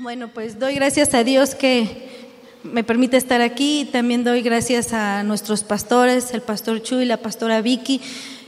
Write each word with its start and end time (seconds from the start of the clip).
Bueno, 0.00 0.28
pues 0.28 0.60
doy 0.60 0.76
gracias 0.76 1.12
a 1.12 1.24
Dios 1.24 1.56
que 1.56 2.08
me 2.62 2.84
permite 2.84 3.16
estar 3.16 3.40
aquí 3.40 3.88
también 3.90 4.22
doy 4.22 4.42
gracias 4.42 4.92
a 4.92 5.24
nuestros 5.24 5.64
pastores, 5.64 6.32
el 6.34 6.40
pastor 6.40 6.80
Chu 6.80 7.00
y 7.00 7.04
la 7.04 7.16
pastora 7.16 7.62
Vicky, 7.62 8.00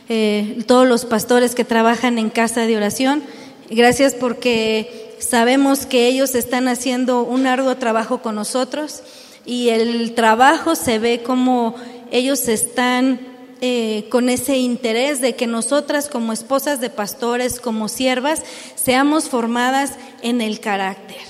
eh, 0.08 0.62
todos 0.68 0.86
los 0.86 1.04
pastores 1.04 1.56
que 1.56 1.64
trabajan 1.64 2.18
en 2.18 2.30
casa 2.30 2.68
de 2.68 2.76
oración. 2.76 3.24
Gracias 3.68 4.14
porque 4.14 5.16
sabemos 5.18 5.86
que 5.86 6.06
ellos 6.06 6.36
están 6.36 6.68
haciendo 6.68 7.24
un 7.24 7.48
arduo 7.48 7.76
trabajo 7.78 8.22
con 8.22 8.36
nosotros 8.36 9.02
y 9.44 9.70
el 9.70 10.14
trabajo 10.14 10.76
se 10.76 11.00
ve 11.00 11.24
como 11.24 11.74
ellos 12.12 12.46
están 12.46 13.18
eh, 13.60 14.06
con 14.08 14.28
ese 14.28 14.56
interés 14.56 15.20
de 15.20 15.34
que 15.34 15.48
nosotras 15.48 16.08
como 16.08 16.32
esposas 16.32 16.80
de 16.80 16.90
pastores, 16.90 17.58
como 17.58 17.88
siervas, 17.88 18.44
seamos 18.76 19.28
formadas 19.28 19.94
en 20.22 20.42
el 20.42 20.60
carácter 20.60 21.29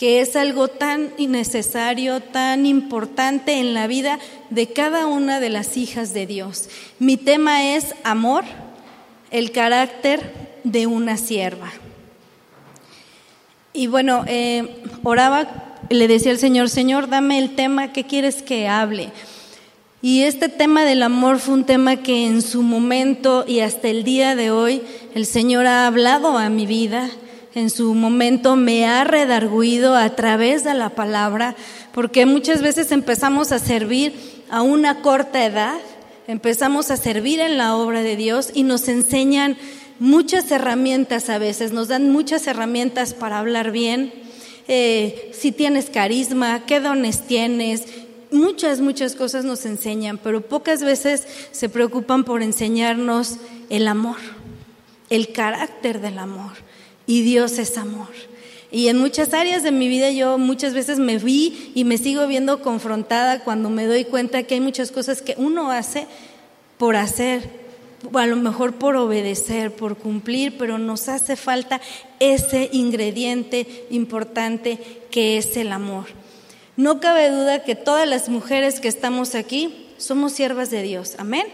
que 0.00 0.22
es 0.22 0.34
algo 0.34 0.68
tan 0.68 1.10
innecesario, 1.18 2.20
tan 2.20 2.64
importante 2.64 3.58
en 3.58 3.74
la 3.74 3.86
vida 3.86 4.18
de 4.48 4.66
cada 4.66 5.06
una 5.06 5.40
de 5.40 5.50
las 5.50 5.76
hijas 5.76 6.14
de 6.14 6.26
Dios. 6.26 6.70
Mi 6.98 7.18
tema 7.18 7.74
es 7.74 7.94
amor, 8.02 8.44
el 9.30 9.52
carácter 9.52 10.56
de 10.64 10.86
una 10.86 11.18
sierva. 11.18 11.70
Y 13.74 13.88
bueno, 13.88 14.24
eh, 14.26 14.82
oraba, 15.02 15.76
le 15.90 16.08
decía 16.08 16.32
al 16.32 16.38
Señor, 16.38 16.70
Señor, 16.70 17.10
dame 17.10 17.36
el 17.36 17.54
tema 17.54 17.92
que 17.92 18.04
quieres 18.04 18.40
que 18.40 18.68
hable. 18.68 19.10
Y 20.00 20.22
este 20.22 20.48
tema 20.48 20.86
del 20.86 21.02
amor 21.02 21.40
fue 21.40 21.52
un 21.52 21.64
tema 21.64 21.96
que 21.96 22.24
en 22.24 22.40
su 22.40 22.62
momento 22.62 23.44
y 23.46 23.60
hasta 23.60 23.88
el 23.88 24.02
día 24.04 24.34
de 24.34 24.50
hoy 24.50 24.80
el 25.14 25.26
Señor 25.26 25.66
ha 25.66 25.86
hablado 25.86 26.38
a 26.38 26.48
mi 26.48 26.64
vida 26.64 27.10
en 27.54 27.70
su 27.70 27.94
momento 27.94 28.56
me 28.56 28.86
ha 28.86 29.04
redarguido 29.04 29.96
a 29.96 30.14
través 30.14 30.64
de 30.64 30.74
la 30.74 30.90
palabra, 30.90 31.56
porque 31.92 32.26
muchas 32.26 32.62
veces 32.62 32.92
empezamos 32.92 33.52
a 33.52 33.58
servir 33.58 34.14
a 34.50 34.62
una 34.62 35.02
corta 35.02 35.44
edad, 35.44 35.78
empezamos 36.28 36.90
a 36.90 36.96
servir 36.96 37.40
en 37.40 37.58
la 37.58 37.76
obra 37.76 38.02
de 38.02 38.16
Dios 38.16 38.50
y 38.54 38.62
nos 38.62 38.88
enseñan 38.88 39.56
muchas 39.98 40.50
herramientas 40.50 41.28
a 41.28 41.38
veces, 41.38 41.72
nos 41.72 41.88
dan 41.88 42.10
muchas 42.10 42.46
herramientas 42.46 43.14
para 43.14 43.38
hablar 43.38 43.72
bien, 43.72 44.12
eh, 44.68 45.32
si 45.34 45.50
tienes 45.50 45.90
carisma, 45.90 46.64
qué 46.66 46.78
dones 46.78 47.26
tienes, 47.26 47.84
muchas, 48.30 48.80
muchas 48.80 49.16
cosas 49.16 49.44
nos 49.44 49.66
enseñan, 49.66 50.18
pero 50.18 50.42
pocas 50.42 50.84
veces 50.84 51.26
se 51.50 51.68
preocupan 51.68 52.22
por 52.22 52.42
enseñarnos 52.44 53.38
el 53.68 53.88
amor, 53.88 54.18
el 55.08 55.32
carácter 55.32 56.00
del 56.00 56.18
amor 56.20 56.69
y 57.10 57.22
Dios 57.22 57.58
es 57.58 57.76
amor. 57.76 58.06
Y 58.70 58.86
en 58.86 58.98
muchas 58.98 59.34
áreas 59.34 59.64
de 59.64 59.72
mi 59.72 59.88
vida 59.88 60.12
yo 60.12 60.38
muchas 60.38 60.74
veces 60.74 61.00
me 61.00 61.18
vi 61.18 61.72
y 61.74 61.82
me 61.82 61.98
sigo 61.98 62.24
viendo 62.28 62.62
confrontada 62.62 63.42
cuando 63.42 63.68
me 63.68 63.84
doy 63.84 64.04
cuenta 64.04 64.44
que 64.44 64.54
hay 64.54 64.60
muchas 64.60 64.92
cosas 64.92 65.20
que 65.20 65.34
uno 65.36 65.72
hace 65.72 66.06
por 66.78 66.94
hacer, 66.94 67.50
o 68.12 68.16
a 68.16 68.28
lo 68.28 68.36
mejor 68.36 68.74
por 68.74 68.94
obedecer, 68.94 69.74
por 69.74 69.96
cumplir, 69.96 70.56
pero 70.56 70.78
nos 70.78 71.08
hace 71.08 71.34
falta 71.34 71.80
ese 72.20 72.70
ingrediente 72.72 73.86
importante 73.90 74.78
que 75.10 75.36
es 75.36 75.56
el 75.56 75.72
amor. 75.72 76.04
No 76.76 77.00
cabe 77.00 77.28
duda 77.28 77.64
que 77.64 77.74
todas 77.74 78.08
las 78.08 78.28
mujeres 78.28 78.78
que 78.78 78.86
estamos 78.86 79.34
aquí 79.34 79.88
somos 79.98 80.30
siervas 80.30 80.70
de 80.70 80.82
Dios. 80.84 81.16
Amén. 81.18 81.48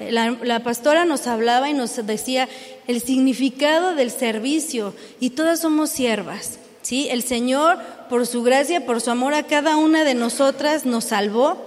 La, 0.00 0.62
pastora 0.62 1.04
nos 1.04 1.26
hablaba 1.26 1.68
y 1.68 1.74
nos 1.74 2.06
decía 2.06 2.48
el 2.86 3.00
significado 3.00 3.94
del 3.94 4.10
servicio 4.10 4.94
y 5.20 5.30
todas 5.30 5.60
somos 5.60 5.90
siervas. 5.90 6.58
¿sí? 6.82 7.08
El 7.10 7.22
Señor, 7.22 7.78
por 8.08 8.26
su 8.26 8.42
gracia, 8.42 8.86
por 8.86 9.00
su 9.00 9.10
amor 9.10 9.34
a 9.34 9.42
cada 9.42 9.76
una 9.76 10.04
de 10.04 10.14
nosotras, 10.14 10.86
nos 10.86 11.04
salvó, 11.04 11.58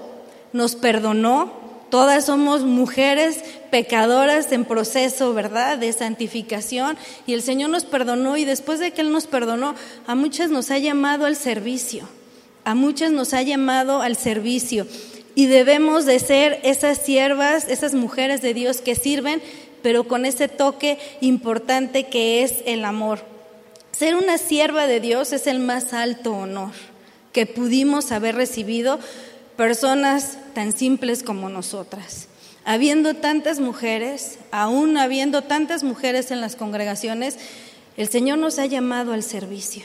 nos 0.54 0.76
perdonó. 0.76 1.60
Todas 1.90 2.28
somos 2.28 2.62
mujeres 2.62 3.44
pecadoras 3.70 4.50
en 4.54 4.64
proceso, 4.64 5.34
¿verdad?, 5.34 5.78
de 5.78 5.92
santificación. 5.92 6.98
Y 7.28 7.34
el 7.34 7.42
Señor 7.42 7.70
nos 7.70 7.84
perdonó 7.84 8.38
y 8.38 8.46
después 8.46 8.80
de 8.80 8.92
que 8.92 9.02
Él 9.02 9.12
nos 9.12 9.28
perdonó, 9.28 9.76
a 10.08 10.16
muchas 10.16 10.50
nos 10.50 10.72
ha 10.72 10.78
llamado 10.78 11.26
al 11.26 11.36
servicio. 11.36 12.08
A 12.64 12.76
muchas 12.76 13.12
nos 13.12 13.34
ha 13.34 13.42
llamado 13.42 14.02
al 14.02 14.16
servicio. 14.16 14.88
Y 15.36 15.46
debemos 15.48 16.06
de 16.06 16.20
ser 16.20 16.60
esas 16.64 16.98
siervas, 16.98 17.68
esas 17.68 17.94
mujeres 17.94 18.42
de 18.42 18.54
Dios 18.54 18.82
que 18.82 18.96
sirven, 18.96 19.42
pero 19.82 20.08
con 20.08 20.26
ese 20.26 20.48
toque 20.48 21.00
importante 21.22 22.08
que 22.08 22.44
es 22.44 22.56
el 22.66 22.86
amor. 22.86 23.20
Ser 23.92 24.16
una 24.16 24.38
sierva 24.38 24.88
de 24.88 25.00
Dios 25.00 25.34
es 25.34 25.48
el 25.48 25.60
más 25.60 25.94
alto 25.94 26.34
honor 26.34 26.72
que 27.32 27.46
pudimos 27.46 28.12
haber 28.12 28.36
recibido 28.36 29.00
personas 29.56 30.38
tan 30.54 30.74
simples 30.74 31.24
como 31.24 31.50
nosotras. 31.50 32.28
Habiendo 32.66 33.16
tantas 33.16 33.60
mujeres, 33.60 34.38
aún 34.52 34.98
habiendo 34.98 35.42
tantas 35.42 35.84
mujeres 35.84 36.32
en 36.32 36.42
las 36.42 36.56
congregaciones, 36.56 37.38
el 37.98 38.10
Señor 38.10 38.38
nos 38.38 38.60
ha 38.60 38.66
llamado 38.66 39.14
al 39.14 39.24
servicio. 39.24 39.84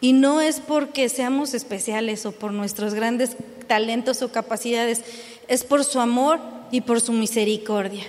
Y 0.00 0.12
no 0.12 0.40
es 0.40 0.60
porque 0.60 1.08
seamos 1.08 1.54
especiales 1.54 2.24
o 2.26 2.32
por 2.32 2.52
nuestros 2.52 2.94
grandes 2.94 3.36
talentos 3.66 4.22
o 4.22 4.32
capacidades, 4.32 5.02
es 5.48 5.64
por 5.64 5.84
su 5.84 6.00
amor 6.00 6.40
y 6.70 6.80
por 6.80 7.00
su 7.00 7.12
misericordia. 7.12 8.04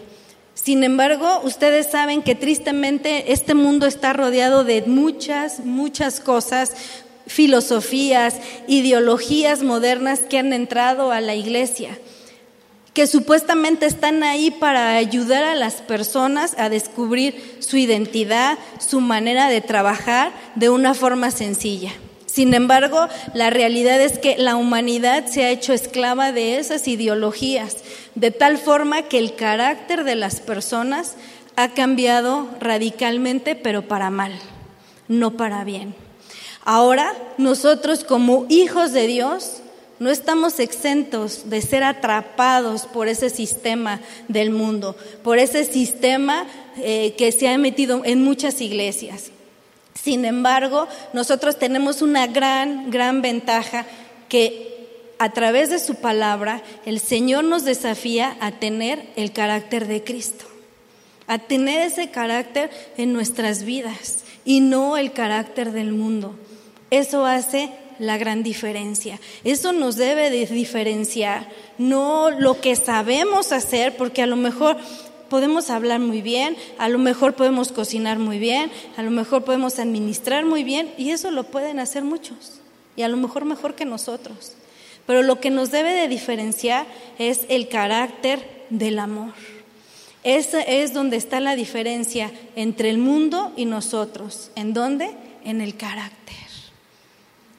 Sin 0.54 0.84
embargo, 0.84 1.42
ustedes 1.44 1.88
saben 1.88 2.22
que 2.22 2.36
tristemente 2.36 3.32
este 3.34 3.54
mundo 3.54 3.88
está 3.88 4.14
rodeado 4.14 4.64
de 4.64 4.84
muchas, 4.84 5.60
muchas 5.66 6.20
cosas, 6.20 6.74
filosofías, 7.26 8.36
ideologías 8.68 9.64
modernas 9.64 10.20
que 10.20 10.38
han 10.38 10.54
entrado 10.54 11.12
a 11.12 11.22
la 11.22 11.36
iglesia, 11.36 11.98
que 12.94 13.08
supuestamente 13.08 13.86
están 13.86 14.24
ahí 14.24 14.52
para 14.52 14.96
ayudar 14.96 15.44
a 15.44 15.56
las 15.56 15.76
personas 15.76 16.56
a 16.58 16.70
descubrir 16.70 17.58
su 17.60 17.78
identidad, 17.78 18.58
su 18.80 19.00
manera 19.00 19.48
de 19.50 19.62
trabajar 19.62 20.34
de 20.56 20.70
una 20.70 20.94
forma 20.94 21.32
sencilla. 21.32 21.94
Sin 22.26 22.54
embargo, 22.54 23.08
la 23.34 23.50
realidad 23.50 24.00
es 24.02 24.18
que 24.18 24.38
la 24.38 24.56
humanidad 24.56 25.26
se 25.26 25.44
ha 25.44 25.50
hecho 25.50 25.74
esclava 25.74 26.32
de 26.32 26.60
esas 26.60 26.88
ideologías, 26.88 27.78
de 28.16 28.32
tal 28.32 28.58
forma 28.58 29.04
que 29.04 29.20
el 29.20 29.36
carácter 29.36 30.04
de 30.04 30.16
las 30.16 30.40
personas 30.40 31.16
ha 31.58 31.70
cambiado 31.70 32.48
radicalmente, 32.60 33.56
pero 33.56 33.88
para 33.88 34.10
mal, 34.10 34.32
no 35.08 35.32
para 35.32 35.64
bien. 35.64 35.94
Ahora, 36.64 37.14
nosotros 37.38 38.04
como 38.04 38.46
hijos 38.50 38.94
de 38.94 39.08
Dios, 39.08 39.62
no 40.02 40.10
estamos 40.10 40.60
exentos 40.60 41.48
de 41.52 41.62
ser 41.62 41.84
atrapados 41.84 42.88
por 42.88 43.08
ese 43.08 43.30
sistema 43.30 44.02
del 44.28 44.50
mundo, 44.50 44.96
por 45.24 45.38
ese 45.38 45.64
sistema 45.64 46.48
eh, 46.78 47.14
que 47.20 47.32
se 47.32 47.48
ha 47.48 47.56
metido 47.60 48.02
en 48.04 48.24
muchas 48.24 48.62
iglesias. 48.62 49.30
Sin 49.94 50.26
embargo, 50.26 50.88
nosotros 51.14 51.60
tenemos 51.60 52.02
una 52.02 52.26
gran, 52.26 52.90
gran 52.90 53.22
ventaja 53.22 53.86
que 54.28 54.88
a 55.20 55.34
través 55.34 55.70
de 55.70 55.78
su 55.78 55.94
palabra 55.94 56.64
el 56.88 57.00
Señor 57.00 57.44
nos 57.44 57.64
desafía 57.64 58.38
a 58.40 58.54
tener 58.54 59.08
el 59.16 59.32
carácter 59.32 59.88
de 59.88 60.04
Cristo, 60.04 60.46
a 61.28 61.38
tener 61.38 61.80
ese 61.80 62.10
carácter 62.10 62.72
en 62.98 63.14
nuestras 63.14 63.66
vidas 63.66 64.24
y 64.46 64.62
no 64.62 64.98
el 64.98 65.12
carácter 65.12 65.72
del 65.72 65.92
mundo. 65.92 66.34
Eso 66.90 67.28
hace 67.28 67.70
la 68.02 68.18
gran 68.18 68.44
diferencia. 68.44 69.20
Eso 69.44 69.72
nos 69.72 69.96
debe 69.96 70.30
de 70.30 70.48
diferenciar, 70.48 71.48
no 71.78 72.32
lo 72.32 72.60
que 72.60 72.76
sabemos 72.76 73.52
hacer, 73.52 73.96
porque 73.96 74.24
a 74.24 74.28
lo 74.28 74.36
mejor 74.36 74.78
podemos 75.30 75.70
hablar 75.70 76.00
muy 76.00 76.22
bien, 76.22 76.58
a 76.78 76.90
lo 76.90 76.98
mejor 76.98 77.36
podemos 77.36 77.72
cocinar 77.72 78.20
muy 78.20 78.40
bien, 78.40 78.72
a 78.98 79.04
lo 79.04 79.12
mejor 79.12 79.44
podemos 79.46 79.80
administrar 79.80 80.46
muy 80.46 80.64
bien 80.64 80.92
y 80.98 81.12
eso 81.12 81.32
lo 81.32 81.44
pueden 81.46 81.80
hacer 81.80 82.04
muchos 82.04 82.60
y 82.98 83.04
a 83.04 83.08
lo 83.08 83.18
mejor 83.18 83.46
mejor 83.46 83.76
que 83.76 83.86
nosotros. 83.86 84.54
Pero 85.06 85.24
lo 85.24 85.40
que 85.40 85.50
nos 85.50 85.72
debe 85.72 85.94
de 85.94 86.08
diferenciar 86.08 86.86
es 87.20 87.46
el 87.50 87.70
carácter 87.70 88.66
del 88.70 89.00
amor. 89.00 89.34
Esa 90.24 90.62
es 90.62 90.94
donde 90.94 91.18
está 91.18 91.40
la 91.40 91.56
diferencia 91.56 92.32
entre 92.56 92.90
el 92.90 92.98
mundo 92.98 93.54
y 93.56 93.66
nosotros. 93.66 94.52
¿En 94.56 94.74
dónde? 94.74 95.12
En 95.44 95.62
el 95.62 95.76
carácter. 95.78 96.51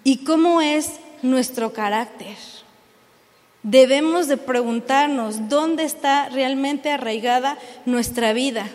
¿Y 0.04 0.24
cómo 0.24 0.60
es 0.60 0.90
nuestro 1.22 1.72
carácter? 1.72 2.36
Debemos 3.62 4.26
de 4.26 4.36
preguntarnos 4.36 5.48
dónde 5.48 5.84
está 5.84 6.28
realmente 6.28 6.90
arraigada 6.90 7.58
nuestra 7.86 8.32
vida. 8.32 8.68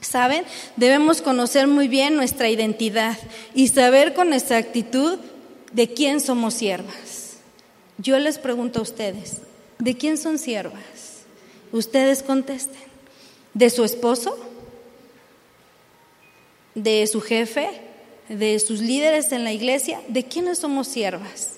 ¿Saben? 0.00 0.44
Debemos 0.76 1.22
conocer 1.22 1.66
muy 1.66 1.88
bien 1.88 2.16
nuestra 2.16 2.50
identidad 2.50 3.16
y 3.54 3.68
saber 3.68 4.12
con 4.14 4.32
exactitud 4.32 5.18
de 5.72 5.88
quién 5.94 6.20
somos 6.20 6.54
siervas. 6.54 7.38
Yo 7.98 8.18
les 8.18 8.38
pregunto 8.38 8.80
a 8.80 8.82
ustedes, 8.82 9.38
¿de 9.78 9.96
quién 9.96 10.18
son 10.18 10.38
siervas? 10.38 11.22
Ustedes 11.70 12.22
contesten. 12.22 12.82
¿De 13.54 13.70
su 13.70 13.84
esposo? 13.84 14.38
¿De 16.74 17.06
su 17.06 17.20
jefe? 17.20 17.91
De 18.38 18.58
sus 18.58 18.80
líderes 18.80 19.32
en 19.32 19.44
la 19.44 19.52
iglesia, 19.52 20.00
¿de 20.08 20.24
quiénes 20.24 20.58
somos 20.58 20.88
siervas? 20.88 21.54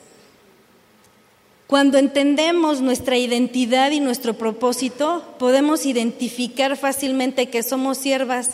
Cuando 1.67 1.99
entendemos 1.99 2.81
nuestra 2.81 3.17
identidad 3.17 3.91
y 3.91 4.01
nuestro 4.01 4.35
propósito, 4.35 5.25
podemos 5.39 5.87
identificar 5.87 6.77
fácilmente 6.77 7.49
que 7.49 7.63
somos 7.63 7.99
siervas 7.99 8.51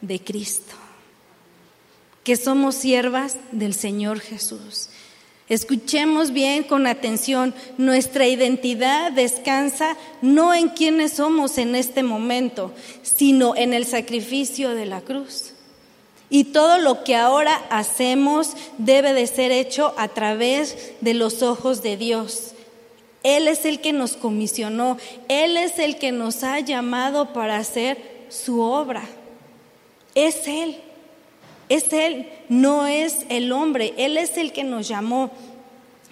de 0.00 0.20
Cristo, 0.20 0.74
que 2.24 2.36
somos 2.36 2.74
siervas 2.74 3.36
del 3.52 3.74
Señor 3.74 4.20
Jesús. 4.20 4.90
Escuchemos 5.48 6.32
bien 6.32 6.62
con 6.62 6.86
atención, 6.86 7.54
nuestra 7.78 8.26
identidad 8.26 9.12
descansa 9.12 9.96
no 10.20 10.54
en 10.54 10.68
quienes 10.68 11.14
somos 11.14 11.58
en 11.58 11.74
este 11.74 12.02
momento, 12.02 12.72
sino 13.02 13.56
en 13.56 13.72
el 13.72 13.86
sacrificio 13.86 14.74
de 14.74 14.86
la 14.86 15.00
cruz. 15.00 15.52
Y 16.32 16.44
todo 16.44 16.78
lo 16.78 17.04
que 17.04 17.14
ahora 17.14 17.62
hacemos 17.68 18.56
debe 18.78 19.12
de 19.12 19.26
ser 19.26 19.52
hecho 19.52 19.92
a 19.98 20.08
través 20.08 20.92
de 21.02 21.12
los 21.12 21.42
ojos 21.42 21.82
de 21.82 21.98
Dios. 21.98 22.54
Él 23.22 23.48
es 23.48 23.66
el 23.66 23.82
que 23.82 23.92
nos 23.92 24.16
comisionó, 24.16 24.96
Él 25.28 25.58
es 25.58 25.78
el 25.78 25.98
que 25.98 26.10
nos 26.10 26.42
ha 26.42 26.58
llamado 26.60 27.34
para 27.34 27.58
hacer 27.58 28.26
su 28.30 28.62
obra. 28.62 29.02
Es 30.14 30.48
Él, 30.48 30.80
es 31.68 31.92
Él, 31.92 32.30
no 32.48 32.86
es 32.86 33.26
el 33.28 33.52
hombre, 33.52 33.92
Él 33.98 34.16
es 34.16 34.38
el 34.38 34.54
que 34.54 34.64
nos 34.64 34.88
llamó. 34.88 35.30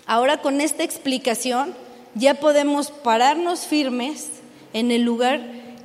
Ahora 0.05 0.43
con 0.43 0.61
esta 0.61 0.84
explicación 0.84 1.75
ya 2.14 2.34
podemos 2.34 2.90
pararnos 2.90 3.61
firmes 3.61 4.28
en 4.75 4.90
el 4.90 5.00
lugar 5.00 5.40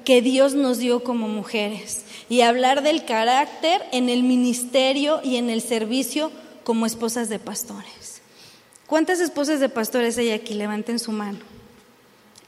que 0.06 0.22
Dios 0.22 0.54
nos 0.54 0.78
dio 0.78 1.04
como 1.04 1.28
mujeres 1.28 2.06
y 2.30 2.42
hablar 2.42 2.84
del 2.84 3.04
carácter 3.04 3.82
en 3.92 4.08
el 4.08 4.24
ministerio 4.24 5.20
y 5.24 5.36
en 5.36 5.50
el 5.50 5.62
servicio 5.62 6.32
como 6.64 6.86
esposas 6.86 7.28
de 7.28 7.40
pastores. 7.40 8.22
¿Cuántas 8.88 9.20
esposas 9.20 9.60
de 9.60 9.68
pastores 9.68 10.18
hay 10.18 10.32
aquí? 10.32 10.54
Levanten 10.54 11.00
su 11.00 11.12
mano. 11.12 11.40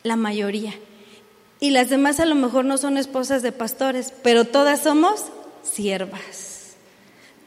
La 0.04 0.16
mayoría. 0.16 0.74
Y 1.60 1.72
las 1.72 1.90
demás 1.90 2.20
a 2.20 2.26
lo 2.26 2.36
mejor 2.36 2.66
no 2.66 2.78
son 2.78 2.98
esposas 2.98 3.42
de 3.42 3.52
pastores, 3.52 4.14
pero 4.24 4.46
todas 4.46 4.84
somos 4.84 5.26
siervas. 5.64 6.76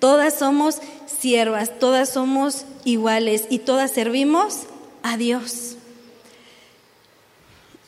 Todas 0.00 0.38
somos 0.38 0.80
siervas, 1.06 1.78
todas 1.78 2.08
somos 2.08 2.64
iguales 2.84 3.44
y 3.50 3.60
todas 3.60 3.92
servimos 3.92 4.62
a 5.02 5.16
Dios. 5.16 5.76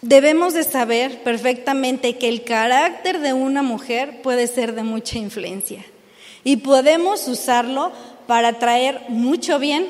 Debemos 0.02 0.52
de 0.52 0.64
saber 0.64 1.22
perfectamente 1.22 2.18
que 2.18 2.28
el 2.28 2.42
carácter 2.42 3.20
de 3.20 3.32
una 3.32 3.62
mujer 3.62 4.20
puede 4.20 4.48
ser 4.48 4.74
de 4.74 4.82
mucha 4.82 5.16
influencia 5.16 5.84
y 6.42 6.56
podemos 6.56 7.28
usarlo 7.28 7.92
para 8.26 8.58
traer 8.58 9.02
mucho 9.08 9.60
bien 9.60 9.86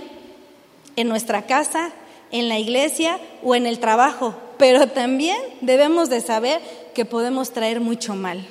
en 0.96 1.08
nuestra 1.08 1.46
casa, 1.46 1.92
en 2.30 2.50
la 2.50 2.58
iglesia 2.58 3.18
o 3.42 3.54
en 3.54 3.64
el 3.64 3.78
trabajo, 3.78 4.34
pero 4.58 4.86
también 4.86 5.38
debemos 5.62 6.10
de 6.10 6.20
saber 6.20 6.60
que 6.94 7.06
podemos 7.06 7.52
traer 7.52 7.80
mucho 7.80 8.14
mal. 8.14 8.46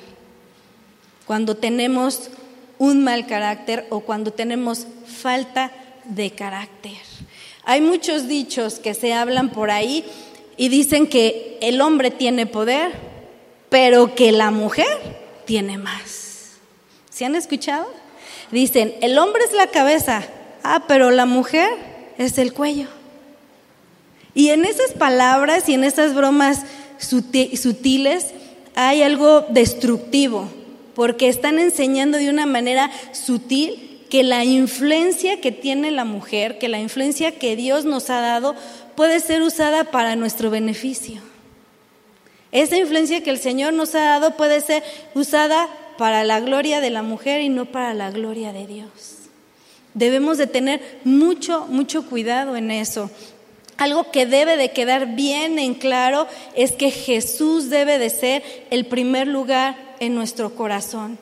Cuando 1.26 1.56
tenemos 1.56 2.30
un 2.78 3.04
mal 3.04 3.24
carácter 3.28 3.86
o 3.90 4.00
cuando 4.00 4.32
tenemos 4.32 4.88
falta 5.06 5.70
de 6.06 6.32
carácter. 6.32 6.98
Hay 7.64 7.80
muchos 7.80 8.26
dichos 8.26 8.80
que 8.80 8.94
se 8.94 9.14
hablan 9.14 9.50
por 9.50 9.70
ahí 9.70 10.04
y 10.56 10.68
dicen 10.68 11.06
que 11.06 11.58
el 11.60 11.80
hombre 11.80 12.10
tiene 12.10 12.46
poder, 12.46 12.92
pero 13.68 14.14
que 14.14 14.32
la 14.32 14.50
mujer 14.50 14.86
tiene 15.44 15.78
más. 15.78 16.52
¿Se 17.10 17.24
han 17.24 17.34
escuchado? 17.34 17.86
Dicen, 18.50 18.94
el 19.00 19.18
hombre 19.18 19.42
es 19.44 19.54
la 19.54 19.68
cabeza, 19.68 20.22
ah, 20.62 20.84
pero 20.86 21.10
la 21.10 21.26
mujer 21.26 21.68
es 22.18 22.38
el 22.38 22.52
cuello. 22.52 22.86
Y 24.34 24.50
en 24.50 24.64
esas 24.64 24.92
palabras 24.92 25.68
y 25.68 25.74
en 25.74 25.84
esas 25.84 26.14
bromas 26.14 26.62
sutiles 26.98 28.26
hay 28.74 29.02
algo 29.02 29.42
destructivo, 29.48 30.48
porque 30.94 31.28
están 31.28 31.58
enseñando 31.58 32.18
de 32.18 32.30
una 32.30 32.46
manera 32.46 32.90
sutil 33.12 33.92
que 34.08 34.22
la 34.22 34.44
influencia 34.44 35.40
que 35.40 35.52
tiene 35.52 35.90
la 35.90 36.04
mujer, 36.04 36.58
que 36.58 36.68
la 36.68 36.78
influencia 36.78 37.32
que 37.32 37.56
Dios 37.56 37.86
nos 37.86 38.10
ha 38.10 38.20
dado, 38.20 38.54
puede 38.94 39.20
ser 39.20 39.42
usada 39.42 39.84
para 39.84 40.16
nuestro 40.16 40.50
beneficio. 40.50 41.20
Esa 42.52 42.76
influencia 42.76 43.22
que 43.22 43.30
el 43.30 43.38
Señor 43.38 43.72
nos 43.72 43.94
ha 43.94 44.00
dado 44.00 44.36
puede 44.36 44.60
ser 44.60 44.82
usada 45.14 45.68
para 45.96 46.24
la 46.24 46.40
gloria 46.40 46.80
de 46.80 46.90
la 46.90 47.02
mujer 47.02 47.40
y 47.40 47.48
no 47.48 47.66
para 47.66 47.94
la 47.94 48.10
gloria 48.10 48.52
de 48.52 48.66
Dios. 48.66 49.18
Debemos 49.94 50.38
de 50.38 50.46
tener 50.46 51.00
mucho, 51.04 51.66
mucho 51.68 52.06
cuidado 52.06 52.56
en 52.56 52.70
eso. 52.70 53.10
Algo 53.78 54.10
que 54.10 54.26
debe 54.26 54.56
de 54.56 54.70
quedar 54.70 55.14
bien 55.14 55.58
en 55.58 55.74
claro 55.74 56.26
es 56.54 56.72
que 56.72 56.90
Jesús 56.90 57.70
debe 57.70 57.98
de 57.98 58.10
ser 58.10 58.42
el 58.70 58.86
primer 58.86 59.26
lugar 59.26 59.76
en 60.00 60.14
nuestro 60.14 60.54
corazón. 60.54 61.18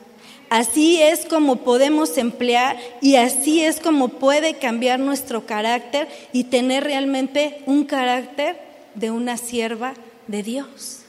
Así 0.51 1.01
es 1.01 1.25
como 1.25 1.63
podemos 1.63 2.17
emplear 2.17 2.77
y 2.99 3.15
así 3.15 3.63
es 3.63 3.79
como 3.79 4.09
puede 4.09 4.55
cambiar 4.55 4.99
nuestro 4.99 5.45
carácter 5.45 6.09
y 6.33 6.43
tener 6.43 6.83
realmente 6.83 7.61
un 7.67 7.85
carácter 7.85 8.59
de 8.93 9.11
una 9.11 9.37
sierva 9.37 9.93
de 10.27 10.43
Dios. 10.43 11.03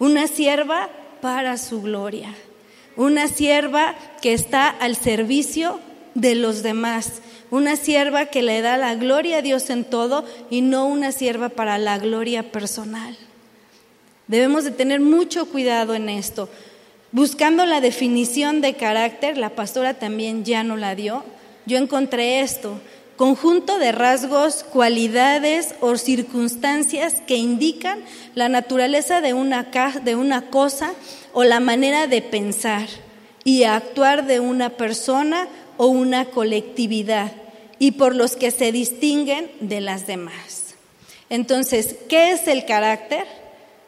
Una 0.00 0.26
sierva 0.26 0.88
para 1.20 1.56
su 1.56 1.82
gloria. 1.82 2.34
Una 2.96 3.28
sierva 3.28 3.94
que 4.20 4.32
está 4.32 4.70
al 4.70 4.96
servicio 4.96 5.78
de 6.16 6.34
los 6.34 6.64
demás. 6.64 7.22
Una 7.52 7.76
sierva 7.76 8.26
que 8.26 8.42
le 8.42 8.60
da 8.60 8.76
la 8.76 8.96
gloria 8.96 9.36
a 9.36 9.42
Dios 9.42 9.70
en 9.70 9.84
todo 9.84 10.24
y 10.50 10.62
no 10.62 10.86
una 10.86 11.12
sierva 11.12 11.48
para 11.48 11.78
la 11.78 12.00
gloria 12.00 12.50
personal. 12.50 13.16
Debemos 14.26 14.64
de 14.64 14.72
tener 14.72 14.98
mucho 14.98 15.46
cuidado 15.46 15.94
en 15.94 16.08
esto. 16.08 16.48
Buscando 17.14 17.64
la 17.64 17.80
definición 17.80 18.60
de 18.60 18.74
carácter, 18.74 19.38
la 19.38 19.50
pastora 19.50 19.94
también 19.94 20.44
ya 20.44 20.64
no 20.64 20.76
la 20.76 20.96
dio, 20.96 21.22
yo 21.64 21.78
encontré 21.78 22.40
esto, 22.40 22.80
conjunto 23.16 23.78
de 23.78 23.92
rasgos, 23.92 24.64
cualidades 24.64 25.76
o 25.80 25.96
circunstancias 25.96 27.22
que 27.24 27.36
indican 27.36 28.00
la 28.34 28.48
naturaleza 28.48 29.20
de 29.20 29.32
una, 29.32 29.70
de 30.02 30.16
una 30.16 30.50
cosa 30.50 30.92
o 31.32 31.44
la 31.44 31.60
manera 31.60 32.08
de 32.08 32.20
pensar 32.20 32.88
y 33.44 33.62
actuar 33.62 34.26
de 34.26 34.40
una 34.40 34.70
persona 34.70 35.46
o 35.76 35.86
una 35.86 36.24
colectividad 36.24 37.30
y 37.78 37.92
por 37.92 38.16
los 38.16 38.34
que 38.34 38.50
se 38.50 38.72
distinguen 38.72 39.52
de 39.60 39.80
las 39.80 40.08
demás. 40.08 40.74
Entonces, 41.30 41.94
¿qué 42.08 42.32
es 42.32 42.48
el 42.48 42.64
carácter? 42.64 43.43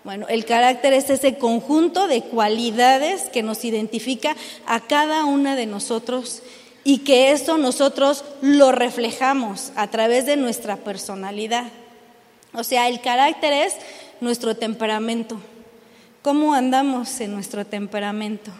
Bueno, 0.06 0.28
el 0.28 0.44
carácter 0.44 0.92
es 0.92 1.10
ese 1.10 1.36
conjunto 1.36 2.06
de 2.06 2.22
cualidades 2.22 3.22
que 3.22 3.42
nos 3.42 3.64
identifica 3.64 4.36
a 4.64 4.78
cada 4.78 5.24
una 5.24 5.56
de 5.56 5.66
nosotros 5.66 6.42
y 6.84 6.98
que 6.98 7.32
eso 7.32 7.58
nosotros 7.58 8.22
lo 8.40 8.70
reflejamos 8.70 9.72
a 9.74 9.88
través 9.88 10.24
de 10.24 10.36
nuestra 10.36 10.76
personalidad. 10.76 11.64
O 12.54 12.62
sea, 12.62 12.86
el 12.86 13.00
carácter 13.00 13.52
es 13.52 13.74
nuestro 14.20 14.54
temperamento. 14.54 15.40
¿Cómo 16.22 16.54
andamos 16.54 17.20
en 17.20 17.32
nuestro 17.32 17.66
temperamento? 17.66 18.52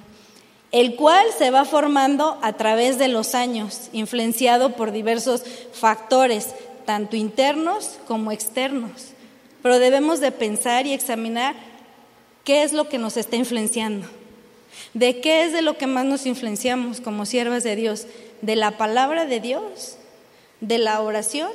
El 0.73 0.97
cual 0.97 1.26
se 1.38 1.53
va 1.53 1.65
formando 1.65 2.41
a 2.43 2.55
través 2.55 2.99
de 2.99 3.07
los 3.07 3.37
años, 3.37 3.83
influenciado 3.93 4.71
por 4.71 4.91
diversos 4.91 5.45
factores, 5.73 6.57
tanto 6.87 7.15
internos 7.15 7.99
como 8.09 8.33
externos 8.33 9.12
pero 9.66 9.80
debemos 9.80 10.20
de 10.20 10.30
pensar 10.30 10.87
y 10.87 10.92
examinar 10.92 11.56
qué 12.44 12.62
es 12.62 12.73
lo 12.73 12.88
que 12.88 12.99
nos 12.99 13.16
está 13.16 13.35
influenciando. 13.35 14.06
¿De 14.94 15.20
qué 15.20 15.42
es 15.42 15.52
de 15.52 15.61
lo 15.61 15.76
que 15.76 15.88
más 15.88 16.04
nos 16.04 16.25
influenciamos 16.25 17.00
como 17.00 17.26
siervas 17.26 17.64
de 17.64 17.75
Dios? 17.75 18.06
¿De 18.42 18.54
la 18.54 18.78
palabra 18.78 19.26
de 19.26 19.40
Dios? 19.40 19.96
¿De 20.61 20.78
la 20.78 21.00
oración? 21.00 21.50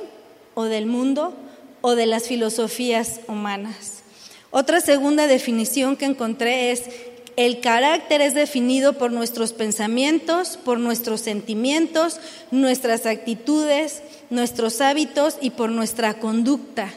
¿O 0.52 0.64
del 0.64 0.84
mundo? 0.84 1.32
¿O 1.80 1.94
de 1.94 2.04
las 2.04 2.24
filosofías 2.24 3.20
humanas? 3.28 4.02
Otra 4.50 4.82
segunda 4.82 5.26
definición 5.26 5.96
que 5.96 6.04
encontré 6.04 6.70
es, 6.70 6.90
el 7.36 7.60
carácter 7.62 8.20
es 8.20 8.34
definido 8.34 8.92
por 8.92 9.10
nuestros 9.10 9.54
pensamientos, 9.54 10.58
por 10.62 10.78
nuestros 10.78 11.22
sentimientos, 11.22 12.20
nuestras 12.50 13.06
actitudes, 13.06 14.02
nuestros 14.28 14.82
hábitos 14.82 15.38
y 15.40 15.48
por 15.48 15.70
nuestra 15.70 16.12
conducta. 16.18 16.92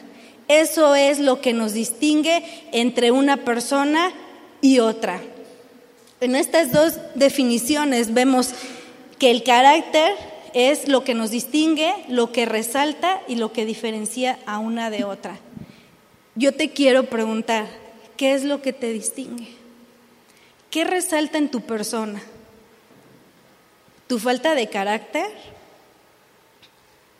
Eso 0.48 0.94
es 0.94 1.18
lo 1.18 1.40
que 1.40 1.52
nos 1.52 1.72
distingue 1.72 2.42
entre 2.72 3.10
una 3.10 3.38
persona 3.38 4.12
y 4.60 4.78
otra. 4.78 5.20
En 6.20 6.36
estas 6.36 6.72
dos 6.72 6.94
definiciones 7.14 8.14
vemos 8.14 8.50
que 9.18 9.30
el 9.30 9.42
carácter 9.42 10.12
es 10.54 10.88
lo 10.88 11.04
que 11.04 11.14
nos 11.14 11.30
distingue, 11.30 11.92
lo 12.08 12.32
que 12.32 12.46
resalta 12.46 13.20
y 13.28 13.36
lo 13.36 13.52
que 13.52 13.66
diferencia 13.66 14.38
a 14.46 14.58
una 14.58 14.90
de 14.90 15.04
otra. 15.04 15.38
Yo 16.34 16.52
te 16.52 16.70
quiero 16.70 17.04
preguntar, 17.04 17.66
¿qué 18.16 18.34
es 18.34 18.44
lo 18.44 18.62
que 18.62 18.72
te 18.72 18.92
distingue? 18.92 19.48
¿Qué 20.70 20.84
resalta 20.84 21.38
en 21.38 21.50
tu 21.50 21.62
persona? 21.62 22.22
tu 24.06 24.18
falta 24.18 24.54
de 24.54 24.68
carácter, 24.68 25.26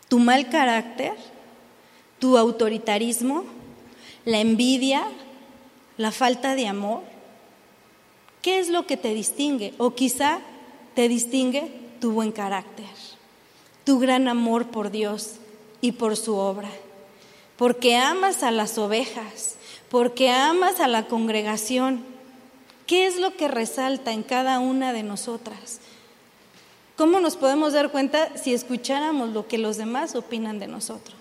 tu 0.08 0.18
mal 0.18 0.48
carácter, 0.48 1.14
tu 2.18 2.38
autoritarismo, 2.38 3.44
la 4.24 4.40
envidia, 4.40 5.06
la 5.96 6.12
falta 6.12 6.54
de 6.54 6.66
amor. 6.66 7.02
¿Qué 8.42 8.58
es 8.58 8.68
lo 8.68 8.86
que 8.86 8.96
te 8.96 9.14
distingue? 9.14 9.74
O 9.78 9.94
quizá 9.94 10.40
te 10.94 11.08
distingue 11.08 11.70
tu 12.00 12.12
buen 12.12 12.32
carácter, 12.32 12.86
tu 13.84 13.98
gran 13.98 14.28
amor 14.28 14.68
por 14.68 14.90
Dios 14.90 15.36
y 15.80 15.92
por 15.92 16.16
su 16.16 16.36
obra, 16.36 16.70
porque 17.56 17.96
amas 17.96 18.42
a 18.42 18.50
las 18.50 18.78
ovejas, 18.78 19.56
porque 19.90 20.30
amas 20.30 20.80
a 20.80 20.88
la 20.88 21.06
congregación. 21.06 22.04
¿Qué 22.86 23.06
es 23.06 23.18
lo 23.18 23.36
que 23.36 23.48
resalta 23.48 24.12
en 24.12 24.22
cada 24.22 24.60
una 24.60 24.92
de 24.92 25.02
nosotras? 25.02 25.80
¿Cómo 26.96 27.18
nos 27.18 27.36
podemos 27.36 27.72
dar 27.72 27.90
cuenta 27.90 28.36
si 28.38 28.54
escucháramos 28.54 29.30
lo 29.30 29.48
que 29.48 29.58
los 29.58 29.76
demás 29.76 30.14
opinan 30.14 30.60
de 30.60 30.68
nosotros? 30.68 31.15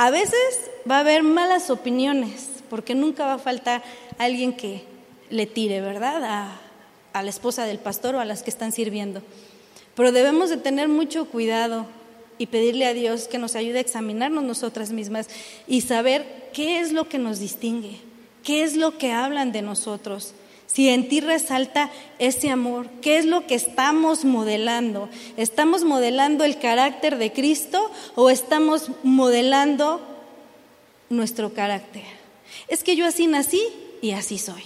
A 0.00 0.12
veces 0.12 0.70
va 0.88 0.98
a 0.98 1.00
haber 1.00 1.24
malas 1.24 1.70
opiniones, 1.70 2.50
porque 2.70 2.94
nunca 2.94 3.26
va 3.26 3.34
a 3.34 3.38
faltar 3.38 3.82
alguien 4.16 4.52
que 4.52 4.84
le 5.28 5.46
tire, 5.46 5.80
¿verdad? 5.80 6.22
A, 6.22 6.60
a 7.12 7.22
la 7.24 7.30
esposa 7.30 7.64
del 7.64 7.80
pastor 7.80 8.14
o 8.14 8.20
a 8.20 8.24
las 8.24 8.44
que 8.44 8.50
están 8.50 8.70
sirviendo. 8.70 9.22
Pero 9.96 10.12
debemos 10.12 10.50
de 10.50 10.56
tener 10.56 10.86
mucho 10.86 11.24
cuidado 11.24 11.84
y 12.38 12.46
pedirle 12.46 12.86
a 12.86 12.94
Dios 12.94 13.26
que 13.26 13.38
nos 13.38 13.56
ayude 13.56 13.78
a 13.78 13.80
examinarnos 13.80 14.44
nosotras 14.44 14.92
mismas 14.92 15.26
y 15.66 15.80
saber 15.80 16.48
qué 16.52 16.78
es 16.78 16.92
lo 16.92 17.08
que 17.08 17.18
nos 17.18 17.40
distingue, 17.40 17.98
qué 18.44 18.62
es 18.62 18.76
lo 18.76 18.98
que 18.98 19.10
hablan 19.10 19.50
de 19.50 19.62
nosotros. 19.62 20.32
Si 20.78 20.88
en 20.90 21.08
ti 21.08 21.20
resalta 21.20 21.90
ese 22.20 22.50
amor, 22.50 22.88
¿qué 23.02 23.18
es 23.18 23.24
lo 23.24 23.48
que 23.48 23.56
estamos 23.56 24.24
modelando? 24.24 25.08
¿Estamos 25.36 25.82
modelando 25.82 26.44
el 26.44 26.60
carácter 26.60 27.18
de 27.18 27.32
Cristo 27.32 27.90
o 28.14 28.30
estamos 28.30 28.92
modelando 29.02 30.00
nuestro 31.10 31.52
carácter? 31.52 32.04
Es 32.68 32.84
que 32.84 32.94
yo 32.94 33.06
así 33.06 33.26
nací 33.26 33.60
y 34.00 34.12
así 34.12 34.38
soy. 34.38 34.62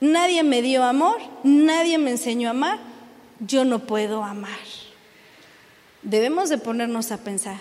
Nadie 0.00 0.42
me 0.42 0.60
dio 0.60 0.84
amor, 0.84 1.22
nadie 1.42 1.96
me 1.96 2.10
enseñó 2.10 2.48
a 2.48 2.50
amar, 2.50 2.78
yo 3.40 3.64
no 3.64 3.86
puedo 3.86 4.24
amar. 4.24 4.60
Debemos 6.02 6.50
de 6.50 6.58
ponernos 6.58 7.12
a 7.12 7.16
pensar, 7.24 7.60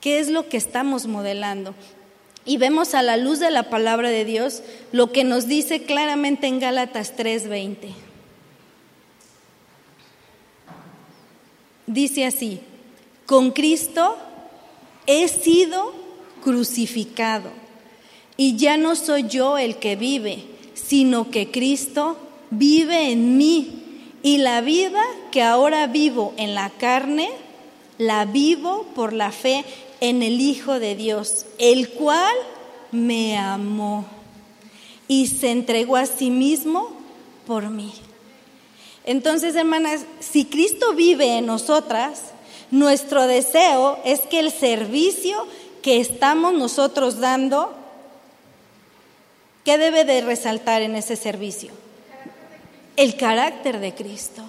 ¿qué 0.00 0.18
es 0.18 0.30
lo 0.30 0.48
que 0.48 0.56
estamos 0.56 1.06
modelando? 1.06 1.76
Y 2.44 2.56
vemos 2.56 2.94
a 2.94 3.02
la 3.02 3.16
luz 3.16 3.38
de 3.38 3.50
la 3.50 3.70
palabra 3.70 4.10
de 4.10 4.24
Dios 4.24 4.62
lo 4.90 5.12
que 5.12 5.24
nos 5.24 5.46
dice 5.46 5.84
claramente 5.84 6.46
en 6.46 6.58
Gálatas 6.58 7.14
3:20. 7.16 7.94
Dice 11.86 12.24
así, 12.24 12.60
con 13.26 13.50
Cristo 13.50 14.16
he 15.06 15.28
sido 15.28 15.92
crucificado 16.42 17.50
y 18.36 18.56
ya 18.56 18.76
no 18.76 18.96
soy 18.96 19.28
yo 19.28 19.58
el 19.58 19.76
que 19.76 19.96
vive, 19.96 20.44
sino 20.74 21.30
que 21.30 21.50
Cristo 21.50 22.16
vive 22.50 23.10
en 23.10 23.36
mí. 23.36 23.78
Y 24.22 24.38
la 24.38 24.60
vida 24.60 25.02
que 25.32 25.42
ahora 25.42 25.86
vivo 25.88 26.32
en 26.36 26.54
la 26.54 26.70
carne, 26.70 27.30
la 27.98 28.24
vivo 28.24 28.86
por 28.94 29.12
la 29.12 29.32
fe 29.32 29.64
en 30.02 30.24
el 30.24 30.40
Hijo 30.40 30.80
de 30.80 30.96
Dios, 30.96 31.46
el 31.58 31.90
cual 31.90 32.34
me 32.90 33.38
amó 33.38 34.04
y 35.06 35.28
se 35.28 35.52
entregó 35.52 35.94
a 35.94 36.06
sí 36.06 36.28
mismo 36.28 36.90
por 37.46 37.70
mí. 37.70 37.92
Entonces, 39.04 39.54
hermanas, 39.54 40.04
si 40.18 40.44
Cristo 40.44 40.94
vive 40.94 41.38
en 41.38 41.46
nosotras, 41.46 42.32
nuestro 42.72 43.28
deseo 43.28 44.00
es 44.04 44.18
que 44.22 44.40
el 44.40 44.50
servicio 44.50 45.46
que 45.82 46.00
estamos 46.00 46.52
nosotros 46.52 47.20
dando, 47.20 47.72
¿qué 49.64 49.78
debe 49.78 50.04
de 50.04 50.20
resaltar 50.22 50.82
en 50.82 50.96
ese 50.96 51.14
servicio? 51.14 51.70
El 52.96 53.16
carácter 53.16 53.78
de 53.78 53.94
Cristo. 53.94 54.42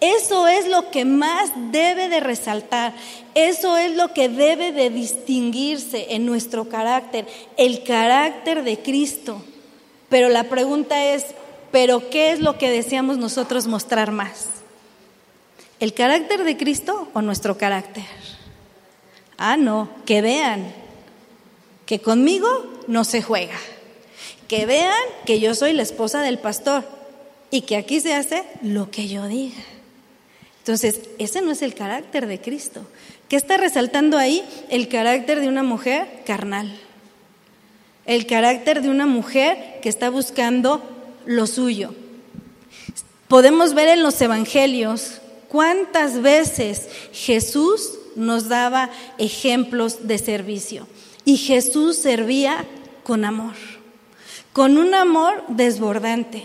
Eso 0.00 0.48
es 0.48 0.66
lo 0.68 0.90
que 0.90 1.04
más 1.04 1.50
debe 1.72 2.08
de 2.08 2.20
resaltar, 2.20 2.94
eso 3.34 3.76
es 3.76 3.94
lo 3.96 4.12
que 4.12 4.28
debe 4.28 4.72
de 4.72 4.90
distinguirse 4.90 6.14
en 6.14 6.26
nuestro 6.26 6.68
carácter, 6.68 7.26
el 7.56 7.82
carácter 7.84 8.64
de 8.64 8.78
Cristo. 8.78 9.42
Pero 10.08 10.28
la 10.28 10.44
pregunta 10.44 11.04
es, 11.14 11.26
¿pero 11.72 12.10
qué 12.10 12.32
es 12.32 12.40
lo 12.40 12.58
que 12.58 12.70
deseamos 12.70 13.18
nosotros 13.18 13.66
mostrar 13.66 14.10
más? 14.10 14.48
¿El 15.80 15.94
carácter 15.94 16.44
de 16.44 16.56
Cristo 16.56 17.08
o 17.14 17.22
nuestro 17.22 17.58
carácter? 17.58 18.04
Ah, 19.38 19.56
no, 19.56 19.88
que 20.06 20.22
vean 20.22 20.72
que 21.86 22.00
conmigo 22.00 22.48
no 22.86 23.04
se 23.04 23.22
juega, 23.22 23.58
que 24.48 24.66
vean 24.66 24.94
que 25.26 25.40
yo 25.40 25.54
soy 25.54 25.72
la 25.72 25.82
esposa 25.82 26.22
del 26.22 26.38
pastor 26.38 26.84
y 27.54 27.60
que 27.60 27.76
aquí 27.76 28.00
se 28.00 28.14
hace 28.14 28.42
lo 28.62 28.90
que 28.90 29.06
yo 29.06 29.28
diga. 29.28 29.62
Entonces, 30.58 31.02
ese 31.20 31.40
no 31.40 31.52
es 31.52 31.62
el 31.62 31.72
carácter 31.72 32.26
de 32.26 32.40
Cristo. 32.40 32.84
¿Qué 33.28 33.36
está 33.36 33.56
resaltando 33.56 34.18
ahí? 34.18 34.44
El 34.70 34.88
carácter 34.88 35.38
de 35.38 35.46
una 35.46 35.62
mujer 35.62 36.08
carnal. 36.26 36.76
El 38.06 38.26
carácter 38.26 38.82
de 38.82 38.88
una 38.88 39.06
mujer 39.06 39.78
que 39.82 39.88
está 39.88 40.10
buscando 40.10 40.82
lo 41.26 41.46
suyo. 41.46 41.94
Podemos 43.28 43.72
ver 43.74 43.86
en 43.86 44.02
los 44.02 44.20
evangelios 44.20 45.20
cuántas 45.46 46.22
veces 46.22 46.88
Jesús 47.12 48.00
nos 48.16 48.48
daba 48.48 48.90
ejemplos 49.18 50.08
de 50.08 50.18
servicio. 50.18 50.88
Y 51.24 51.36
Jesús 51.36 51.98
servía 51.98 52.64
con 53.04 53.24
amor, 53.24 53.54
con 54.52 54.76
un 54.76 54.92
amor 54.92 55.44
desbordante, 55.46 56.42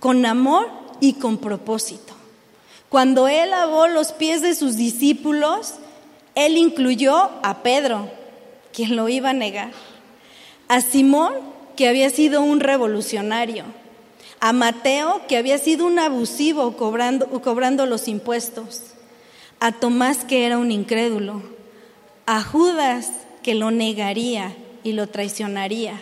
con 0.00 0.24
amor 0.26 0.68
y 1.00 1.14
con 1.14 1.38
propósito. 1.38 2.14
Cuando 2.88 3.28
él 3.28 3.50
lavó 3.50 3.86
los 3.86 4.12
pies 4.12 4.40
de 4.40 4.54
sus 4.54 4.76
discípulos, 4.76 5.74
él 6.34 6.56
incluyó 6.56 7.30
a 7.42 7.62
Pedro, 7.62 8.08
quien 8.72 8.96
lo 8.96 9.08
iba 9.08 9.30
a 9.30 9.34
negar, 9.34 9.72
a 10.68 10.80
Simón, 10.80 11.34
que 11.76 11.88
había 11.88 12.10
sido 12.10 12.40
un 12.40 12.60
revolucionario, 12.60 13.64
a 14.40 14.52
Mateo, 14.52 15.22
que 15.28 15.36
había 15.36 15.58
sido 15.58 15.86
un 15.86 15.98
abusivo 15.98 16.76
cobrando, 16.76 17.86
los 17.86 18.08
impuestos, 18.08 18.82
a 19.60 19.72
Tomás, 19.72 20.24
que 20.24 20.46
era 20.46 20.58
un 20.58 20.70
incrédulo, 20.70 21.42
a 22.26 22.42
Judas, 22.42 23.10
que 23.42 23.54
lo 23.54 23.70
negaría 23.70 24.56
y 24.82 24.92
lo 24.92 25.08
traicionaría. 25.08 26.00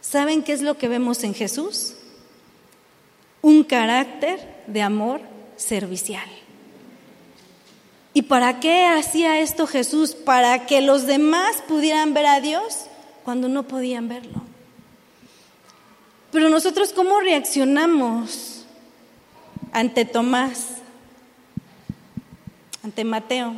¿Saben 0.00 0.42
qué 0.42 0.52
es 0.52 0.62
lo 0.62 0.78
que 0.78 0.88
vemos 0.88 1.24
en 1.24 1.34
Jesús? 1.34 1.94
Un 3.42 3.64
carácter 3.64 4.64
de 4.66 4.82
amor 4.82 5.20
servicial. 5.56 6.28
¿Y 8.14 8.22
para 8.22 8.58
qué 8.58 8.86
hacía 8.86 9.38
esto 9.40 9.66
Jesús? 9.66 10.14
Para 10.14 10.66
que 10.66 10.80
los 10.80 11.06
demás 11.06 11.62
pudieran 11.68 12.14
ver 12.14 12.26
a 12.26 12.40
Dios 12.40 12.86
cuando 13.24 13.48
no 13.48 13.62
podían 13.62 14.08
verlo. 14.08 14.42
Pero 16.32 16.50
nosotros, 16.50 16.92
¿cómo 16.92 17.20
reaccionamos 17.20 18.64
ante 19.72 20.04
Tomás, 20.04 20.78
ante 22.82 23.04
Mateo, 23.04 23.54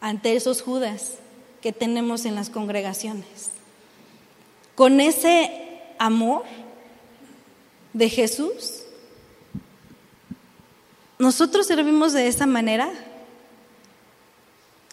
ante 0.00 0.36
esos 0.36 0.60
Judas 0.62 1.14
que 1.60 1.72
tenemos 1.72 2.24
en 2.26 2.34
las 2.34 2.50
congregaciones? 2.50 3.50
Con 4.74 5.00
ese 5.00 5.80
amor 5.98 6.44
de 7.94 8.10
Jesús 8.10 8.84
¿Nosotros 11.18 11.66
servimos 11.66 12.12
de 12.12 12.26
esa 12.26 12.46
manera? 12.46 12.90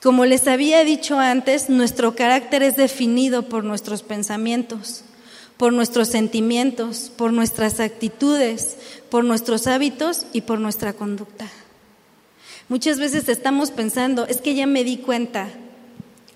Como 0.03 0.25
les 0.25 0.47
había 0.47 0.83
dicho 0.83 1.19
antes, 1.19 1.69
nuestro 1.69 2.15
carácter 2.15 2.63
es 2.63 2.75
definido 2.75 3.49
por 3.49 3.63
nuestros 3.63 4.03
pensamientos, 4.03 5.03
por 5.57 5.73
nuestros 5.73 6.07
sentimientos, 6.07 7.11
por 7.15 7.33
nuestras 7.33 7.79
actitudes, 7.79 8.77
por 9.09 9.23
nuestros 9.23 9.67
hábitos 9.67 10.25
y 10.31 10.41
por 10.41 10.59
nuestra 10.59 10.93
conducta. 10.93 11.47
Muchas 12.69 12.99
veces 12.99 13.27
estamos 13.27 13.71
pensando, 13.71 14.25
es 14.25 14.41
que 14.41 14.55
ya 14.55 14.67
me 14.67 14.83
di 14.83 14.97
cuenta 14.97 15.49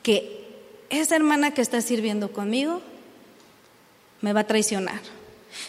que 0.04 0.46
esa 0.90 1.16
hermana 1.16 1.54
que 1.54 1.62
está 1.62 1.82
sirviendo 1.82 2.34
conmigo 2.34 2.82
me 4.22 4.34
va 4.34 4.42
a 4.42 4.48
traicionar. 4.48 5.00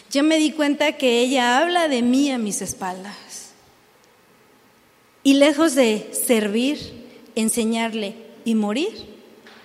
Ya 0.09 0.23
me 0.23 0.37
di 0.37 0.51
cuenta 0.51 0.97
que 0.97 1.21
ella 1.21 1.59
habla 1.59 1.87
de 1.87 2.01
mí 2.01 2.31
a 2.31 2.37
mis 2.37 2.61
espaldas. 2.61 3.51
Y 5.23 5.33
lejos 5.33 5.75
de 5.75 6.11
servir, 6.13 6.79
enseñarle 7.35 8.15
y 8.45 8.55
morir, 8.55 8.93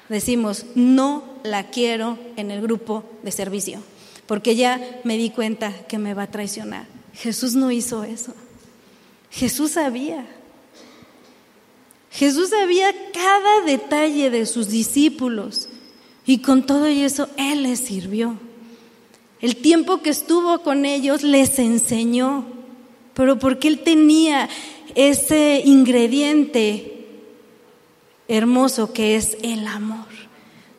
decimos, 0.08 0.66
no 0.74 1.24
la 1.44 1.70
quiero 1.70 2.18
en 2.36 2.50
el 2.50 2.60
grupo 2.60 3.04
de 3.22 3.30
servicio. 3.32 3.82
porque 4.26 4.56
ya 4.56 5.00
me 5.04 5.18
di 5.18 5.30
cuenta 5.30 5.72
que 5.88 5.98
me 5.98 6.14
va 6.14 6.22
a 6.22 6.30
traicionar. 6.30 6.86
Jesús 7.12 7.54
no 7.54 7.70
hizo 7.70 8.02
eso. 8.04 8.32
Jesús 9.30 9.72
sabía. 9.72 10.24
Jesús 12.10 12.50
sabía 12.50 12.94
cada 13.12 13.60
detalle 13.66 14.30
de 14.30 14.46
sus 14.46 14.68
discípulos 14.68 15.68
y 16.24 16.38
con 16.38 16.64
todo 16.64 16.86
eso 16.86 17.28
Él 17.36 17.64
les 17.64 17.80
sirvió. 17.80 18.38
El 19.42 19.56
tiempo 19.56 20.02
que 20.02 20.10
estuvo 20.10 20.60
con 20.60 20.84
ellos 20.84 21.24
les 21.24 21.58
enseñó, 21.58 22.46
pero 23.12 23.40
porque 23.40 23.66
Él 23.66 23.80
tenía 23.80 24.48
ese 24.94 25.62
ingrediente 25.64 27.06
hermoso 28.28 28.92
que 28.92 29.16
es 29.16 29.36
el 29.42 29.66
amor, 29.66 30.06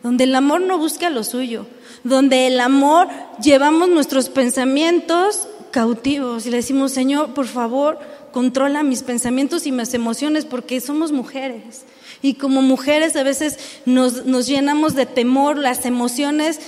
donde 0.01 0.23
el 0.23 0.33
amor 0.33 0.61
no 0.61 0.77
busca 0.77 1.09
lo 1.09 1.25
suyo, 1.25 1.67
donde 2.05 2.47
el 2.47 2.59
amor 2.61 3.09
llevamos 3.43 3.89
nuestros 3.89 4.29
pensamientos 4.29 5.47
cautivos 5.71 6.45
y 6.45 6.49
le 6.49 6.57
decimos, 6.57 6.93
Señor, 6.93 7.33
por 7.33 7.47
favor, 7.47 7.99
controla 8.31 8.81
mis 8.81 9.03
pensamientos 9.03 9.67
y 9.67 9.73
mis 9.73 9.93
emociones 9.93 10.45
porque 10.45 10.79
somos 10.79 11.11
mujeres. 11.11 11.83
Y 12.21 12.35
como 12.35 12.61
mujeres 12.61 13.17
a 13.17 13.23
veces 13.23 13.59
nos, 13.85 14.25
nos 14.25 14.47
llenamos 14.47 14.95
de 14.95 15.05
temor, 15.05 15.57
las 15.57 15.85
emociones 15.85 16.61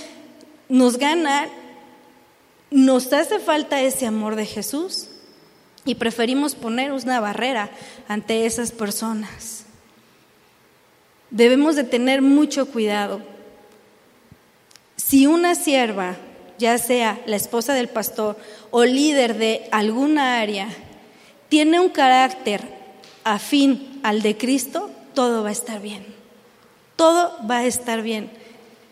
nos 0.68 0.98
ganan, 0.98 1.48
nos 2.70 3.12
hace 3.12 3.38
falta 3.38 3.80
ese 3.80 4.06
amor 4.06 4.36
de 4.36 4.46
Jesús 4.46 5.08
y 5.84 5.94
preferimos 5.94 6.54
poner 6.54 6.92
una 6.92 7.20
barrera 7.20 7.70
ante 8.08 8.46
esas 8.46 8.72
personas. 8.72 9.64
Debemos 11.30 11.76
de 11.76 11.84
tener 11.84 12.22
mucho 12.22 12.66
cuidado. 12.66 13.20
Si 14.96 15.26
una 15.26 15.54
sierva, 15.54 16.16
ya 16.58 16.78
sea 16.78 17.20
la 17.26 17.36
esposa 17.36 17.74
del 17.74 17.88
pastor 17.88 18.36
o 18.70 18.84
líder 18.84 19.36
de 19.36 19.68
alguna 19.70 20.40
área, 20.40 20.68
tiene 21.48 21.78
un 21.78 21.90
carácter 21.90 22.62
afín 23.22 24.00
al 24.02 24.22
de 24.22 24.36
Cristo, 24.36 24.90
todo 25.14 25.42
va 25.42 25.50
a 25.50 25.52
estar 25.52 25.80
bien. 25.80 26.04
Todo 26.96 27.36
va 27.48 27.58
a 27.58 27.66
estar 27.66 28.02
bien. 28.02 28.30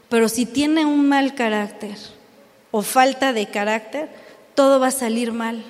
Pero 0.08 0.28
si 0.28 0.46
tiene 0.46 0.84
un 0.84 1.08
mal 1.08 1.34
carácter 1.34 1.96
o 2.76 2.82
falta 2.82 3.32
de 3.32 3.46
carácter, 3.46 4.08
todo 4.56 4.80
va 4.80 4.88
a 4.88 4.90
salir 4.90 5.30
mal, 5.30 5.62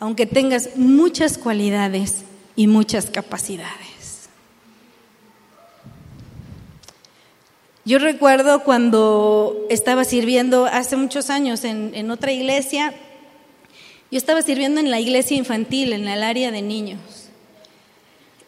aunque 0.00 0.24
tengas 0.24 0.74
muchas 0.76 1.36
cualidades 1.36 2.24
y 2.56 2.66
muchas 2.66 3.10
capacidades. 3.10 4.30
Yo 7.84 7.98
recuerdo 7.98 8.64
cuando 8.64 9.66
estaba 9.68 10.04
sirviendo 10.04 10.64
hace 10.64 10.96
muchos 10.96 11.28
años 11.28 11.62
en, 11.62 11.94
en 11.94 12.10
otra 12.10 12.32
iglesia, 12.32 12.94
yo 14.10 14.16
estaba 14.16 14.40
sirviendo 14.40 14.80
en 14.80 14.90
la 14.90 14.98
iglesia 14.98 15.36
infantil, 15.36 15.92
en 15.92 16.08
el 16.08 16.22
área 16.22 16.50
de 16.52 16.62
niños. 16.62 17.28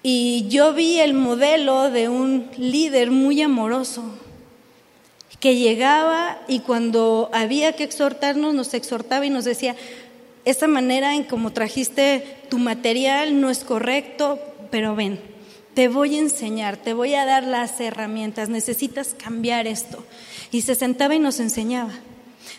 Y 0.03 0.49
yo 0.49 0.73
vi 0.73 0.99
el 0.99 1.13
modelo 1.13 1.91
de 1.91 2.09
un 2.09 2.49
líder 2.57 3.11
muy 3.11 3.43
amoroso, 3.43 4.03
que 5.41 5.57
llegaba 5.57 6.39
y 6.49 6.61
cuando 6.61 7.31
había 7.33 7.73
que 7.75 7.85
exhortarnos, 7.85 8.55
nos 8.55 8.75
exhortaba 8.75 9.25
y 9.27 9.31
nos 9.31 9.45
decía, 9.45 9.77
esta 10.45 10.67
manera 10.67 11.15
en 11.15 11.25
como 11.25 11.53
trajiste 11.53 12.25
tu 12.49 12.59
material 12.59 13.41
no 13.41 13.51
es 13.51 13.65
correcto, 13.65 14.39
pero 14.71 14.97
ven, 14.97 15.21
te 15.75 15.89
voy 15.89 16.17
a 16.17 16.21
enseñar, 16.21 16.77
te 16.77 16.93
voy 16.93 17.15
a 17.15 17.25
dar 17.25 17.45
las 17.45 17.81
herramientas, 17.81 18.49
necesitas 18.49 19.15
cambiar 19.15 19.67
esto. 19.67 20.03
Y 20.51 20.63
se 20.63 20.75
sentaba 20.75 21.15
y 21.15 21.19
nos 21.19 21.39
enseñaba. 21.39 21.93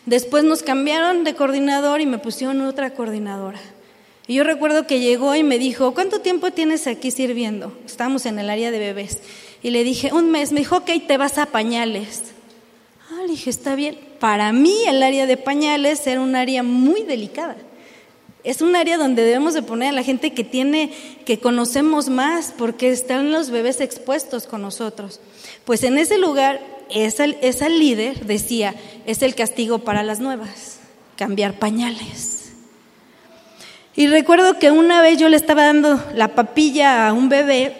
Después 0.05 0.43
nos 0.43 0.63
cambiaron 0.63 1.23
de 1.23 1.35
coordinador 1.35 1.99
y 1.99 2.05
me 2.05 2.19
pusieron 2.19 2.61
otra 2.61 2.93
coordinadora. 2.93 3.59
Y 4.27 4.35
yo 4.35 4.43
recuerdo 4.43 4.85
que 4.85 4.99
llegó 4.99 5.35
y 5.35 5.43
me 5.43 5.57
dijo, 5.57 5.93
¿cuánto 5.93 6.21
tiempo 6.21 6.51
tienes 6.51 6.85
aquí 6.85 7.09
sirviendo? 7.09 7.75
Estábamos 7.85 8.27
en 8.27 8.37
el 8.37 8.49
área 8.49 8.69
de 8.69 8.79
bebés. 8.79 9.19
Y 9.63 9.71
le 9.71 9.83
dije, 9.83 10.13
un 10.13 10.29
mes. 10.29 10.51
Me 10.51 10.59
dijo, 10.59 10.77
ok, 10.77 10.91
te 11.07 11.17
vas 11.17 11.39
a 11.39 11.47
pañales. 11.47 12.21
Dije, 13.29 13.51
está 13.51 13.75
bien. 13.75 13.95
Para 14.19 14.51
mí 14.51 14.75
el 14.87 15.03
área 15.03 15.27
de 15.27 15.37
pañales 15.37 16.05
era 16.07 16.19
un 16.19 16.35
área 16.35 16.63
muy 16.63 17.03
delicada. 17.03 17.55
Es 18.43 18.61
un 18.61 18.75
área 18.75 18.97
donde 18.97 19.23
debemos 19.23 19.53
de 19.53 19.61
poner 19.61 19.89
a 19.89 19.93
la 19.93 20.03
gente 20.03 20.33
que 20.33 20.43
tiene, 20.43 20.91
que 21.25 21.39
conocemos 21.39 22.09
más, 22.09 22.53
porque 22.57 22.89
están 22.89 23.31
los 23.31 23.51
bebés 23.51 23.81
expuestos 23.81 24.47
con 24.47 24.63
nosotros. 24.63 25.19
Pues 25.63 25.83
en 25.83 25.99
ese 25.99 26.17
lugar 26.17 26.59
esa, 26.89 27.25
esa 27.25 27.69
líder 27.69 28.25
decía, 28.25 28.73
es 29.05 29.21
el 29.21 29.35
castigo 29.35 29.79
para 29.79 30.01
las 30.01 30.19
nuevas, 30.19 30.79
cambiar 31.15 31.59
pañales. 31.59 32.53
Y 33.95 34.07
recuerdo 34.07 34.57
que 34.57 34.71
una 34.71 35.01
vez 35.01 35.19
yo 35.19 35.29
le 35.29 35.37
estaba 35.37 35.65
dando 35.65 36.03
la 36.15 36.29
papilla 36.29 37.07
a 37.07 37.13
un 37.13 37.29
bebé 37.29 37.75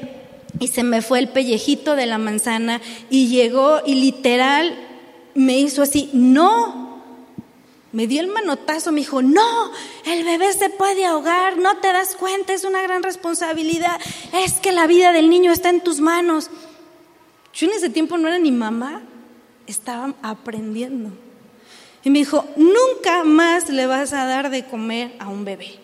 y 0.59 0.67
se 0.67 0.83
me 0.83 1.01
fue 1.01 1.19
el 1.19 1.29
pellejito 1.29 1.95
de 1.95 2.05
la 2.05 2.17
manzana 2.17 2.81
y 3.09 3.29
llegó 3.29 3.81
y 3.85 3.95
literal 3.95 4.75
me 5.36 5.58
hizo 5.60 5.82
así, 5.82 6.10
no, 6.13 7.02
me 7.92 8.08
dio 8.08 8.22
el 8.22 8.28
manotazo, 8.28 8.92
me 8.92 9.02
dijo, 9.02 9.22
no, 9.22 9.72
el 10.06 10.24
bebé 10.24 10.54
se 10.54 10.70
puede 10.70 11.06
ahogar, 11.06 11.58
no 11.58 11.78
te 11.78 11.92
das 11.92 12.15
cuenta, 12.15 12.54
es 12.54 12.63
una 12.63 12.82
gran 12.82 13.04
responsabilidad, 13.04 14.00
es 14.34 14.54
que 14.54 14.72
la 14.72 14.86
vida 14.88 15.12
del 15.12 15.30
niño 15.30 15.52
está 15.52 15.70
en 15.70 15.82
tus 15.82 16.00
manos. 16.00 16.50
Yo 17.54 17.68
en 17.68 17.74
ese 17.74 17.89
tiempo 17.89 18.18
no 18.18 18.28
era 18.28 18.38
ni 18.38 18.52
mamá, 18.52 19.02
estaba 19.65 20.13
aprendiendo. 20.22 21.12
Y 22.04 22.10
me 22.10 22.20
dijo, 22.20 22.46
nunca 22.56 23.24
más 23.24 23.70
le 23.70 23.88
vas 23.88 24.13
a 24.13 24.26
dar 24.26 24.50
de 24.50 24.65
comer 24.65 25.15
a 25.20 25.28
un 25.28 25.44
bebé, 25.44 25.80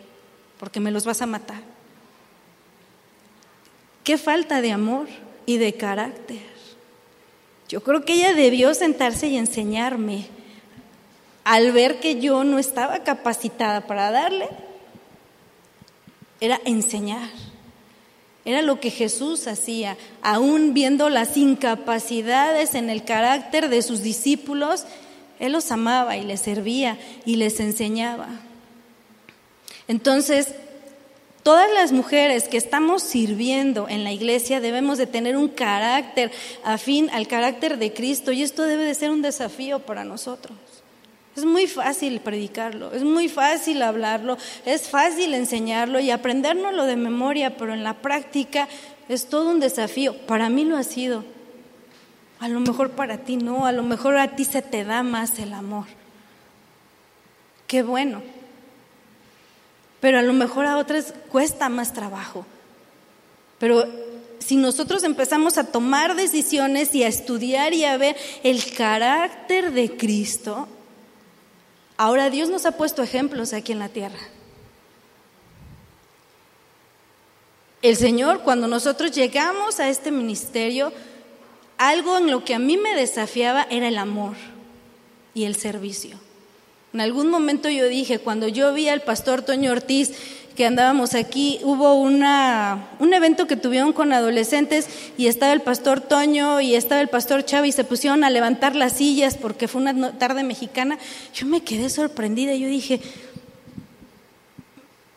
porque 0.59 0.79
me 0.79 0.91
los 0.91 1.05
vas 1.05 1.21
a 1.21 1.25
matar. 1.25 1.61
Qué 4.03 4.19
falta 4.19 4.61
de 4.61 4.71
amor 4.71 5.07
y 5.47 5.57
de 5.57 5.73
carácter. 5.73 6.54
Yo 7.67 7.81
creo 7.81 8.05
que 8.05 8.13
ella 8.13 8.33
debió 8.33 8.73
sentarse 8.73 9.27
y 9.27 9.37
enseñarme 9.37 10.27
al 11.43 11.71
ver 11.71 11.99
que 11.99 12.19
yo 12.19 12.43
no 12.43 12.59
estaba 12.59 12.99
capacitada 12.99 13.81
para 13.81 14.11
darle, 14.11 14.47
era 16.41 16.59
enseñar. 16.65 17.29
Era 18.45 18.61
lo 18.61 18.79
que 18.79 18.91
Jesús 18.91 19.47
hacía, 19.47 19.97
aún 20.21 20.73
viendo 20.73 21.09
las 21.09 21.35
incapacidades 21.37 22.75
en 22.75 22.91
el 22.91 23.03
carácter 23.03 23.69
de 23.69 23.81
sus 23.81 24.03
discípulos, 24.03 24.85
Él 25.39 25.51
los 25.51 25.71
amaba 25.71 26.17
y 26.17 26.23
les 26.23 26.41
servía 26.41 26.99
y 27.25 27.37
les 27.37 27.59
enseñaba. 27.59 28.27
Entonces, 29.87 30.53
todas 31.45 31.71
las 31.75 31.91
mujeres 31.91 32.47
que 32.47 32.57
estamos 32.57 33.03
sirviendo 33.03 33.87
en 33.87 34.03
la 34.03 34.11
iglesia 34.11 34.59
debemos 34.59 34.97
de 34.97 35.05
tener 35.05 35.37
un 35.37 35.47
carácter 35.47 36.31
afín 36.63 37.07
al 37.11 37.27
carácter 37.27 37.77
de 37.77 37.93
Cristo 37.93 38.31
y 38.31 38.41
esto 38.41 38.63
debe 38.63 38.83
de 38.83 38.95
ser 38.95 39.11
un 39.11 39.21
desafío 39.21 39.77
para 39.77 40.03
nosotros. 40.03 40.57
Es 41.35 41.45
muy 41.45 41.67
fácil 41.67 42.19
predicarlo, 42.21 42.93
es 42.93 43.03
muy 43.03 43.29
fácil 43.29 43.83
hablarlo, 43.83 44.39
es 44.65 44.89
fácil 44.89 45.35
enseñarlo 45.35 45.99
y 45.99 46.09
aprendérnoslo 46.09 46.85
de 46.87 46.95
memoria, 46.95 47.55
pero 47.57 47.75
en 47.75 47.83
la 47.83 47.93
práctica 48.01 48.67
es 49.07 49.27
todo 49.27 49.51
un 49.51 49.59
desafío. 49.59 50.17
Para 50.25 50.49
mí 50.49 50.65
lo 50.65 50.77
ha 50.77 50.83
sido. 50.83 51.23
A 52.39 52.47
lo 52.47 52.59
mejor 52.59 52.93
para 52.93 53.19
ti 53.19 53.37
no, 53.37 53.67
a 53.67 53.71
lo 53.71 53.83
mejor 53.83 54.17
a 54.17 54.35
ti 54.35 54.45
se 54.45 54.63
te 54.63 54.83
da 54.83 55.03
más 55.03 55.37
el 55.37 55.53
amor. 55.53 55.85
Qué 57.67 57.83
bueno. 57.83 58.23
Pero 60.05 60.19
a 60.19 60.21
lo 60.21 60.33
mejor 60.33 60.67
a 60.67 60.77
otras 60.77 61.15
cuesta 61.31 61.67
más 61.69 61.91
trabajo. 61.93 62.45
Pero 63.57 63.85
si 64.37 64.55
nosotros 64.55 65.03
empezamos 65.03 65.57
a 65.57 65.71
tomar 65.71 66.15
decisiones 66.15 66.93
y 66.93 67.01
a 67.01 67.07
estudiar 67.07 67.73
y 67.73 67.85
a 67.85 67.97
ver 67.97 68.15
el 68.43 68.73
carácter 68.75 69.71
de 69.71 69.97
Cristo, 69.97 70.67
Ahora 71.97 72.29
Dios 72.29 72.49
nos 72.49 72.65
ha 72.65 72.73
puesto 72.73 73.03
ejemplos 73.03 73.53
aquí 73.53 73.71
en 73.71 73.79
la 73.79 73.89
tierra. 73.89 74.19
El 77.81 77.95
Señor, 77.95 78.41
cuando 78.41 78.67
nosotros 78.67 79.11
llegamos 79.11 79.79
a 79.79 79.89
este 79.89 80.11
ministerio, 80.11 80.91
algo 81.77 82.17
en 82.17 82.31
lo 82.31 82.43
que 82.43 82.55
a 82.55 82.59
mí 82.59 82.77
me 82.77 82.95
desafiaba 82.95 83.67
era 83.69 83.87
el 83.87 83.97
amor 83.97 84.35
y 85.33 85.45
el 85.45 85.55
servicio. 85.55 86.19
En 86.95 87.01
algún 87.01 87.29
momento 87.29 87.67
yo 87.67 87.89
dije, 87.89 88.19
cuando 88.19 88.47
yo 88.47 88.73
vi 88.73 88.87
al 88.87 89.01
pastor 89.01 89.41
Toño 89.41 89.69
Ortiz 89.69 90.13
que 90.55 90.65
andábamos 90.65 91.13
aquí, 91.13 91.59
hubo 91.61 91.95
una, 91.95 92.87
un 92.99 93.13
evento 93.13 93.47
que 93.47 93.57
tuvieron 93.57 93.91
con 93.91 94.13
adolescentes 94.13 94.87
y 95.17 95.27
estaba 95.27 95.51
el 95.51 95.61
pastor 95.61 95.99
Toño 95.99 96.61
y 96.61 96.73
estaba 96.73 97.01
el 97.01 97.09
pastor 97.09 97.43
Chávez 97.43 97.67
y 97.67 97.71
se 97.73 97.83
pusieron 97.83 98.23
a 98.23 98.29
levantar 98.29 98.77
las 98.77 98.93
sillas 98.93 99.35
porque 99.35 99.67
fue 99.67 99.81
una 99.81 100.17
tarde 100.17 100.43
mexicana. 100.43 100.97
Yo 101.33 101.47
me 101.47 101.65
quedé 101.65 101.89
sorprendida, 101.89 102.55
yo 102.55 102.69
dije, 102.69 103.01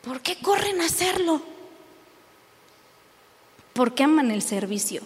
¿por 0.01 0.19
qué 0.19 0.35
corren 0.35 0.81
a 0.81 0.87
hacerlo? 0.87 1.41
Porque 3.71 4.03
aman 4.03 4.31
el 4.31 4.41
servicio. 4.41 5.01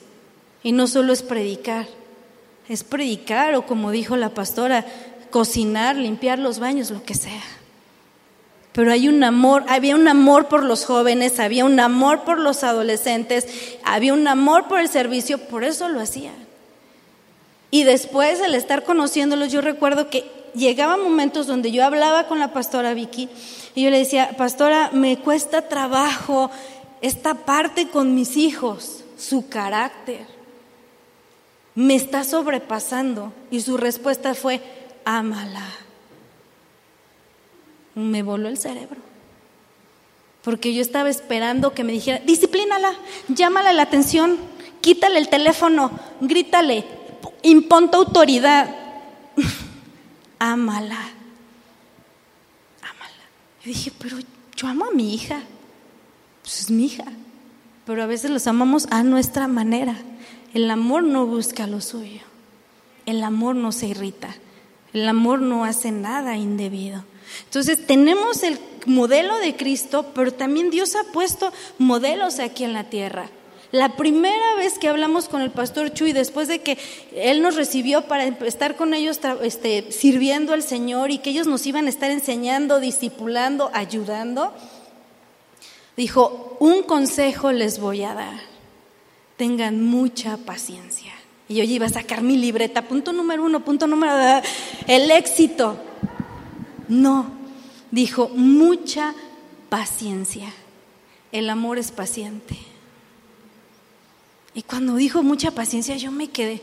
Y 0.63 0.71
no 0.71 0.87
solo 0.87 1.13
es 1.13 1.21
predicar, 1.21 1.85
es 2.67 2.83
predicar 2.83 3.53
o 3.53 3.67
como 3.67 3.91
dijo 3.91 4.15
la 4.15 4.29
pastora, 4.29 4.87
cocinar, 5.33 5.95
limpiar 5.95 6.37
los 6.37 6.59
baños, 6.59 6.91
lo 6.91 7.03
que 7.03 7.15
sea. 7.15 7.41
Pero 8.71 8.91
hay 8.91 9.07
un 9.07 9.23
amor, 9.23 9.65
había 9.67 9.95
un 9.95 10.07
amor 10.07 10.47
por 10.47 10.63
los 10.63 10.85
jóvenes, 10.85 11.39
había 11.39 11.65
un 11.65 11.79
amor 11.79 12.23
por 12.23 12.37
los 12.37 12.63
adolescentes, 12.63 13.47
había 13.83 14.13
un 14.13 14.27
amor 14.27 14.67
por 14.67 14.79
el 14.79 14.89
servicio, 14.89 15.39
por 15.39 15.63
eso 15.63 15.89
lo 15.89 15.99
hacían. 15.99 16.35
Y 17.71 17.81
después, 17.83 18.41
al 18.41 18.53
estar 18.53 18.83
conociéndolos, 18.83 19.51
yo 19.51 19.61
recuerdo 19.61 20.07
que 20.07 20.23
llegaban 20.53 21.01
momentos 21.01 21.47
donde 21.47 21.71
yo 21.71 21.83
hablaba 21.83 22.27
con 22.27 22.37
la 22.37 22.53
pastora 22.53 22.93
Vicky 22.93 23.27
y 23.73 23.81
yo 23.81 23.89
le 23.89 23.97
decía, 23.97 24.35
pastora, 24.37 24.91
me 24.93 25.17
cuesta 25.17 25.67
trabajo 25.67 26.51
esta 27.01 27.33
parte 27.33 27.87
con 27.87 28.13
mis 28.13 28.37
hijos, 28.37 29.03
su 29.17 29.49
carácter. 29.49 30.27
Me 31.73 31.95
está 31.95 32.23
sobrepasando. 32.23 33.33
Y 33.49 33.61
su 33.61 33.77
respuesta 33.77 34.35
fue, 34.35 34.61
ámala. 35.05 35.67
Me 37.95 38.23
voló 38.23 38.47
el 38.49 38.57
cerebro. 38.57 39.01
Porque 40.43 40.73
yo 40.73 40.81
estaba 40.81 41.09
esperando 41.09 41.73
que 41.73 41.83
me 41.83 41.93
dijera, 41.93 42.19
disciplínala, 42.19 42.93
llámala 43.29 43.71
la 43.71 43.83
atención, 43.83 44.37
quítale 44.81 45.19
el 45.19 45.29
teléfono, 45.29 45.91
grítale, 46.19 46.85
impon 47.43 47.89
tu 47.89 47.97
autoridad. 47.97 48.75
Ámala. 50.39 50.99
Ámala. 52.81 53.23
Y 53.63 53.69
dije, 53.69 53.93
pero 53.97 54.17
yo 54.57 54.67
amo 54.67 54.85
a 54.85 54.91
mi 54.91 55.13
hija. 55.13 55.41
Pues 56.41 56.59
es 56.59 56.69
mi 56.69 56.85
hija. 56.85 57.05
Pero 57.85 58.03
a 58.03 58.07
veces 58.07 58.29
los 58.29 58.45
amamos 58.47 58.87
a 58.91 59.03
nuestra 59.03 59.47
manera. 59.47 59.95
El 60.53 60.69
amor 60.69 61.03
no 61.03 61.25
busca 61.25 61.67
lo 61.67 61.79
suyo. 61.79 62.21
El 63.05 63.23
amor 63.23 63.55
no 63.55 63.71
se 63.71 63.87
irrita. 63.87 64.35
El 64.93 65.07
amor 65.07 65.41
no 65.41 65.65
hace 65.65 65.91
nada 65.91 66.37
indebido. 66.37 67.03
Entonces 67.45 67.85
tenemos 67.85 68.43
el 68.43 68.59
modelo 68.85 69.37
de 69.39 69.55
Cristo, 69.55 70.11
pero 70.13 70.33
también 70.33 70.69
Dios 70.69 70.95
ha 70.95 71.03
puesto 71.11 71.51
modelos 71.77 72.39
aquí 72.39 72.63
en 72.63 72.73
la 72.73 72.85
tierra. 72.85 73.29
La 73.71 73.95
primera 73.95 74.53
vez 74.55 74.77
que 74.77 74.87
hablamos 74.87 75.27
con 75.27 75.41
el 75.41 75.49
pastor 75.49 75.91
Chuy, 75.91 76.13
después 76.13 76.47
de 76.47 76.61
que 76.61 76.77
él 77.15 77.41
nos 77.41 77.55
recibió 77.55 78.03
para 78.03 78.25
estar 78.25 78.75
con 78.75 78.93
ellos 78.93 79.19
este, 79.41 79.91
sirviendo 79.91 80.53
al 80.53 80.61
Señor 80.61 81.09
y 81.09 81.17
que 81.17 81.31
ellos 81.31 81.47
nos 81.47 81.65
iban 81.65 81.87
a 81.87 81.89
estar 81.89 82.11
enseñando, 82.11 82.79
discipulando, 82.79 83.71
ayudando, 83.73 84.53
dijo, 85.97 86.55
un 86.59 86.83
consejo 86.83 87.51
les 87.51 87.79
voy 87.79 88.03
a 88.03 88.13
dar, 88.13 88.39
tengan 89.37 89.83
mucha 89.83 90.37
paciencia. 90.37 91.13
Y 91.53 91.57
yo 91.57 91.63
iba 91.65 91.85
a 91.85 91.89
sacar 91.89 92.23
mi 92.23 92.35
libreta, 92.35 92.81
punto 92.81 93.13
número 93.13 93.43
uno, 93.43 93.63
punto 93.63 93.85
número 93.85 94.41
el 94.87 95.11
éxito. 95.11 95.77
No, 96.87 97.27
dijo, 97.91 98.29
mucha 98.29 99.13
paciencia. 99.69 100.51
El 101.31 101.51
amor 101.51 101.77
es 101.77 101.91
paciente. 101.91 102.57
Y 104.55 104.63
cuando 104.63 104.95
dijo 104.95 105.21
mucha 105.21 105.51
paciencia, 105.51 105.95
yo 105.95 106.11
me 106.11 106.31
quedé. 106.31 106.59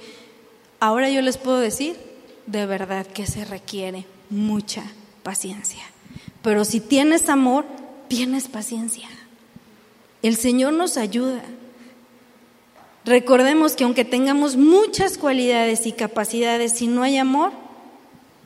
Ahora 0.80 1.08
yo 1.08 1.22
les 1.22 1.38
puedo 1.38 1.58
decir, 1.58 1.96
de 2.46 2.66
verdad 2.66 3.06
que 3.06 3.28
se 3.28 3.44
requiere 3.44 4.06
mucha 4.28 4.82
paciencia. 5.22 5.84
Pero 6.42 6.64
si 6.64 6.80
tienes 6.80 7.28
amor, 7.28 7.64
tienes 8.08 8.48
paciencia. 8.48 9.08
El 10.20 10.34
Señor 10.34 10.72
nos 10.72 10.96
ayuda. 10.96 11.44
Recordemos 13.04 13.76
que 13.76 13.84
aunque 13.84 14.04
tengamos 14.04 14.56
muchas 14.56 15.16
cualidades 15.16 15.86
y 15.86 15.92
capacidades, 15.92 16.72
si 16.72 16.86
no 16.86 17.02
hay 17.02 17.16
amor, 17.16 17.52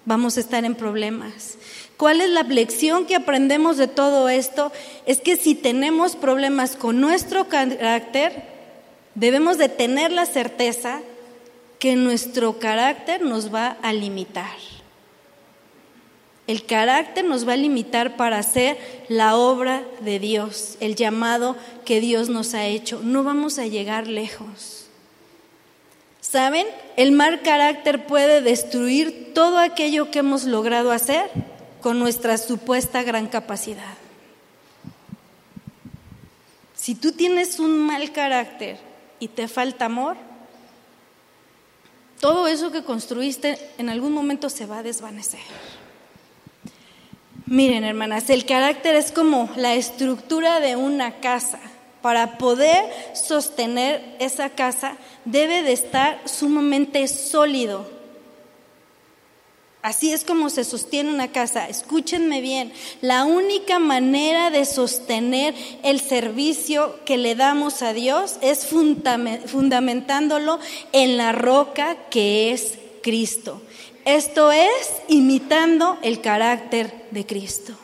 vamos 0.04 0.36
a 0.36 0.40
estar 0.40 0.64
en 0.64 0.74
problemas. 0.74 1.58
¿Cuál 1.96 2.20
es 2.20 2.30
la 2.30 2.42
lección 2.42 3.06
que 3.06 3.16
aprendemos 3.16 3.76
de 3.76 3.88
todo 3.88 4.28
esto? 4.28 4.72
Es 5.06 5.20
que 5.20 5.36
si 5.36 5.54
tenemos 5.54 6.16
problemas 6.16 6.76
con 6.76 7.00
nuestro 7.00 7.48
carácter, 7.48 8.44
debemos 9.14 9.58
de 9.58 9.68
tener 9.68 10.12
la 10.12 10.26
certeza 10.26 11.00
que 11.78 11.96
nuestro 11.96 12.58
carácter 12.58 13.22
nos 13.22 13.54
va 13.54 13.76
a 13.82 13.92
limitar. 13.92 14.73
El 16.46 16.66
carácter 16.66 17.24
nos 17.24 17.48
va 17.48 17.54
a 17.54 17.57
limitar 17.57 18.16
para 18.16 18.38
hacer 18.38 18.76
la 19.09 19.37
obra 19.37 19.83
de 20.00 20.18
Dios, 20.18 20.76
el 20.80 20.94
llamado 20.94 21.57
que 21.85 22.00
Dios 22.00 22.28
nos 22.28 22.54
ha 22.54 22.66
hecho. 22.66 23.00
No 23.02 23.22
vamos 23.24 23.59
a 23.59 23.66
llegar 23.66 24.09
lejos. 24.09 24.87
¿Saben? 26.20 26.66
El 26.96 27.12
mal 27.12 27.42
carácter 27.42 28.07
puede 28.07 28.42
destruir 28.42 29.33
todo 29.35 29.59
aquello 29.59 30.11
que 30.11 30.18
hemos 30.18 30.44
logrado 30.44 30.92
hacer 30.92 31.30
con 31.80 31.98
nuestra 31.98 32.37
supuesta 32.38 33.02
gran 33.02 33.28
capacidad. 33.28 33.96
Si 36.74 36.94
tú 36.94 37.12
tienes 37.12 37.59
un 37.59 37.78
mal 37.78 38.12
carácter, 38.12 38.78
y 39.24 39.28
te 39.28 39.48
falta 39.48 39.87
amor, 39.87 40.16
todo 42.20 42.46
eso 42.46 42.70
que 42.70 42.85
construiste 42.85 43.59
en 43.78 43.88
algún 43.88 44.12
momento 44.12 44.50
se 44.50 44.66
va 44.66 44.78
a 44.78 44.83
desvanecer. 44.83 45.40
Miren, 47.46 47.85
hermanas, 47.85 48.30
el 48.30 48.46
carácter 48.46 48.94
es 48.94 49.12
como 49.12 49.50
la 49.57 49.74
estructura 49.74 50.61
de 50.61 50.76
una 50.76 51.20
casa. 51.20 51.59
Para 52.00 52.37
poder 52.37 52.85
sostener 53.14 54.16
esa 54.18 54.50
casa 54.50 54.96
debe 55.24 55.62
de 55.62 55.72
estar 55.72 56.20
sumamente 56.26 57.09
sólido, 57.09 57.88
Así 59.85 60.14
es 60.14 60.24
como 60.24 60.48
se 60.48 60.64
sostiene 60.64 61.12
una 61.12 61.30
casa. 61.30 61.68
Escúchenme 61.68 62.40
bien, 62.40 62.72
la 63.02 63.26
única 63.26 63.78
manera 63.78 64.48
de 64.48 64.64
sostener 64.64 65.54
el 65.83 66.00
servicio 66.00 66.98
que 67.04 67.18
le 67.18 67.35
damos 67.35 67.83
a 67.83 67.92
Dios 67.92 68.37
es 68.40 68.66
fundamentándolo 68.66 70.59
en 70.92 71.18
la 71.18 71.33
roca 71.33 71.98
que 72.09 72.52
es 72.52 72.78
Cristo. 73.02 73.61
Esto 74.04 74.52
es 74.52 74.92
imitando 75.08 75.98
el 76.02 76.20
carácter 76.20 76.92
de 77.10 77.24
Cristo. 77.24 77.74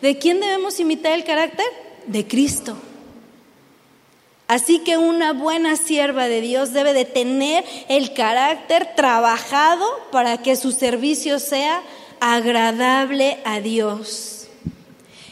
¿De 0.00 0.18
quién 0.18 0.40
debemos 0.40 0.78
imitar 0.78 1.12
el 1.12 1.24
carácter? 1.24 1.66
De 2.06 2.26
Cristo. 2.26 2.76
Así 4.46 4.78
que 4.78 4.96
una 4.96 5.32
buena 5.32 5.76
sierva 5.76 6.28
de 6.28 6.40
Dios 6.40 6.72
debe 6.72 6.94
de 6.94 7.04
tener 7.04 7.64
el 7.88 8.14
carácter 8.14 8.94
trabajado 8.96 9.84
para 10.10 10.38
que 10.38 10.56
su 10.56 10.72
servicio 10.72 11.38
sea 11.38 11.82
agradable 12.20 13.38
a 13.44 13.60
Dios. 13.60 14.48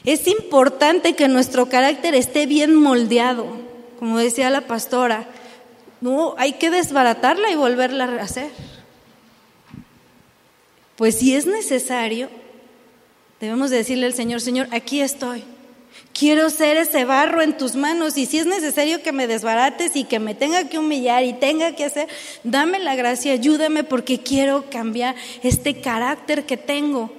Es 0.04 0.26
importante 0.26 1.14
que 1.14 1.28
nuestro 1.28 1.68
carácter 1.68 2.14
esté 2.14 2.46
bien 2.46 2.74
moldeado, 2.74 3.46
como 3.98 4.18
decía 4.18 4.50
la 4.50 4.62
pastora. 4.62 5.26
No, 6.00 6.34
hay 6.36 6.54
que 6.54 6.70
desbaratarla 6.70 7.50
y 7.50 7.56
volverla 7.56 8.04
a 8.04 8.22
hacer. 8.22 8.50
Pues 10.96 11.16
si 11.16 11.34
es 11.34 11.46
necesario, 11.46 12.28
debemos 13.40 13.70
decirle 13.70 14.06
al 14.06 14.14
Señor, 14.14 14.40
Señor, 14.40 14.68
aquí 14.70 15.00
estoy 15.00 15.44
Quiero 16.12 16.48
ser 16.48 16.78
ese 16.78 17.04
barro 17.04 17.42
en 17.42 17.58
tus 17.58 17.74
manos 17.74 18.16
y 18.16 18.24
si 18.24 18.38
es 18.38 18.46
necesario 18.46 19.02
que 19.02 19.12
me 19.12 19.26
desbarates 19.26 19.96
y 19.96 20.04
que 20.04 20.18
me 20.18 20.34
tenga 20.34 20.66
que 20.68 20.78
humillar 20.78 21.24
y 21.24 21.34
tenga 21.34 21.72
que 21.72 21.84
hacer, 21.84 22.08
dame 22.42 22.78
la 22.78 22.94
gracia, 22.94 23.32
ayúdame 23.32 23.84
porque 23.84 24.20
quiero 24.20 24.64
cambiar 24.70 25.14
este 25.42 25.80
carácter 25.80 26.46
que 26.46 26.56
tengo. 26.56 27.10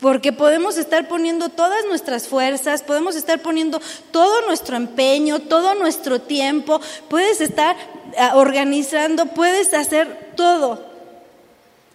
Porque 0.00 0.32
podemos 0.32 0.76
estar 0.76 1.06
poniendo 1.06 1.48
todas 1.48 1.86
nuestras 1.86 2.26
fuerzas, 2.26 2.82
podemos 2.82 3.14
estar 3.14 3.40
poniendo 3.40 3.80
todo 4.10 4.44
nuestro 4.48 4.76
empeño, 4.76 5.38
todo 5.38 5.74
nuestro 5.76 6.20
tiempo, 6.20 6.80
puedes 7.08 7.40
estar 7.40 7.76
ah, 8.18 8.32
organizando, 8.34 9.26
puedes 9.26 9.72
hacer 9.72 10.32
todo. 10.36 10.93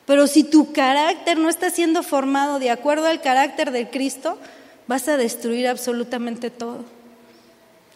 Pero 0.10 0.26
si 0.26 0.44
tu 0.44 0.74
carácter 0.74 1.38
no 1.38 1.50
está 1.50 1.70
siendo 1.70 2.02
formado 2.02 2.58
de 2.58 2.72
acuerdo 2.72 3.06
al 3.06 3.22
carácter 3.22 3.70
de 3.70 3.92
Cristo, 3.92 4.40
vas 4.88 5.08
a 5.08 5.18
destruir 5.18 5.68
absolutamente 5.68 6.50
todo. 6.50 6.84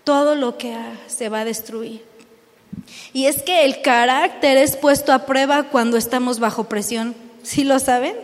Todo 0.03 0.35
lo 0.35 0.59
que 0.59 0.77
se 1.07 1.29
va 1.29 1.39
a 1.39 1.45
destruir. 1.45 2.05
Y 3.13 3.25
es 3.25 3.41
que 3.41 3.65
el 3.65 3.81
carácter 3.81 4.57
es 4.57 4.75
puesto 4.75 5.11
a 5.11 5.25
prueba 5.25 5.63
cuando 5.71 5.97
estamos 5.97 6.37
bajo 6.37 6.65
presión. 6.65 7.15
¿Sí 7.41 7.63
lo 7.63 7.79
saben? 7.79 8.15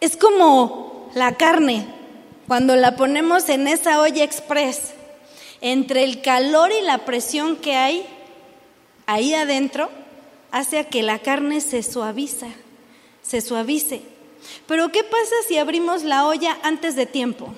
Es 0.00 0.16
como 0.16 1.10
la 1.16 1.32
carne, 1.32 1.84
cuando 2.46 2.76
la 2.76 2.94
ponemos 2.94 3.48
en 3.48 3.66
esa 3.66 4.00
olla 4.00 4.22
express, 4.22 4.94
entre 5.60 6.04
el 6.04 6.22
calor 6.22 6.70
y 6.70 6.84
la 6.84 6.98
presión 6.98 7.56
que 7.56 7.74
hay 7.74 8.06
ahí 9.06 9.34
adentro, 9.34 9.90
hace 10.54 10.86
que 10.86 11.02
la 11.02 11.18
carne 11.18 11.60
se 11.60 11.82
suaviza, 11.82 12.46
se 13.22 13.40
suavice. 13.40 14.02
Pero 14.68 14.92
¿qué 14.92 15.02
pasa 15.02 15.34
si 15.48 15.58
abrimos 15.58 16.04
la 16.04 16.28
olla 16.28 16.56
antes 16.62 16.94
de 16.94 17.06
tiempo? 17.06 17.52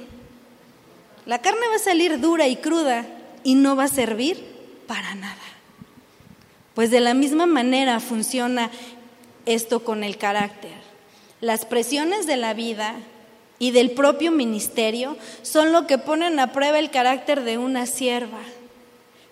La 1.27 1.43
carne 1.43 1.69
va 1.69 1.77
a 1.77 1.79
salir 1.79 2.21
dura 2.21 2.49
y 2.49 2.57
cruda 2.57 3.07
y 3.45 3.55
no 3.55 3.77
va 3.77 3.85
a 3.85 3.89
servir 3.89 4.43
para 4.87 5.15
nada. 5.15 5.37
Pues 6.75 6.91
de 6.91 7.01
la 7.01 7.13
misma 7.13 7.45
manera 7.45 8.01
funciona 8.01 8.71
esto 9.45 9.85
con 9.85 10.03
el 10.03 10.17
carácter. 10.17 10.73
Las 11.43 11.67
presiones 11.67 12.27
de 12.27 12.39
la 12.39 12.55
vida 12.55 12.95
y 13.59 13.73
del 13.73 13.91
propio 13.91 14.31
ministerio 14.31 15.19
son 15.43 15.71
lo 15.71 15.87
que 15.87 15.99
ponen 15.99 16.41
a 16.41 16.51
prueba 16.51 16.79
el 16.79 16.91
carácter 16.91 17.43
de 17.45 17.59
una 17.59 17.85
sierva. 17.85 18.41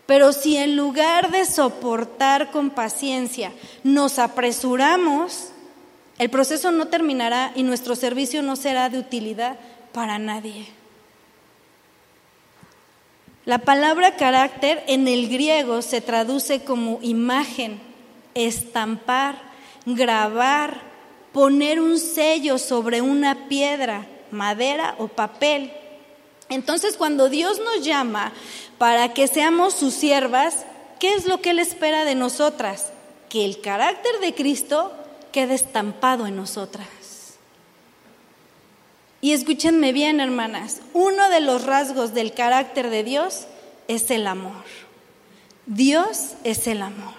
Pero 0.06 0.32
si 0.32 0.56
en 0.56 0.76
lugar 0.76 1.30
de 1.30 1.46
soportar 1.46 2.50
con 2.50 2.70
paciencia 2.70 3.52
nos 3.82 4.18
apresuramos, 4.18 5.48
el 6.18 6.30
proceso 6.30 6.70
no 6.70 6.88
terminará 6.88 7.52
y 7.54 7.62
nuestro 7.62 7.96
servicio 7.96 8.42
no 8.42 8.56
será 8.56 8.88
de 8.88 8.98
utilidad 8.98 9.58
para 9.92 10.18
nadie. 10.18 10.66
La 13.46 13.58
palabra 13.58 14.16
carácter 14.16 14.82
en 14.86 15.06
el 15.06 15.28
griego 15.28 15.82
se 15.82 16.00
traduce 16.00 16.64
como 16.64 16.98
imagen, 17.02 17.78
estampar, 18.34 19.36
grabar, 19.84 20.80
poner 21.32 21.80
un 21.80 21.98
sello 21.98 22.58
sobre 22.58 23.02
una 23.02 23.48
piedra, 23.48 24.06
madera 24.30 24.94
o 24.98 25.08
papel. 25.08 25.72
Entonces 26.48 26.96
cuando 26.96 27.28
Dios 27.28 27.58
nos 27.58 27.84
llama 27.84 28.32
para 28.78 29.14
que 29.14 29.28
seamos 29.28 29.74
sus 29.74 29.94
siervas, 29.94 30.64
¿qué 31.00 31.14
es 31.14 31.26
lo 31.26 31.40
que 31.40 31.50
Él 31.50 31.58
espera 31.58 32.04
de 32.04 32.14
nosotras? 32.14 32.92
Que 33.28 33.44
el 33.44 33.60
carácter 33.60 34.20
de 34.20 34.34
Cristo 34.34 34.92
quede 35.32 35.54
estampado 35.54 36.26
en 36.26 36.36
nosotras. 36.36 36.86
Y 39.20 39.32
escúchenme 39.32 39.92
bien, 39.92 40.20
hermanas, 40.20 40.82
uno 40.92 41.30
de 41.30 41.40
los 41.40 41.64
rasgos 41.64 42.12
del 42.12 42.34
carácter 42.34 42.90
de 42.90 43.04
Dios 43.04 43.46
es 43.88 44.10
el 44.10 44.26
amor. 44.26 44.64
Dios 45.66 46.34
es 46.44 46.66
el 46.66 46.82
amor. 46.82 47.14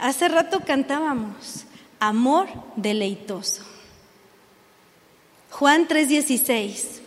Hace 0.00 0.28
rato 0.28 0.60
cantábamos, 0.66 1.64
amor 2.00 2.48
deleitoso. 2.74 3.62
Juan 5.50 5.86
3:16, 5.86 7.00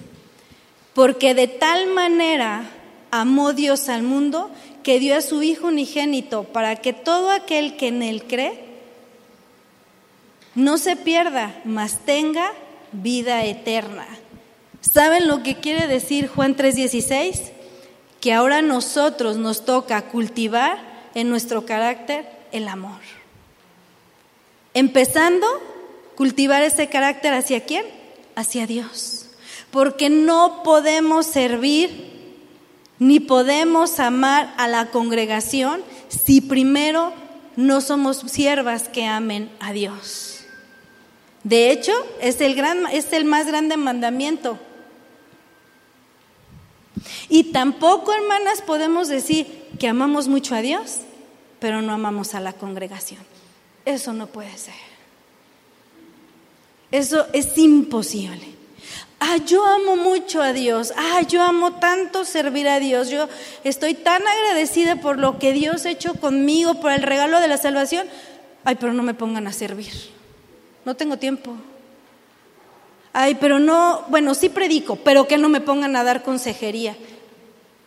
porque 0.97 1.35
de 1.35 1.47
tal 1.47 1.93
manera 1.93 2.63
amó 3.11 3.53
Dios 3.53 3.87
al 3.87 4.01
mundo 4.01 4.49
que 4.81 4.99
dio 4.99 5.15
a 5.15 5.21
su 5.21 5.43
Hijo 5.43 5.67
unigénito 5.67 6.45
para 6.45 6.77
que 6.77 6.91
todo 6.91 7.29
aquel 7.29 7.77
que 7.77 7.89
en 7.89 8.01
él 8.01 8.23
cree 8.23 8.65
no 10.55 10.79
se 10.79 10.95
pierda, 10.95 11.53
mas 11.65 11.99
tenga 12.03 12.51
vida 12.93 13.45
eterna. 13.45 14.07
¿Saben 14.81 15.27
lo 15.27 15.43
que 15.43 15.57
quiere 15.57 15.85
decir 15.85 16.29
Juan 16.29 16.55
3:16? 16.55 17.51
Que 18.19 18.33
ahora 18.33 18.63
nosotros 18.63 19.37
nos 19.37 19.65
toca 19.65 20.01
cultivar 20.09 20.79
en 21.13 21.29
nuestro 21.29 21.63
carácter 21.63 22.25
el 22.51 22.67
amor. 22.67 23.01
Empezando, 24.73 25.45
cultivar 26.15 26.63
ese 26.63 26.89
carácter 26.89 27.35
hacia 27.35 27.63
quién? 27.65 27.85
Hacia 28.35 28.65
Dios. 28.65 29.26
Porque 29.71 30.09
no 30.09 30.63
podemos 30.63 31.25
servir 31.25 32.07
ni 32.99 33.19
podemos 33.19 33.99
amar 33.99 34.53
a 34.57 34.67
la 34.67 34.87
congregación 34.87 35.81
si 36.07 36.41
primero 36.41 37.13
no 37.55 37.81
somos 37.81 38.17
siervas 38.27 38.89
que 38.89 39.05
amen 39.05 39.51
a 39.59 39.73
Dios. 39.73 40.41
De 41.43 41.71
hecho, 41.71 41.93
es 42.21 42.41
el, 42.41 42.55
gran, 42.55 42.85
es 42.87 43.13
el 43.13 43.25
más 43.25 43.47
grande 43.47 43.77
mandamiento. 43.77 44.57
Y 47.29 47.45
tampoco, 47.51 48.13
hermanas, 48.13 48.61
podemos 48.61 49.07
decir 49.07 49.47
que 49.79 49.87
amamos 49.87 50.27
mucho 50.27 50.55
a 50.55 50.61
Dios, 50.61 50.97
pero 51.59 51.81
no 51.81 51.93
amamos 51.93 52.33
a 52.33 52.39
la 52.39 52.53
congregación. 52.53 53.21
Eso 53.85 54.13
no 54.13 54.27
puede 54.27 54.57
ser. 54.57 54.73
Eso 56.91 57.27
es 57.33 57.57
imposible. 57.57 58.45
Ah, 59.19 59.37
yo 59.37 59.65
amo 59.65 59.95
mucho 59.95 60.41
a 60.41 60.53
Dios. 60.53 60.93
Ah, 60.95 61.21
yo 61.21 61.41
amo 61.41 61.73
tanto 61.73 62.23
servir 62.23 62.67
a 62.67 62.79
Dios. 62.79 63.09
Yo 63.09 63.27
estoy 63.63 63.93
tan 63.93 64.21
agradecida 64.27 64.97
por 64.97 65.17
lo 65.17 65.39
que 65.39 65.53
Dios 65.53 65.85
ha 65.85 65.89
hecho 65.89 66.13
conmigo, 66.15 66.79
por 66.79 66.91
el 66.91 67.01
regalo 67.01 67.39
de 67.39 67.47
la 67.47 67.57
salvación. 67.57 68.07
Ay, 68.63 68.75
pero 68.75 68.93
no 68.93 69.03
me 69.03 69.13
pongan 69.13 69.47
a 69.47 69.53
servir. 69.53 69.91
No 70.85 70.95
tengo 70.95 71.17
tiempo. 71.17 71.55
Ay, 73.13 73.35
pero 73.35 73.59
no, 73.59 74.05
bueno, 74.09 74.35
sí 74.35 74.49
predico, 74.49 74.97
pero 74.97 75.27
que 75.27 75.37
no 75.37 75.49
me 75.49 75.61
pongan 75.61 75.95
a 75.95 76.03
dar 76.03 76.21
consejería. 76.21 76.95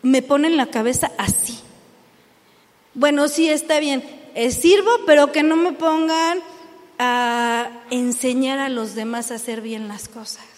Me 0.03 0.23
ponen 0.23 0.57
la 0.57 0.67
cabeza 0.67 1.13
así. 1.17 1.61
Bueno, 2.95 3.29
sí, 3.29 3.49
está 3.49 3.79
bien, 3.79 4.03
eh, 4.35 4.51
sirvo, 4.51 4.91
pero 5.07 5.31
que 5.31 5.45
no 5.45 5.55
me 5.55 5.73
pongan 5.73 6.41
a 6.99 7.71
enseñar 7.91 8.59
a 8.59 8.69
los 8.69 8.95
demás 8.95 9.31
a 9.31 9.37
hacer 9.37 9.61
bien 9.61 9.87
las 9.87 10.09
cosas. 10.09 10.50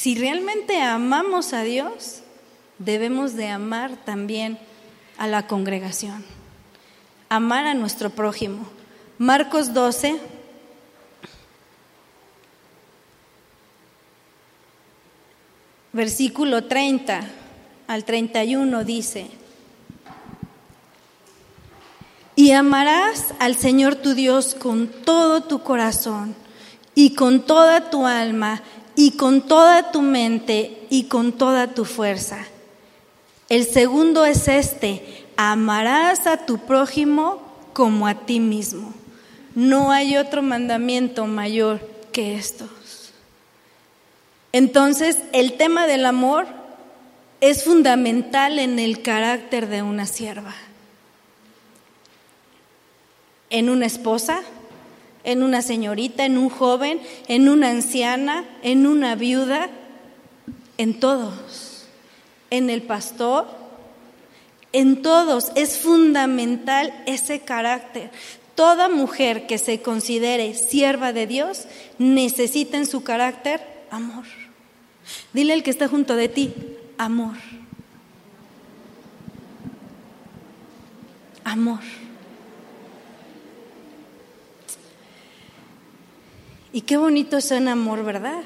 Si 0.00 0.14
realmente 0.14 0.80
amamos 0.80 1.52
a 1.52 1.60
Dios, 1.62 2.22
debemos 2.78 3.34
de 3.34 3.48
amar 3.48 3.98
también 4.06 4.58
a 5.18 5.26
la 5.26 5.46
congregación, 5.46 6.24
amar 7.28 7.66
a 7.66 7.74
nuestro 7.74 8.08
prójimo. 8.08 8.66
Marcos 9.18 9.74
12, 9.74 10.18
versículo 15.92 16.64
30 16.64 17.20
al 17.86 18.04
31 18.06 18.84
dice, 18.84 19.26
y 22.36 22.52
amarás 22.52 23.34
al 23.38 23.54
Señor 23.54 23.96
tu 23.96 24.14
Dios 24.14 24.54
con 24.54 24.88
todo 24.88 25.42
tu 25.42 25.62
corazón 25.62 26.34
y 26.94 27.14
con 27.14 27.44
toda 27.44 27.90
tu 27.90 28.06
alma 28.06 28.62
y 28.96 29.12
con 29.12 29.42
toda 29.42 29.92
tu 29.92 30.02
mente 30.02 30.86
y 30.90 31.04
con 31.04 31.32
toda 31.32 31.68
tu 31.74 31.84
fuerza. 31.84 32.38
El 33.48 33.66
segundo 33.66 34.24
es 34.26 34.46
este, 34.48 35.24
amarás 35.36 36.26
a 36.26 36.46
tu 36.46 36.58
prójimo 36.58 37.42
como 37.72 38.06
a 38.06 38.14
ti 38.14 38.40
mismo. 38.40 38.92
No 39.54 39.90
hay 39.90 40.16
otro 40.16 40.42
mandamiento 40.42 41.26
mayor 41.26 41.80
que 42.12 42.34
esto. 42.34 42.68
Entonces, 44.52 45.18
el 45.32 45.54
tema 45.54 45.86
del 45.86 46.06
amor 46.06 46.46
es 47.40 47.64
fundamental 47.64 48.58
en 48.58 48.78
el 48.78 49.02
carácter 49.02 49.68
de 49.68 49.82
una 49.82 50.06
sierva. 50.06 50.54
En 53.48 53.70
una 53.70 53.86
esposa, 53.86 54.42
en 55.24 55.42
una 55.42 55.62
señorita, 55.62 56.24
en 56.24 56.38
un 56.38 56.48
joven, 56.48 57.00
en 57.28 57.48
una 57.48 57.70
anciana, 57.70 58.44
en 58.62 58.86
una 58.86 59.14
viuda, 59.14 59.70
en 60.78 60.98
todos. 60.98 61.86
En 62.50 62.70
el 62.70 62.82
pastor, 62.82 63.46
en 64.72 65.02
todos. 65.02 65.52
Es 65.54 65.78
fundamental 65.78 66.92
ese 67.06 67.40
carácter. 67.40 68.10
Toda 68.54 68.88
mujer 68.88 69.46
que 69.46 69.58
se 69.58 69.80
considere 69.80 70.54
sierva 70.54 71.12
de 71.12 71.26
Dios 71.26 71.66
necesita 71.98 72.76
en 72.76 72.86
su 72.86 73.02
carácter 73.02 73.60
amor. 73.90 74.24
Dile 75.32 75.52
al 75.52 75.62
que 75.62 75.70
está 75.70 75.88
junto 75.88 76.16
de 76.16 76.28
ti, 76.28 76.52
amor. 76.98 77.36
Amor. 81.44 81.80
Y 86.72 86.82
qué 86.82 86.96
bonito 86.96 87.38
un 87.50 87.68
amor, 87.68 88.04
¿verdad? 88.04 88.42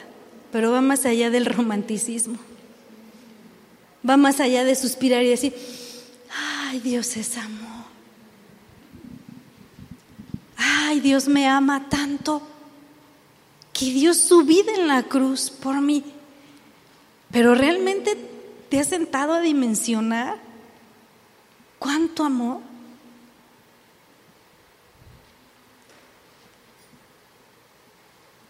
Pero 0.51 0.73
va 0.73 0.81
más 0.81 1.05
allá 1.05 1.31
del 1.31 1.47
romanticismo. 1.47 2.39
Va 4.09 4.17
más 4.17 4.41
allá 4.41 4.65
de 4.65 4.75
suspirar 4.75 5.23
y 5.23 5.29
decir, 5.29 5.55
ay, 6.33 6.81
Dios 6.81 7.17
es 7.17 7.37
amor. 7.37 7.85
Ay, 10.57 11.01
Dios 11.01 11.29
me 11.29 11.49
ama 11.49 11.89
tanto 11.89 12.43
que 13.73 13.87
dio 13.87 14.15
su 14.15 14.45
vida 14.45 14.73
en 14.77 14.87
la 14.87 15.03
cruz 15.03 15.51
por 15.51 15.81
mí. 15.81 16.05
Pero 17.31 17.55
realmente 17.55 18.17
te 18.69 18.79
has 18.79 18.89
sentado 18.89 19.35
a 19.35 19.41
dimensionar 19.41 20.39
cuánto 21.79 22.25
amor. 22.25 22.61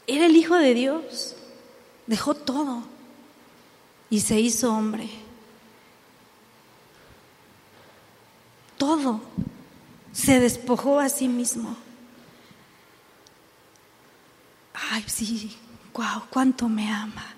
Era 0.06 0.26
el 0.26 0.36
Hijo 0.36 0.56
de 0.56 0.74
Dios, 0.74 1.34
dejó 2.06 2.34
todo 2.34 2.82
y 4.10 4.20
se 4.20 4.38
hizo 4.38 4.72
hombre. 4.72 5.08
Todo 8.76 9.20
se 10.12 10.40
despojó 10.40 11.00
a 11.00 11.08
sí 11.08 11.28
mismo. 11.28 11.76
Ay, 14.90 15.04
sí, 15.06 15.56
wow, 15.94 16.24
cuánto 16.30 16.68
me 16.68 16.90
ama. 16.90 17.34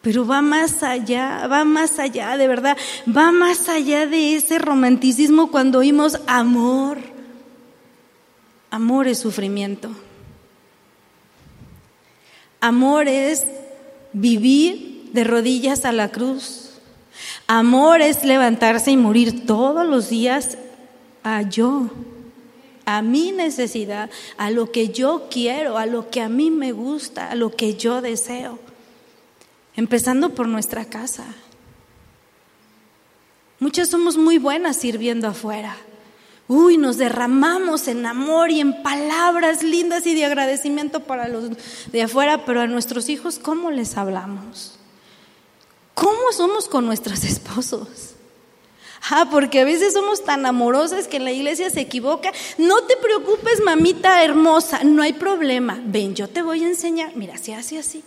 Pero 0.00 0.26
va 0.26 0.42
más 0.42 0.82
allá, 0.82 1.46
va 1.46 1.64
más 1.64 2.00
allá, 2.00 2.36
de 2.36 2.48
verdad, 2.48 2.76
va 3.06 3.30
más 3.30 3.68
allá 3.68 4.06
de 4.06 4.34
ese 4.34 4.58
romanticismo 4.58 5.50
cuando 5.50 5.78
oímos 5.78 6.18
amor. 6.26 6.98
Amor 8.70 9.06
es 9.06 9.20
sufrimiento. 9.20 9.94
Amor 12.62 13.08
es 13.08 13.44
vivir 14.12 15.10
de 15.12 15.24
rodillas 15.24 15.84
a 15.84 15.90
la 15.90 16.10
cruz. 16.12 16.70
Amor 17.48 18.00
es 18.00 18.22
levantarse 18.22 18.92
y 18.92 18.96
morir 18.96 19.46
todos 19.46 19.84
los 19.84 20.08
días 20.08 20.56
a 21.24 21.42
yo, 21.42 21.90
a 22.84 23.02
mi 23.02 23.32
necesidad, 23.32 24.10
a 24.36 24.50
lo 24.50 24.70
que 24.70 24.90
yo 24.90 25.26
quiero, 25.28 25.76
a 25.76 25.86
lo 25.86 26.08
que 26.08 26.20
a 26.20 26.28
mí 26.28 26.52
me 26.52 26.70
gusta, 26.70 27.32
a 27.32 27.34
lo 27.34 27.50
que 27.50 27.74
yo 27.74 28.00
deseo. 28.00 28.60
Empezando 29.74 30.28
por 30.28 30.46
nuestra 30.46 30.84
casa. 30.84 31.24
Muchas 33.58 33.88
somos 33.88 34.16
muy 34.16 34.38
buenas 34.38 34.76
sirviendo 34.76 35.26
afuera. 35.26 35.76
Uy, 36.48 36.76
nos 36.76 36.98
derramamos 36.98 37.88
en 37.88 38.04
amor 38.04 38.50
y 38.50 38.60
en 38.60 38.82
palabras 38.82 39.62
lindas 39.62 40.06
y 40.06 40.14
de 40.14 40.24
agradecimiento 40.24 41.00
para 41.00 41.28
los 41.28 41.50
de 41.92 42.02
afuera, 42.02 42.44
pero 42.44 42.60
a 42.60 42.66
nuestros 42.66 43.08
hijos, 43.08 43.38
¿cómo 43.38 43.70
les 43.70 43.96
hablamos? 43.96 44.78
¿Cómo 45.94 46.32
somos 46.32 46.68
con 46.68 46.86
nuestros 46.86 47.24
esposos? 47.24 48.16
Ah, 49.10 49.28
porque 49.30 49.60
a 49.60 49.64
veces 49.64 49.94
somos 49.94 50.24
tan 50.24 50.46
amorosas 50.46 51.08
que 51.08 51.16
en 51.16 51.24
la 51.24 51.32
iglesia 51.32 51.70
se 51.70 51.80
equivoca. 51.80 52.32
No 52.56 52.82
te 52.82 52.96
preocupes, 52.96 53.60
mamita 53.64 54.22
hermosa, 54.22 54.84
no 54.84 55.02
hay 55.02 55.12
problema. 55.12 55.80
Ven, 55.84 56.14
yo 56.14 56.28
te 56.28 56.42
voy 56.42 56.62
a 56.62 56.68
enseñar. 56.68 57.16
Mira, 57.16 57.36
se 57.36 57.54
hace 57.54 57.78
así. 57.78 58.04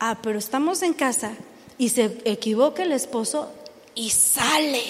Ah, 0.00 0.18
pero 0.22 0.38
estamos 0.38 0.82
en 0.82 0.94
casa 0.94 1.32
y 1.76 1.90
se 1.90 2.04
equivoca 2.24 2.82
el 2.84 2.92
esposo 2.92 3.52
y 3.94 4.10
sale. 4.10 4.82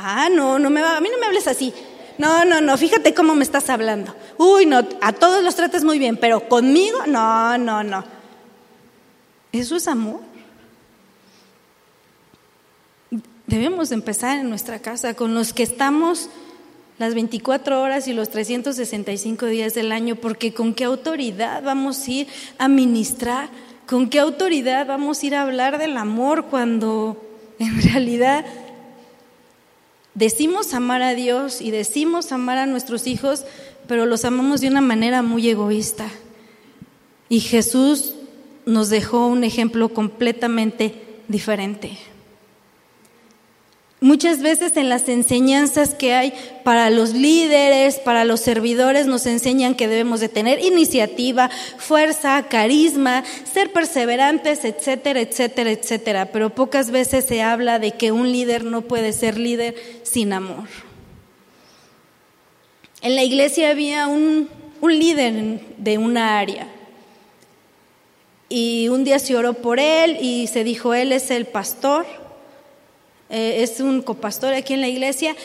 Ah, 0.00 0.28
no, 0.30 0.58
no 0.58 0.70
me 0.70 0.80
va, 0.80 0.96
a 0.96 1.00
mí 1.00 1.08
no 1.10 1.18
me 1.18 1.26
hables 1.26 1.48
así. 1.48 1.74
No, 2.18 2.44
no, 2.44 2.60
no, 2.60 2.76
fíjate 2.76 3.14
cómo 3.14 3.34
me 3.34 3.42
estás 3.42 3.68
hablando. 3.68 4.14
Uy, 4.38 4.64
no, 4.64 4.86
a 5.00 5.12
todos 5.12 5.42
los 5.42 5.56
tratas 5.56 5.82
muy 5.82 5.98
bien, 5.98 6.16
pero 6.16 6.48
conmigo, 6.48 6.98
no, 7.06 7.58
no, 7.58 7.82
no. 7.82 8.04
¿Eso 9.52 9.76
es 9.76 9.88
amor? 9.88 10.20
Debemos 13.46 13.90
empezar 13.92 14.38
en 14.38 14.50
nuestra 14.50 14.78
casa 14.78 15.14
con 15.14 15.34
los 15.34 15.52
que 15.52 15.62
estamos 15.62 16.28
las 16.98 17.14
24 17.14 17.80
horas 17.80 18.06
y 18.06 18.12
los 18.12 18.28
365 18.28 19.46
días 19.46 19.74
del 19.74 19.90
año, 19.90 20.16
porque 20.16 20.52
con 20.52 20.74
qué 20.74 20.84
autoridad 20.84 21.62
vamos 21.62 22.06
a 22.06 22.10
ir 22.10 22.26
a 22.58 22.68
ministrar, 22.68 23.48
con 23.86 24.10
qué 24.10 24.20
autoridad 24.20 24.86
vamos 24.86 25.22
a 25.22 25.26
ir 25.26 25.34
a 25.34 25.42
hablar 25.42 25.78
del 25.78 25.96
amor 25.96 26.46
cuando 26.46 27.16
en 27.58 27.82
realidad 27.82 28.44
decimos 30.18 30.74
amar 30.74 31.02
a 31.02 31.14
Dios 31.14 31.60
y 31.60 31.70
decimos 31.70 32.32
amar 32.32 32.58
a 32.58 32.66
nuestros 32.66 33.06
hijos, 33.06 33.44
pero 33.86 34.04
los 34.04 34.24
amamos 34.24 34.60
de 34.60 34.68
una 34.68 34.80
manera 34.80 35.22
muy 35.22 35.48
egoísta. 35.48 36.10
Y 37.28 37.40
Jesús 37.40 38.14
nos 38.66 38.90
dejó 38.90 39.28
un 39.28 39.44
ejemplo 39.44 39.90
completamente 39.90 41.20
diferente. 41.28 41.98
Muchas 44.00 44.42
veces 44.42 44.76
en 44.76 44.88
las 44.88 45.08
enseñanzas 45.08 45.92
que 45.92 46.14
hay 46.14 46.32
para 46.62 46.88
los 46.88 47.14
líderes, 47.14 47.96
para 47.98 48.24
los 48.24 48.38
servidores, 48.38 49.08
nos 49.08 49.26
enseñan 49.26 49.74
que 49.74 49.88
debemos 49.88 50.20
de 50.20 50.28
tener 50.28 50.60
iniciativa, 50.60 51.50
fuerza, 51.78 52.46
carisma, 52.48 53.24
ser 53.52 53.72
perseverantes, 53.72 54.64
etcétera, 54.64 55.20
etcétera, 55.20 55.72
etcétera. 55.72 56.26
Pero 56.26 56.54
pocas 56.54 56.92
veces 56.92 57.24
se 57.24 57.42
habla 57.42 57.80
de 57.80 57.90
que 57.92 58.12
un 58.12 58.30
líder 58.30 58.62
no 58.62 58.82
puede 58.82 59.12
ser 59.12 59.36
líder 59.36 59.74
sin 60.04 60.32
amor. 60.32 60.68
En 63.02 63.16
la 63.16 63.24
iglesia 63.24 63.70
había 63.70 64.06
un, 64.06 64.48
un 64.80 64.96
líder 64.96 65.60
de 65.76 65.98
una 65.98 66.38
área 66.38 66.68
y 68.48 68.88
un 68.88 69.02
día 69.02 69.18
se 69.18 69.34
oró 69.34 69.54
por 69.54 69.80
él 69.80 70.18
y 70.20 70.46
se 70.46 70.62
dijo, 70.62 70.94
él 70.94 71.10
es 71.10 71.32
el 71.32 71.46
pastor 71.46 72.06
eh, 73.30 73.62
es 73.62 73.80
un 73.80 74.02
copastor 74.02 74.54
aquí 74.54 74.74
en 74.74 74.80
la 74.80 74.88
iglesia. 74.88 75.36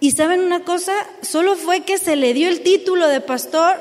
Y 0.00 0.10
saben 0.10 0.40
una 0.40 0.64
cosa, 0.64 0.92
solo 1.22 1.56
fue 1.56 1.80
que 1.80 1.98
se 1.98 2.16
le 2.16 2.34
dio 2.34 2.48
el 2.48 2.62
título 2.62 3.08
de 3.08 3.20
pastor 3.20 3.76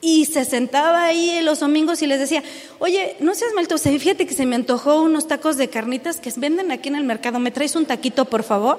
y 0.00 0.26
se 0.26 0.44
sentaba 0.44 1.04
ahí 1.04 1.40
los 1.42 1.60
domingos 1.60 2.02
y 2.02 2.06
les 2.06 2.20
decía, 2.20 2.42
oye, 2.78 3.16
no 3.20 3.34
seas 3.34 3.54
malto, 3.54 3.78
fíjate 3.78 4.26
que 4.26 4.34
se 4.34 4.44
me 4.44 4.56
antojó 4.56 5.00
unos 5.00 5.26
tacos 5.26 5.56
de 5.56 5.70
carnitas 5.70 6.20
que 6.20 6.30
venden 6.36 6.70
aquí 6.70 6.90
en 6.90 6.96
el 6.96 7.04
mercado, 7.04 7.38
¿me 7.38 7.50
traes 7.50 7.74
un 7.74 7.86
taquito 7.86 8.26
por 8.26 8.42
favor? 8.42 8.78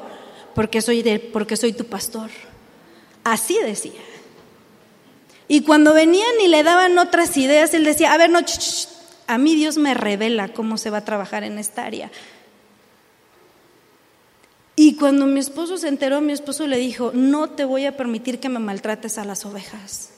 Porque 0.53 0.83
soy, 0.83 1.03
porque 1.33 1.57
soy 1.57 1.73
tu 1.73 1.85
pastor. 1.85 2.29
Así 3.23 3.57
decía. 3.63 3.99
Y 5.47 5.61
cuando 5.61 5.95
venían 5.95 6.39
y 6.43 6.47
le 6.47 6.61
daban 6.61 6.97
otras 6.99 7.35
ideas, 7.37 7.73
él 7.73 7.85
decía, 7.85 8.13
a 8.13 8.17
ver, 8.17 8.29
no, 8.29 8.39
a 9.27 9.37
mí 9.39 9.55
Dios 9.55 9.77
me 9.77 9.95
revela 9.95 10.49
cómo 10.49 10.77
se 10.77 10.91
va 10.91 10.99
a 10.99 11.05
trabajar 11.05 11.43
en 11.43 11.57
esta 11.57 11.85
área. 11.85 12.11
Y 14.75 14.95
cuando 14.95 15.25
mi 15.25 15.39
esposo 15.39 15.77
se 15.77 15.87
enteró, 15.87 16.19
mi 16.19 16.33
esposo 16.33 16.67
le 16.67 16.77
dijo, 16.77 17.11
no 17.13 17.49
te 17.49 17.63
voy 17.63 17.85
a 17.85 17.95
permitir 17.95 18.39
que 18.39 18.49
me 18.49 18.59
maltrates 18.59 19.17
a 19.17 19.25
las 19.25 19.45
ovejas. 19.45 20.09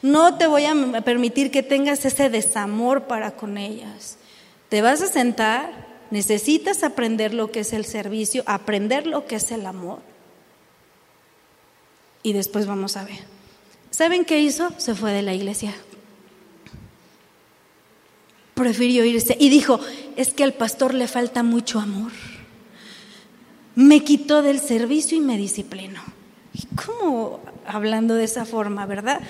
No 0.00 0.38
te 0.38 0.46
voy 0.46 0.64
a 0.64 0.74
permitir 1.02 1.50
que 1.50 1.62
tengas 1.62 2.04
ese 2.04 2.30
desamor 2.30 3.02
para 3.04 3.32
con 3.32 3.58
ellas. 3.58 4.16
Te 4.70 4.80
vas 4.80 5.02
a 5.02 5.06
sentar, 5.06 5.86
necesitas 6.10 6.82
aprender 6.82 7.34
lo 7.34 7.50
que 7.50 7.60
es 7.60 7.74
el 7.74 7.84
servicio, 7.84 8.42
aprender 8.46 9.06
lo 9.06 9.26
que 9.26 9.36
es 9.36 9.50
el 9.52 9.66
amor. 9.66 10.00
Y 12.22 12.32
después 12.32 12.66
vamos 12.66 12.96
a 12.96 13.04
ver. 13.04 13.18
¿Saben 13.90 14.24
qué 14.24 14.40
hizo? 14.40 14.72
Se 14.78 14.94
fue 14.94 15.12
de 15.12 15.22
la 15.22 15.34
iglesia. 15.34 15.74
Prefirió 18.54 19.04
irse 19.04 19.36
y 19.38 19.50
dijo, 19.50 19.78
es 20.16 20.32
que 20.32 20.42
al 20.42 20.54
pastor 20.54 20.94
le 20.94 21.06
falta 21.06 21.42
mucho 21.42 21.78
amor 21.78 22.12
me 23.76 24.02
quitó 24.02 24.42
del 24.42 24.58
servicio 24.58 25.16
y 25.16 25.20
me 25.20 25.36
disciplinó. 25.36 26.00
¿Cómo 26.84 27.40
hablando 27.66 28.14
de 28.14 28.24
esa 28.24 28.44
forma, 28.44 28.86
verdad? 28.86 29.20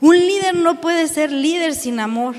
Un 0.00 0.16
líder 0.16 0.54
no 0.54 0.80
puede 0.80 1.08
ser 1.08 1.32
líder 1.32 1.74
sin 1.74 1.98
amor. 1.98 2.36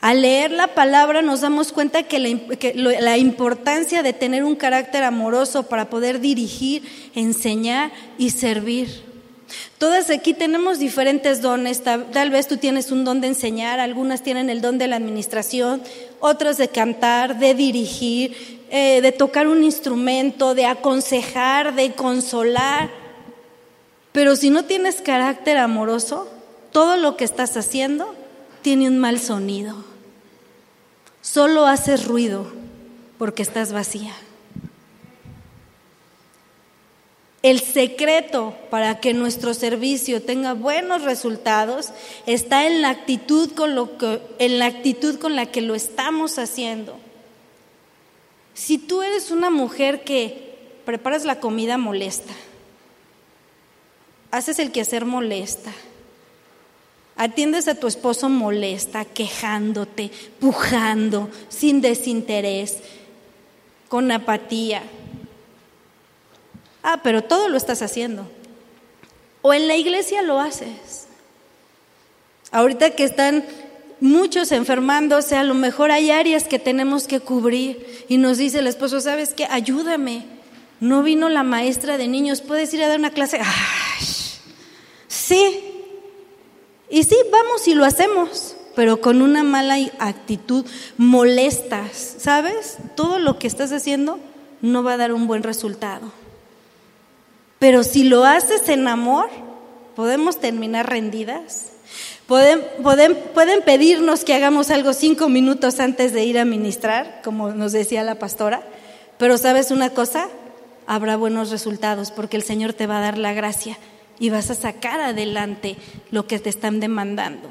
Al 0.00 0.22
leer 0.22 0.50
la 0.50 0.74
palabra 0.74 1.22
nos 1.22 1.40
damos 1.40 1.72
cuenta 1.72 2.02
que 2.02 2.18
la, 2.18 3.00
la, 3.00 3.16
importancia 3.16 4.02
de 4.02 4.12
tener 4.12 4.44
un 4.44 4.56
carácter 4.56 5.04
amoroso 5.04 5.68
para 5.68 5.88
poder 5.88 6.20
dirigir, 6.20 6.82
enseñar 7.14 7.92
y 8.18 8.30
servir. 8.30 9.04
Todas 9.78 10.10
aquí 10.10 10.34
tenemos 10.34 10.78
diferentes 10.78 11.40
dones, 11.42 11.82
tal 11.82 12.30
vez 12.30 12.48
tú 12.48 12.56
tienes 12.56 12.90
un 12.90 13.04
don 13.04 13.20
de 13.20 13.28
enseñar, 13.28 13.78
algunas 13.78 14.22
tienen 14.22 14.50
el 14.50 14.60
don 14.60 14.78
de 14.78 14.88
la 14.88 14.96
administración, 14.96 15.82
otros 16.18 16.56
de 16.56 16.68
cantar, 16.68 17.38
de 17.38 17.54
dirigir, 17.54 18.64
eh, 18.70 19.00
de 19.00 19.12
tocar 19.12 19.46
un 19.46 19.62
instrumento, 19.62 20.54
de 20.54 20.66
aconsejar, 20.66 21.74
de 21.74 21.92
consolar. 21.92 22.90
Pero 24.12 24.34
si 24.34 24.50
no 24.50 24.64
tienes 24.64 25.00
carácter 25.02 25.58
amoroso, 25.58 26.28
todo 26.72 26.96
lo 26.96 27.16
que 27.16 27.24
estás 27.24 27.56
haciendo 27.56 28.14
tiene 28.62 28.88
un 28.88 28.98
mal 28.98 29.20
sonido. 29.20 29.84
Solo 31.20 31.66
haces 31.66 32.06
ruido 32.06 32.50
porque 33.18 33.42
estás 33.42 33.72
vacía. 33.72 34.14
El 37.46 37.60
secreto 37.60 38.56
para 38.70 38.98
que 38.98 39.14
nuestro 39.14 39.54
servicio 39.54 40.20
tenga 40.20 40.54
buenos 40.54 41.02
resultados 41.02 41.92
está 42.26 42.66
en 42.66 42.82
la 42.82 42.90
actitud 42.90 43.52
con, 43.52 43.76
lo 43.76 43.96
que, 43.98 44.20
en 44.40 44.58
la, 44.58 44.66
actitud 44.66 45.20
con 45.20 45.36
la 45.36 45.46
que 45.46 45.60
lo 45.60 45.76
estamos 45.76 46.40
haciendo. 46.40 46.98
Si 48.52 48.78
tú 48.78 49.00
eres 49.00 49.30
una 49.30 49.48
mujer 49.48 50.02
que 50.02 50.56
preparas 50.84 51.24
la 51.24 51.38
comida 51.38 51.78
molesta, 51.78 52.34
haces 54.32 54.58
el 54.58 54.72
quehacer 54.72 55.04
molesta, 55.04 55.70
atiendes 57.14 57.68
a 57.68 57.76
tu 57.76 57.86
esposo 57.86 58.28
molesta, 58.28 59.04
quejándote, 59.04 60.10
pujando, 60.40 61.30
sin 61.48 61.80
desinterés, 61.80 62.78
con 63.86 64.10
apatía. 64.10 64.82
Ah, 66.88 67.00
pero 67.02 67.24
todo 67.24 67.48
lo 67.48 67.56
estás 67.56 67.82
haciendo. 67.82 68.28
O 69.42 69.52
en 69.52 69.66
la 69.66 69.74
iglesia 69.74 70.22
lo 70.22 70.38
haces. 70.38 71.08
Ahorita 72.52 72.90
que 72.90 73.02
están 73.02 73.44
muchos 74.00 74.52
enfermándose, 74.52 75.34
a 75.34 75.42
lo 75.42 75.54
mejor 75.54 75.90
hay 75.90 76.12
áreas 76.12 76.44
que 76.44 76.60
tenemos 76.60 77.08
que 77.08 77.18
cubrir 77.18 78.04
y 78.08 78.18
nos 78.18 78.38
dice 78.38 78.60
el 78.60 78.68
esposo, 78.68 79.00
¿sabes 79.00 79.34
qué? 79.34 79.48
Ayúdame. 79.50 80.26
No 80.78 81.02
vino 81.02 81.28
la 81.28 81.42
maestra 81.42 81.98
de 81.98 82.06
niños, 82.06 82.40
¿puedes 82.40 82.72
ir 82.72 82.84
a 82.84 82.88
dar 82.88 83.00
una 83.00 83.10
clase? 83.10 83.40
Ay, 83.40 84.06
sí. 85.08 85.60
Y 86.88 87.02
sí, 87.02 87.16
vamos 87.32 87.66
y 87.66 87.74
lo 87.74 87.84
hacemos, 87.84 88.54
pero 88.76 89.00
con 89.00 89.22
una 89.22 89.42
mala 89.42 89.74
actitud, 89.98 90.64
molestas, 90.98 92.14
¿sabes? 92.18 92.76
Todo 92.94 93.18
lo 93.18 93.40
que 93.40 93.48
estás 93.48 93.72
haciendo 93.72 94.20
no 94.62 94.84
va 94.84 94.92
a 94.92 94.98
dar 94.98 95.12
un 95.12 95.26
buen 95.26 95.42
resultado. 95.42 96.12
Pero 97.58 97.82
si 97.84 98.04
lo 98.04 98.24
haces 98.24 98.68
en 98.68 98.88
amor, 98.88 99.28
podemos 99.94 100.38
terminar 100.38 100.88
rendidas 100.90 101.72
Pueden, 102.26 103.62
pedirnos 103.64 104.24
que 104.24 104.34
hagamos 104.34 104.70
algo 104.70 104.92
cinco 104.92 105.28
minutos 105.28 105.78
antes 105.78 106.12
de 106.12 106.24
ir 106.24 106.38
a 106.40 106.44
ministrar, 106.44 107.20
como 107.22 107.50
nos 107.50 107.70
decía 107.70 108.02
la 108.02 108.16
pastora, 108.16 108.66
pero 109.16 109.38
sabes 109.38 109.70
una 109.70 109.90
cosa, 109.90 110.28
habrá 110.88 111.16
buenos 111.16 111.50
resultados 111.50 112.10
porque 112.10 112.36
el 112.36 112.42
Señor 112.42 112.72
te 112.72 112.88
va 112.88 112.98
a 112.98 113.02
dar 113.02 113.16
la 113.16 113.32
gracia 113.32 113.78
y 114.18 114.30
vas 114.30 114.50
a 114.50 114.56
sacar 114.56 114.98
adelante 114.98 115.76
lo 116.10 116.26
que 116.26 116.40
te 116.40 116.50
están 116.50 116.80
demandando. 116.80 117.48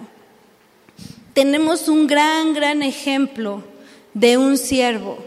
Tenemos 1.33 1.87
un 1.87 2.05
gran, 2.07 2.53
gran 2.53 2.81
ejemplo 2.81 3.63
de 4.13 4.37
un 4.37 4.57
siervo 4.57 5.19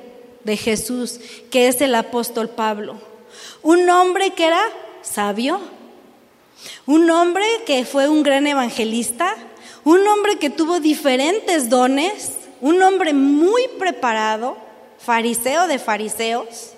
de 0.45 0.59
Jesús, 0.59 1.21
que 1.51 1.69
es 1.69 1.81
el 1.81 1.95
apóstol 1.95 2.51
Pablo. 2.51 3.08
Un 3.63 3.89
hombre 3.91 4.31
que 4.31 4.47
era 4.47 4.63
sabio, 5.03 5.61
un 6.87 7.11
hombre 7.11 7.45
que 7.67 7.85
fue 7.85 8.09
un 8.09 8.23
gran 8.23 8.47
evangelista, 8.47 9.35
un 9.85 10.07
hombre 10.07 10.39
que 10.39 10.51
tuvo 10.51 10.81
diferentes 10.81 11.71
dones, 11.71 12.33
un 12.61 12.83
hombre 12.83 13.15
muy 13.15 13.63
preparado, 13.79 14.57
fariseo 14.99 15.67
de 15.67 15.79
fariseos, 15.79 16.73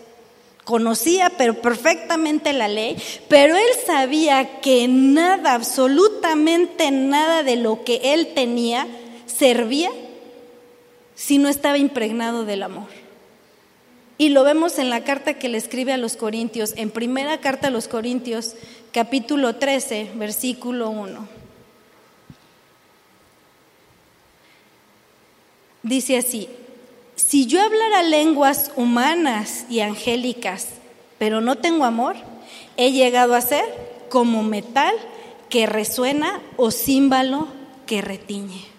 conocía 0.64 1.30
pero 1.36 1.60
perfectamente 1.60 2.52
la 2.52 2.68
ley, 2.68 2.96
pero 3.28 3.56
él 3.56 3.68
sabía 3.86 4.60
que 4.60 4.86
nada, 4.88 5.54
absolutamente 5.54 6.90
nada 6.90 7.42
de 7.42 7.56
lo 7.56 7.82
que 7.84 8.00
él 8.14 8.32
tenía 8.34 8.86
servía 9.26 9.90
si 11.14 11.38
no 11.38 11.48
estaba 11.48 11.78
impregnado 11.78 12.44
del 12.44 12.62
amor. 12.62 12.99
Y 14.20 14.28
lo 14.28 14.44
vemos 14.44 14.78
en 14.78 14.90
la 14.90 15.02
carta 15.02 15.38
que 15.38 15.48
le 15.48 15.56
escribe 15.56 15.94
a 15.94 15.96
los 15.96 16.18
Corintios, 16.18 16.74
en 16.76 16.90
primera 16.90 17.40
carta 17.40 17.68
a 17.68 17.70
los 17.70 17.88
Corintios, 17.88 18.54
capítulo 18.92 19.56
13, 19.56 20.10
versículo 20.16 20.90
1. 20.90 21.26
Dice 25.82 26.18
así, 26.18 26.50
si 27.16 27.46
yo 27.46 27.62
hablara 27.62 28.02
lenguas 28.02 28.72
humanas 28.76 29.64
y 29.70 29.80
angélicas, 29.80 30.66
pero 31.18 31.40
no 31.40 31.56
tengo 31.56 31.86
amor, 31.86 32.16
he 32.76 32.92
llegado 32.92 33.34
a 33.34 33.40
ser 33.40 33.64
como 34.10 34.42
metal 34.42 34.94
que 35.48 35.64
resuena 35.64 36.42
o 36.58 36.70
címbalo 36.70 37.48
que 37.86 38.02
retiñe. 38.02 38.69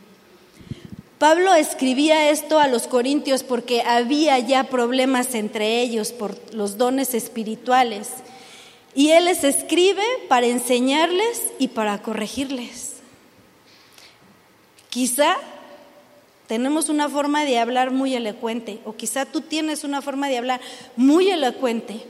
Pablo 1.22 1.54
escribía 1.54 2.32
esto 2.32 2.58
a 2.58 2.68
los 2.68 2.88
corintios 2.88 3.44
porque 3.44 3.84
había 3.84 4.40
ya 4.40 4.64
problemas 4.64 5.36
entre 5.36 5.80
ellos 5.80 6.14
por 6.14 6.36
los 6.52 6.80
dones 6.80 7.14
espirituales. 7.14 8.10
Y 8.96 9.12
él 9.12 9.26
les 9.26 9.44
escribe 9.44 10.02
para 10.30 10.48
enseñarles 10.48 11.44
y 11.60 11.68
para 11.68 12.02
corregirles. 12.02 12.94
Quizá 14.90 15.38
tenemos 16.48 16.90
una 16.90 17.08
forma 17.08 17.46
de 17.46 17.60
hablar 17.60 17.92
muy 17.92 18.16
elocuente, 18.16 18.80
o 18.84 18.96
quizá 18.96 19.28
tú 19.28 19.42
tienes 19.42 19.84
una 19.84 20.02
forma 20.02 20.28
de 20.28 20.40
hablar 20.40 20.60
muy 20.96 21.30
elocuente. 21.30 22.02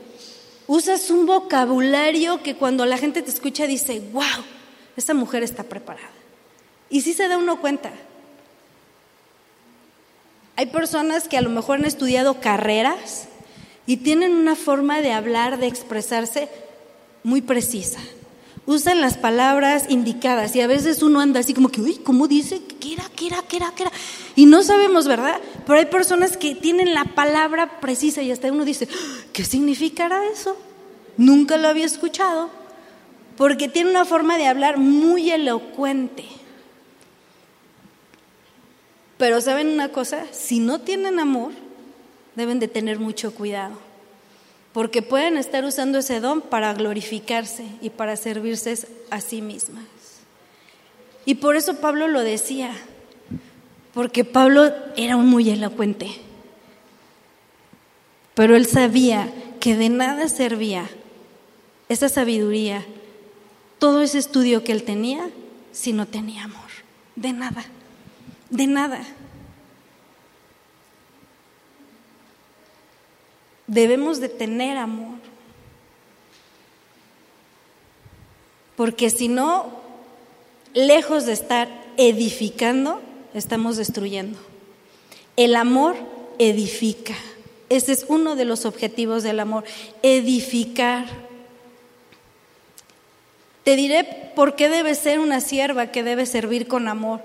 Usas 0.66 1.10
un 1.10 1.26
vocabulario 1.26 2.42
que 2.42 2.54
cuando 2.54 2.86
la 2.86 2.96
gente 2.96 3.20
te 3.20 3.28
escucha 3.28 3.66
dice, 3.66 4.00
wow, 4.14 4.22
esta 4.96 5.12
mujer 5.12 5.42
está 5.42 5.64
preparada. 5.64 6.08
Y 6.88 7.02
sí 7.02 7.12
se 7.12 7.28
da 7.28 7.36
uno 7.36 7.60
cuenta. 7.60 7.92
Hay 10.56 10.66
personas 10.66 11.28
que 11.28 11.38
a 11.38 11.42
lo 11.42 11.50
mejor 11.50 11.78
han 11.78 11.84
estudiado 11.84 12.40
carreras 12.40 13.28
y 13.86 13.98
tienen 13.98 14.32
una 14.34 14.54
forma 14.54 15.00
de 15.00 15.12
hablar, 15.12 15.58
de 15.58 15.66
expresarse 15.66 16.48
muy 17.22 17.40
precisa 17.40 17.98
usan 18.66 19.00
las 19.00 19.16
palabras 19.16 19.86
indicadas 19.88 20.54
y 20.54 20.60
a 20.60 20.66
veces 20.66 21.02
uno 21.02 21.20
anda 21.20 21.40
así 21.40 21.54
como 21.54 21.68
que, 21.68 21.80
uy, 21.80 21.96
¿cómo 21.96 22.28
dice? 22.28 22.60
¿Qué 22.80 22.94
era? 22.94 23.04
¿Qué 23.14 23.26
era? 23.26 23.42
¿Qué 23.48 23.56
era? 23.56 23.72
¿Qué 23.74 23.82
era? 23.82 23.92
Y 24.36 24.46
no 24.46 24.62
sabemos, 24.62 25.08
¿verdad? 25.08 25.40
Pero 25.66 25.78
hay 25.78 25.86
personas 25.86 26.36
que 26.36 26.54
tienen 26.54 26.94
la 26.94 27.04
palabra 27.04 27.80
precisa 27.80 28.22
y 28.22 28.30
hasta 28.30 28.52
uno 28.52 28.64
dice, 28.64 28.88
¿qué 29.32 29.44
significará 29.44 30.26
eso? 30.26 30.56
Nunca 31.16 31.56
lo 31.56 31.68
había 31.68 31.86
escuchado. 31.86 32.50
Porque 33.36 33.68
tiene 33.68 33.90
una 33.90 34.04
forma 34.04 34.38
de 34.38 34.46
hablar 34.46 34.78
muy 34.78 35.30
elocuente. 35.30 36.24
Pero 39.22 39.40
¿saben 39.40 39.68
una 39.68 39.90
cosa? 39.90 40.24
Si 40.32 40.58
no 40.58 40.80
tienen 40.80 41.20
amor, 41.20 41.52
deben 42.34 42.58
de 42.58 42.66
tener 42.66 42.98
mucho 42.98 43.32
cuidado 43.32 43.78
porque 44.72 45.00
pueden 45.00 45.36
estar 45.36 45.64
usando 45.64 45.98
ese 45.98 46.18
don 46.18 46.40
para 46.40 46.74
glorificarse 46.74 47.64
y 47.80 47.90
para 47.90 48.16
servirse 48.16 48.76
a 49.10 49.20
sí 49.20 49.40
mismas. 49.40 49.84
Y 51.24 51.36
por 51.36 51.54
eso 51.54 51.76
Pablo 51.76 52.08
lo 52.08 52.22
decía, 52.22 52.72
porque 53.94 54.24
Pablo 54.24 54.72
era 54.96 55.16
un 55.16 55.28
muy 55.28 55.48
elocuente, 55.50 56.08
pero 58.34 58.56
él 58.56 58.66
sabía 58.66 59.32
que 59.60 59.76
de 59.76 59.88
nada 59.88 60.28
servía 60.28 60.90
esa 61.88 62.08
sabiduría, 62.08 62.84
todo 63.78 64.02
ese 64.02 64.18
estudio 64.18 64.64
que 64.64 64.72
él 64.72 64.82
tenía, 64.82 65.30
si 65.70 65.92
no 65.92 66.08
tenía 66.08 66.42
amor, 66.42 66.70
de 67.14 67.32
nada, 67.32 67.64
de 68.52 68.66
nada. 68.68 69.04
debemos 73.72 74.20
de 74.20 74.28
tener 74.28 74.76
amor. 74.76 75.16
Porque 78.76 79.08
si 79.08 79.28
no, 79.28 79.80
lejos 80.74 81.24
de 81.24 81.32
estar 81.32 81.68
edificando, 81.96 83.00
estamos 83.32 83.78
destruyendo. 83.78 84.38
El 85.36 85.56
amor 85.56 85.96
edifica. 86.38 87.14
Ese 87.70 87.92
es 87.92 88.04
uno 88.08 88.36
de 88.36 88.44
los 88.44 88.66
objetivos 88.66 89.22
del 89.22 89.40
amor, 89.40 89.64
edificar. 90.02 91.06
Te 93.64 93.76
diré 93.76 94.32
por 94.34 94.54
qué 94.54 94.68
debe 94.68 94.94
ser 94.94 95.18
una 95.18 95.40
sierva 95.40 95.86
que 95.86 96.02
debe 96.02 96.26
servir 96.26 96.68
con 96.68 96.88
amor. 96.88 97.22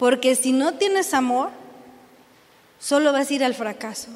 Porque 0.00 0.34
si 0.34 0.52
no 0.52 0.76
tienes 0.76 1.12
amor, 1.12 1.50
solo 2.78 3.12
vas 3.12 3.30
a 3.30 3.34
ir 3.34 3.44
al 3.44 3.54
fracaso. 3.54 4.08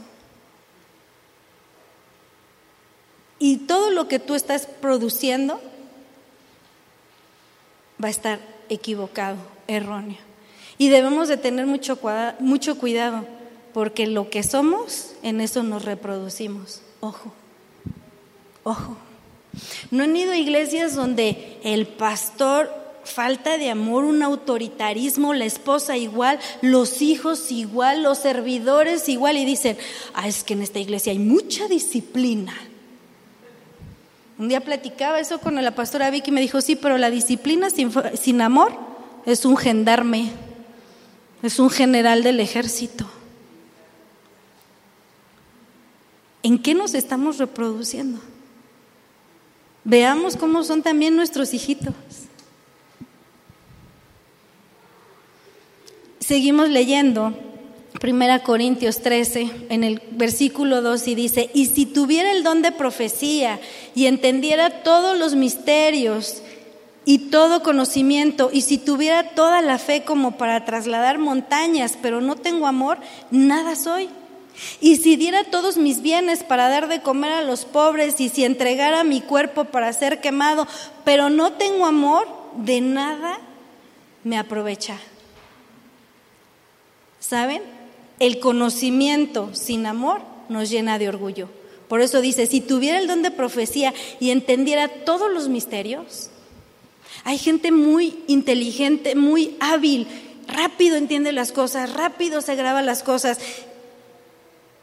Y 3.39 3.59
todo 3.59 3.91
lo 3.91 4.09
que 4.09 4.18
tú 4.18 4.35
estás 4.35 4.66
produciendo 4.66 5.61
va 8.03 8.09
a 8.09 8.11
estar 8.11 8.41
equivocado, 8.70 9.37
erróneo. 9.66 10.16
Y 10.78 10.89
debemos 10.89 11.28
de 11.28 11.37
tener 11.37 11.66
mucho, 11.66 12.01
mucho 12.41 12.78
cuidado, 12.78 13.26
porque 13.74 14.07
lo 14.07 14.30
que 14.30 14.43
somos, 14.43 15.12
en 15.22 15.43
eso 15.43 15.62
nos 15.62 15.85
reproducimos. 15.85 16.80
Ojo, 17.01 17.30
ojo. 18.62 18.97
No 19.91 20.05
han 20.05 20.16
ido 20.16 20.32
a 20.32 20.39
iglesias 20.39 20.95
donde 20.95 21.59
el 21.62 21.87
pastor 21.87 22.84
falta 23.05 23.59
de 23.59 23.71
amor, 23.71 24.05
un 24.05 24.23
autoritarismo, 24.23 25.35
la 25.35 25.45
esposa 25.45 25.97
igual, 25.97 26.39
los 26.63 27.03
hijos 27.03 27.53
igual, 27.53 28.03
los 28.03 28.19
servidores 28.19 29.09
igual, 29.09 29.37
y 29.37 29.45
dicen, 29.45 29.77
ah, 30.15 30.27
es 30.29 30.43
que 30.43 30.55
en 30.55 30.63
esta 30.63 30.79
iglesia 30.79 31.13
hay 31.13 31.19
mucha 31.19 31.69
disciplina. 31.69 32.55
Un 34.39 34.49
día 34.49 34.61
platicaba 34.61 35.21
eso 35.21 35.39
con 35.39 35.63
la 35.63 35.75
pastora 35.75 36.11
Vicky 36.11 36.31
y 36.31 36.35
me 36.35 36.41
dijo, 36.41 36.61
sí, 36.61 36.75
pero 36.75 36.99
la 36.99 37.11
disciplina 37.11 37.69
sin, 37.71 38.41
amor 38.41 38.77
es 39.27 39.45
un 39.45 39.57
gendarme, 39.57 40.33
es 41.43 41.59
un 41.59 41.71
general 41.71 42.25
del 42.25 42.41
ejército. 42.41 43.07
¿En 46.43 46.59
qué 46.59 46.75
nos 46.75 46.95
estamos 46.95 47.39
reproduciendo? 47.39 48.21
Veamos 49.85 50.37
cómo 50.37 50.63
son 50.65 50.83
también 50.83 51.15
nuestros 51.15 51.55
hijitos. 51.55 51.95
Seguimos 56.27 56.70
leyendo 56.70 57.35
Primera 58.01 58.43
Corintios 58.43 59.03
13, 59.03 59.51
en 59.68 59.85
el 59.85 60.01
versículo 60.12 60.81
2, 60.81 61.09
y 61.09 61.14
dice, 61.14 61.51
y 61.53 61.66
si 61.66 61.85
tuviera 61.85 62.33
el 62.33 62.43
don 62.43 62.62
de 62.62 62.72
profecía 62.72 63.61
y 63.95 64.07
entendiera 64.07 64.83
todos 64.83 65.18
los 65.18 65.35
misterios 65.35 66.43
y 67.05 67.29
todo 67.29 67.62
conocimiento, 67.62 68.49
y 68.51 68.62
si 68.62 68.79
tuviera 68.79 69.35
toda 69.35 69.61
la 69.61 69.77
fe 69.77 70.05
como 70.05 70.39
para 70.39 70.64
trasladar 70.64 71.18
montañas, 71.18 71.99
pero 72.01 72.22
no 72.22 72.37
tengo 72.37 72.66
amor, 72.66 72.97
nada 73.31 73.77
soy. 73.77 74.09
Y 74.81 74.97
si 74.97 75.16
diera 75.16 75.45
todos 75.45 75.77
mis 75.77 76.01
bienes 76.01 76.43
para 76.43 76.70
dar 76.70 76.89
de 76.89 77.03
comer 77.03 77.33
a 77.33 77.43
los 77.43 77.66
pobres, 77.66 78.18
y 78.18 78.31
si 78.31 78.45
entregara 78.45 79.05
mi 79.05 79.20
cuerpo 79.20 79.66
para 79.66 79.93
ser 79.93 80.22
quemado, 80.22 80.66
pero 81.05 81.29
no 81.29 81.53
tengo 81.53 81.85
amor, 81.85 82.27
de 82.57 82.81
nada 82.81 83.41
me 84.22 84.39
aprovecha. 84.39 84.99
¿Saben? 87.29 87.62
El 88.20 88.39
conocimiento 88.39 89.49
sin 89.55 89.87
amor 89.87 90.20
nos 90.51 90.68
llena 90.68 90.99
de 90.99 91.09
orgullo. 91.09 91.49
Por 91.89 92.03
eso 92.03 92.20
dice, 92.20 92.47
si 92.47 92.61
tuviera 92.61 92.99
el 92.99 93.07
don 93.07 93.22
de 93.22 93.31
profecía 93.31 93.95
y 94.20 94.31
entendiera 94.31 94.89
todos 94.89 95.33
los 95.33 95.49
misterios, 95.49 96.31
Hay 97.22 97.39
gente 97.39 97.72
muy 97.72 98.22
inteligente, 98.27 99.14
muy 99.14 99.57
hábil, 99.61 100.07
rápido 100.47 100.97
entiende 100.97 101.33
las 101.33 101.53
cosas, 101.53 101.95
rápido 101.95 102.43
se 102.43 102.57
graba 102.57 102.83
las 102.83 103.03
cosas. 103.03 103.39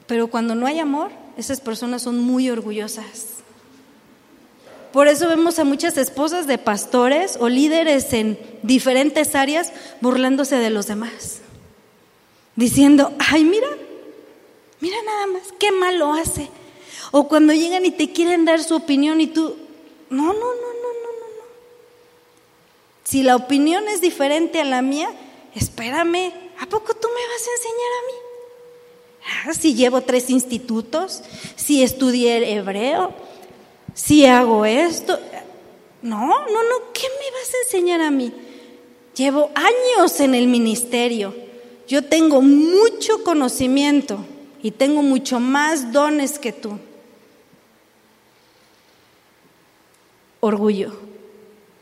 Pero 0.08 0.28
cuando 0.28 0.56
no 0.56 0.66
hay 0.66 0.80
amor, 0.80 1.12
esas 1.38 1.62
personas 1.62 2.02
son 2.02 2.18
muy 2.18 2.50
orgullosas. 2.50 3.26
Por 4.92 5.08
eso 5.08 5.28
vemos 5.28 5.60
a 5.60 5.66
muchas 5.66 5.98
esposas 5.98 6.48
de 6.48 6.58
pastores 6.58 7.38
o 7.40 7.50
líderes 7.50 8.12
en 8.14 8.40
diferentes 8.64 9.36
áreas 9.36 9.72
burlándose 10.00 10.56
de 10.56 10.72
los 10.72 10.88
demás. 10.88 11.42
Diciendo, 12.62 13.12
ay, 13.18 13.44
mira, 13.44 13.76
mira 14.82 14.96
nada 15.04 15.26
más, 15.26 15.52
qué 15.58 15.72
mal 15.72 15.98
lo 15.98 16.14
hace. 16.14 16.48
O 17.10 17.28
cuando 17.28 17.54
llegan 17.54 17.88
y 17.88 17.90
te 17.90 18.12
quieren 18.12 18.46
dar 18.46 18.64
su 18.64 18.76
opinión 18.76 19.20
y 19.20 19.26
tú, 19.26 19.58
no, 20.12 20.26
no, 20.26 20.34
no, 20.34 20.36
no, 20.36 20.54
no, 20.54 21.12
no. 21.12 21.44
Si 23.04 23.24
la 23.24 23.36
opinión 23.36 23.88
es 23.88 24.00
diferente 24.00 24.62
a 24.62 24.64
la 24.64 24.84
mía, 24.84 25.10
espérame, 25.56 26.32
¿a 26.60 26.68
poco 26.68 26.94
tú 26.94 27.08
me 27.08 27.28
vas 27.34 27.48
a 27.48 27.52
enseñar 27.58 27.92
a 27.98 28.06
mí? 28.06 28.18
Ah, 29.50 29.54
si 29.60 29.74
llevo 29.74 30.02
tres 30.02 30.30
institutos, 30.30 31.24
si 31.56 31.82
estudié 31.82 32.54
hebreo, 32.54 33.12
si 33.96 34.28
hago 34.28 34.66
esto. 34.68 35.20
No, 36.04 36.28
no, 36.28 36.64
no, 36.64 36.92
¿qué 36.94 37.08
me 37.08 37.40
vas 37.40 37.56
a 37.56 37.64
enseñar 37.66 38.02
a 38.02 38.12
mí? 38.12 38.32
Llevo 39.16 39.50
años 39.56 40.20
en 40.20 40.36
el 40.36 40.46
ministerio. 40.46 41.41
Yo 41.92 42.06
tengo 42.06 42.42
mucho 42.42 43.22
conocimiento 43.26 44.24
y 44.64 44.72
tengo 44.72 45.04
mucho 45.04 45.42
más 45.42 45.92
dones 45.92 46.40
que 46.40 46.54
tú. 46.54 46.80
Orgullo. 50.40 50.94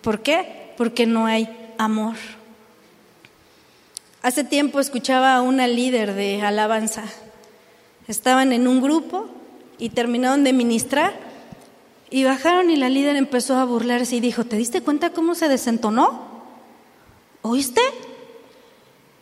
¿Por 0.01 0.21
qué? 0.23 0.73
Porque 0.77 1.05
no 1.05 1.27
hay 1.27 1.47
amor. 1.77 2.15
Hace 4.23 4.43
tiempo 4.43 4.79
escuchaba 4.79 5.35
a 5.35 5.43
una 5.43 5.67
líder 5.67 6.15
de 6.15 6.41
alabanza. 6.41 7.03
Estaban 8.07 8.51
en 8.51 8.67
un 8.67 8.81
grupo 8.81 9.27
y 9.77 9.89
terminaron 9.89 10.43
de 10.43 10.53
ministrar 10.53 11.13
y 12.09 12.23
bajaron 12.23 12.71
y 12.71 12.77
la 12.77 12.89
líder 12.89 13.15
empezó 13.15 13.57
a 13.57 13.65
burlarse 13.65 14.15
y 14.15 14.21
dijo, 14.21 14.43
¿te 14.43 14.55
diste 14.55 14.81
cuenta 14.81 15.11
cómo 15.11 15.35
se 15.35 15.47
desentonó? 15.47 16.41
¿Oíste? 17.43 17.81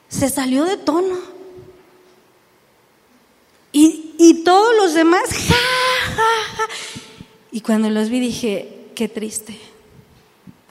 Se 0.09 0.29
salió 0.29 0.63
de 0.65 0.77
tono. 0.77 1.17
Y, 3.71 4.15
y 4.17 4.43
todos 4.43 4.75
los 4.75 4.93
demás, 4.93 5.23
ja, 5.29 5.55
ja, 6.15 6.55
ja. 6.55 6.67
Y 7.51 7.61
cuando 7.61 7.89
los 7.89 8.09
vi 8.09 8.19
dije, 8.19 8.91
qué 8.95 9.07
triste, 9.07 9.57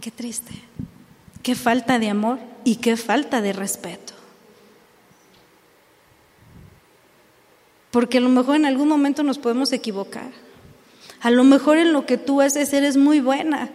qué 0.00 0.10
triste, 0.10 0.52
qué 1.42 1.54
falta 1.54 1.98
de 1.98 2.08
amor 2.08 2.38
y 2.64 2.76
qué 2.76 2.96
falta 2.96 3.40
de 3.40 3.52
respeto. 3.52 4.12
Porque 7.90 8.18
a 8.18 8.20
lo 8.20 8.28
mejor 8.28 8.56
en 8.56 8.66
algún 8.66 8.88
momento 8.88 9.22
nos 9.22 9.38
podemos 9.38 9.72
equivocar. 9.72 10.30
A 11.20 11.30
lo 11.30 11.44
mejor 11.44 11.78
en 11.78 11.92
lo 11.92 12.04
que 12.04 12.18
tú 12.18 12.40
haces 12.40 12.72
eres 12.72 12.96
muy 12.96 13.20
buena. 13.20 13.70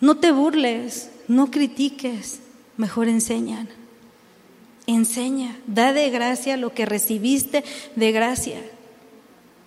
No 0.00 0.18
te 0.18 0.30
burles, 0.32 1.10
no 1.26 1.50
critiques, 1.50 2.40
mejor 2.76 3.08
enseñan. 3.08 3.68
Enseña, 4.86 5.58
da 5.66 5.92
de 5.92 6.10
gracia 6.10 6.56
lo 6.56 6.74
que 6.74 6.84
recibiste 6.84 7.64
de 7.96 8.12
gracia. 8.12 8.60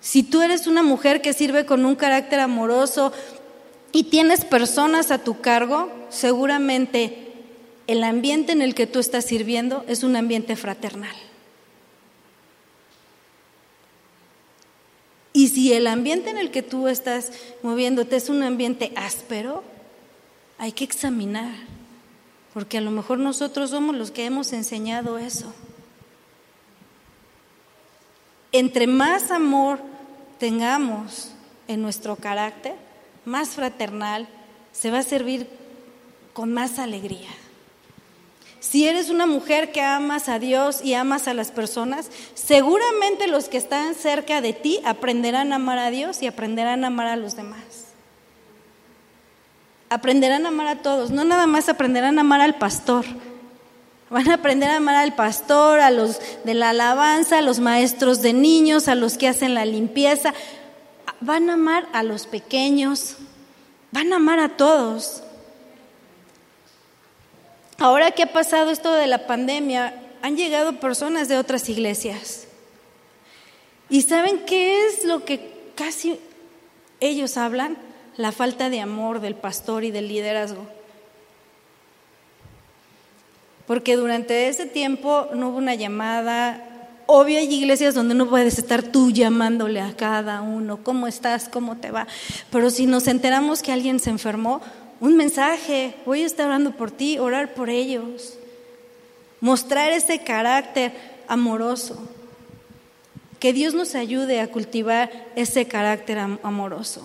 Si 0.00 0.22
tú 0.22 0.42
eres 0.42 0.66
una 0.66 0.82
mujer 0.82 1.20
que 1.20 1.32
sirve 1.32 1.66
con 1.66 1.84
un 1.84 1.96
carácter 1.96 2.40
amoroso 2.40 3.12
y 3.90 4.04
tienes 4.04 4.44
personas 4.44 5.10
a 5.10 5.18
tu 5.18 5.40
cargo, 5.40 5.90
seguramente 6.08 7.32
el 7.88 8.04
ambiente 8.04 8.52
en 8.52 8.62
el 8.62 8.74
que 8.74 8.86
tú 8.86 9.00
estás 9.00 9.24
sirviendo 9.24 9.84
es 9.88 10.04
un 10.04 10.14
ambiente 10.14 10.54
fraternal. 10.56 11.16
Y 15.32 15.48
si 15.48 15.72
el 15.72 15.86
ambiente 15.86 16.30
en 16.30 16.38
el 16.38 16.50
que 16.50 16.62
tú 16.62 16.88
estás 16.88 17.32
moviéndote 17.62 18.16
es 18.16 18.28
un 18.28 18.42
ambiente 18.42 18.92
áspero, 18.96 19.62
hay 20.58 20.72
que 20.72 20.84
examinar, 20.84 21.54
porque 22.58 22.78
a 22.78 22.80
lo 22.80 22.90
mejor 22.90 23.20
nosotros 23.20 23.70
somos 23.70 23.94
los 23.94 24.10
que 24.10 24.24
hemos 24.24 24.52
enseñado 24.52 25.16
eso. 25.16 25.54
Entre 28.50 28.88
más 28.88 29.30
amor 29.30 29.78
tengamos 30.40 31.30
en 31.68 31.82
nuestro 31.82 32.16
carácter, 32.16 32.74
más 33.24 33.50
fraternal, 33.50 34.26
se 34.72 34.90
va 34.90 34.98
a 34.98 35.02
servir 35.04 35.48
con 36.32 36.52
más 36.52 36.80
alegría. 36.80 37.28
Si 38.58 38.88
eres 38.88 39.08
una 39.08 39.26
mujer 39.26 39.70
que 39.70 39.80
amas 39.80 40.28
a 40.28 40.40
Dios 40.40 40.84
y 40.84 40.94
amas 40.94 41.28
a 41.28 41.34
las 41.34 41.52
personas, 41.52 42.10
seguramente 42.34 43.28
los 43.28 43.48
que 43.48 43.58
están 43.58 43.94
cerca 43.94 44.40
de 44.40 44.52
ti 44.52 44.80
aprenderán 44.84 45.52
a 45.52 45.56
amar 45.56 45.78
a 45.78 45.90
Dios 45.90 46.22
y 46.22 46.26
aprenderán 46.26 46.82
a 46.82 46.88
amar 46.88 47.06
a 47.06 47.14
los 47.14 47.36
demás. 47.36 47.87
Aprenderán 49.90 50.44
a 50.44 50.48
amar 50.48 50.66
a 50.66 50.82
todos, 50.82 51.10
no 51.10 51.24
nada 51.24 51.46
más 51.46 51.68
aprenderán 51.68 52.18
a 52.18 52.20
amar 52.20 52.40
al 52.40 52.56
pastor. 52.56 53.04
Van 54.10 54.28
a 54.30 54.34
aprender 54.34 54.70
a 54.70 54.76
amar 54.76 54.96
al 54.96 55.14
pastor, 55.14 55.80
a 55.80 55.90
los 55.90 56.18
de 56.44 56.54
la 56.54 56.70
alabanza, 56.70 57.38
a 57.38 57.42
los 57.42 57.58
maestros 57.58 58.22
de 58.22 58.32
niños, 58.32 58.88
a 58.88 58.94
los 58.94 59.18
que 59.18 59.28
hacen 59.28 59.54
la 59.54 59.66
limpieza. 59.66 60.32
Van 61.20 61.50
a 61.50 61.54
amar 61.54 61.88
a 61.92 62.02
los 62.02 62.26
pequeños, 62.26 63.16
van 63.92 64.12
a 64.12 64.16
amar 64.16 64.38
a 64.40 64.56
todos. 64.56 65.22
Ahora 67.78 68.10
que 68.12 68.22
ha 68.24 68.32
pasado 68.32 68.70
esto 68.70 68.92
de 68.92 69.06
la 69.06 69.26
pandemia, 69.26 69.94
han 70.22 70.36
llegado 70.36 70.80
personas 70.80 71.28
de 71.28 71.38
otras 71.38 71.68
iglesias. 71.68 72.46
¿Y 73.90 74.02
saben 74.02 74.44
qué 74.46 74.86
es 74.86 75.04
lo 75.04 75.24
que 75.24 75.52
casi 75.74 76.18
ellos 77.00 77.36
hablan? 77.36 77.76
La 78.18 78.32
falta 78.32 78.68
de 78.68 78.80
amor 78.80 79.20
del 79.20 79.36
pastor 79.36 79.84
y 79.84 79.92
del 79.92 80.08
liderazgo. 80.08 80.66
Porque 83.64 83.94
durante 83.94 84.48
ese 84.48 84.66
tiempo 84.66 85.28
no 85.34 85.50
hubo 85.50 85.58
una 85.58 85.76
llamada. 85.76 86.64
Obvio 87.06 87.38
hay 87.38 87.54
iglesias 87.54 87.94
donde 87.94 88.16
no 88.16 88.28
puedes 88.28 88.58
estar 88.58 88.82
tú 88.82 89.12
llamándole 89.12 89.80
a 89.80 89.94
cada 89.94 90.42
uno, 90.42 90.82
¿cómo 90.82 91.06
estás? 91.06 91.48
¿Cómo 91.48 91.76
te 91.76 91.92
va? 91.92 92.08
Pero 92.50 92.70
si 92.70 92.86
nos 92.86 93.06
enteramos 93.06 93.62
que 93.62 93.70
alguien 93.72 94.00
se 94.00 94.10
enfermó, 94.10 94.60
un 95.00 95.16
mensaje, 95.16 95.94
voy 96.04 96.22
a 96.22 96.26
estar 96.26 96.46
orando 96.46 96.72
por 96.72 96.90
ti, 96.90 97.20
orar 97.20 97.54
por 97.54 97.70
ellos, 97.70 98.36
mostrar 99.40 99.92
ese 99.92 100.24
carácter 100.24 100.92
amoroso. 101.28 102.02
Que 103.38 103.52
Dios 103.52 103.74
nos 103.74 103.94
ayude 103.94 104.40
a 104.40 104.50
cultivar 104.50 105.08
ese 105.36 105.68
carácter 105.68 106.18
amoroso. 106.42 107.02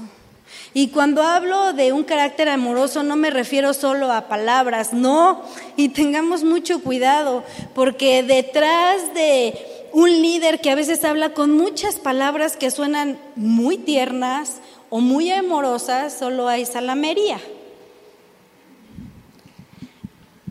Y 0.74 0.88
cuando 0.88 1.22
hablo 1.22 1.74
de 1.74 1.94
un 1.94 2.04
carácter 2.04 2.50
amoroso 2.50 3.04
no 3.04 3.16
me 3.16 3.30
refiero 3.30 3.74
solo 3.74 4.12
a 4.12 4.28
palabras, 4.28 4.92
no, 4.92 5.44
y 5.76 5.90
tengamos 5.90 6.44
mucho 6.44 6.82
cuidado, 6.82 7.44
porque 7.76 8.24
detrás 8.24 9.14
de 9.14 9.54
un 9.92 10.10
líder 10.10 10.62
que 10.62 10.72
a 10.72 10.76
veces 10.76 11.04
habla 11.04 11.34
con 11.34 11.52
muchas 11.52 11.96
palabras 11.96 12.58
que 12.58 12.72
suenan 12.72 13.20
muy 13.36 13.78
tiernas 13.78 14.58
o 14.90 15.00
muy 15.00 15.32
amorosas, 15.32 16.18
solo 16.18 16.48
hay 16.48 16.66
salamería. 16.66 17.40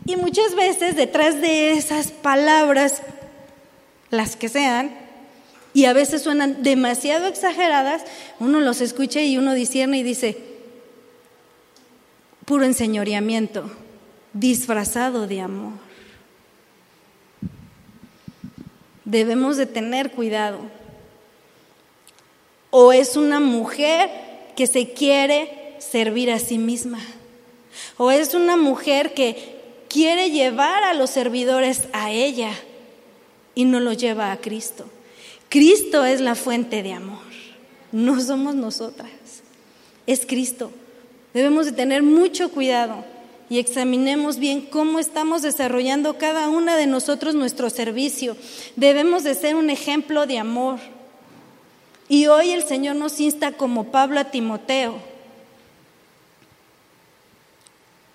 Y 0.05 0.15
muchas 0.15 0.55
veces 0.55 0.95
detrás 0.95 1.41
de 1.41 1.71
esas 1.71 2.11
palabras, 2.11 3.01
las 4.09 4.37
que 4.37 4.47
sean, 4.47 5.02
y 5.73 5.85
a 5.85 5.93
veces 5.93 6.21
suenan 6.21 6.61
demasiado 6.61 7.27
exageradas, 7.27 8.03
uno 8.39 8.59
los 8.59 8.79
escucha 8.81 9.21
y 9.21 9.37
uno 9.37 9.53
discierne 9.53 9.99
y 9.99 10.03
dice, 10.03 10.37
puro 12.45 12.65
enseñoreamiento, 12.65 13.71
disfrazado 14.33 15.25
de 15.25 15.41
amor. 15.41 15.73
Debemos 19.05 19.57
de 19.57 19.65
tener 19.65 20.11
cuidado. 20.11 20.59
O 22.69 22.93
es 22.93 23.15
una 23.15 23.39
mujer 23.39 24.09
que 24.55 24.67
se 24.67 24.93
quiere 24.93 25.75
servir 25.79 26.31
a 26.31 26.39
sí 26.39 26.57
misma. 26.57 26.99
O 27.97 28.11
es 28.11 28.33
una 28.33 28.57
mujer 28.57 29.13
que 29.13 29.61
quiere 29.89 30.31
llevar 30.31 30.83
a 30.83 30.93
los 30.93 31.09
servidores 31.09 31.87
a 31.93 32.11
ella 32.11 32.51
y 33.55 33.65
no 33.65 33.79
lo 33.79 33.93
lleva 33.93 34.31
a 34.31 34.37
Cristo. 34.37 34.85
Cristo 35.53 36.03
es 36.03 36.19
la 36.19 36.33
fuente 36.33 36.81
de 36.81 36.93
amor, 36.93 37.21
no 37.91 38.19
somos 38.19 38.55
nosotras, 38.55 39.11
es 40.07 40.25
Cristo. 40.25 40.71
Debemos 41.31 41.67
de 41.67 41.73
tener 41.73 42.01
mucho 42.01 42.49
cuidado 42.49 43.05
y 43.51 43.59
examinemos 43.59 44.39
bien 44.39 44.61
cómo 44.61 44.97
estamos 44.97 45.43
desarrollando 45.43 46.17
cada 46.17 46.49
una 46.49 46.75
de 46.75 46.87
nosotros 46.87 47.35
nuestro 47.35 47.69
servicio. 47.69 48.35
Debemos 48.77 49.23
de 49.23 49.35
ser 49.35 49.55
un 49.55 49.69
ejemplo 49.69 50.25
de 50.25 50.39
amor. 50.39 50.79
Y 52.09 52.25
hoy 52.25 52.49
el 52.49 52.63
Señor 52.63 52.95
nos 52.95 53.19
insta 53.19 53.51
como 53.51 53.91
Pablo 53.91 54.19
a 54.21 54.31
Timoteo 54.31 54.95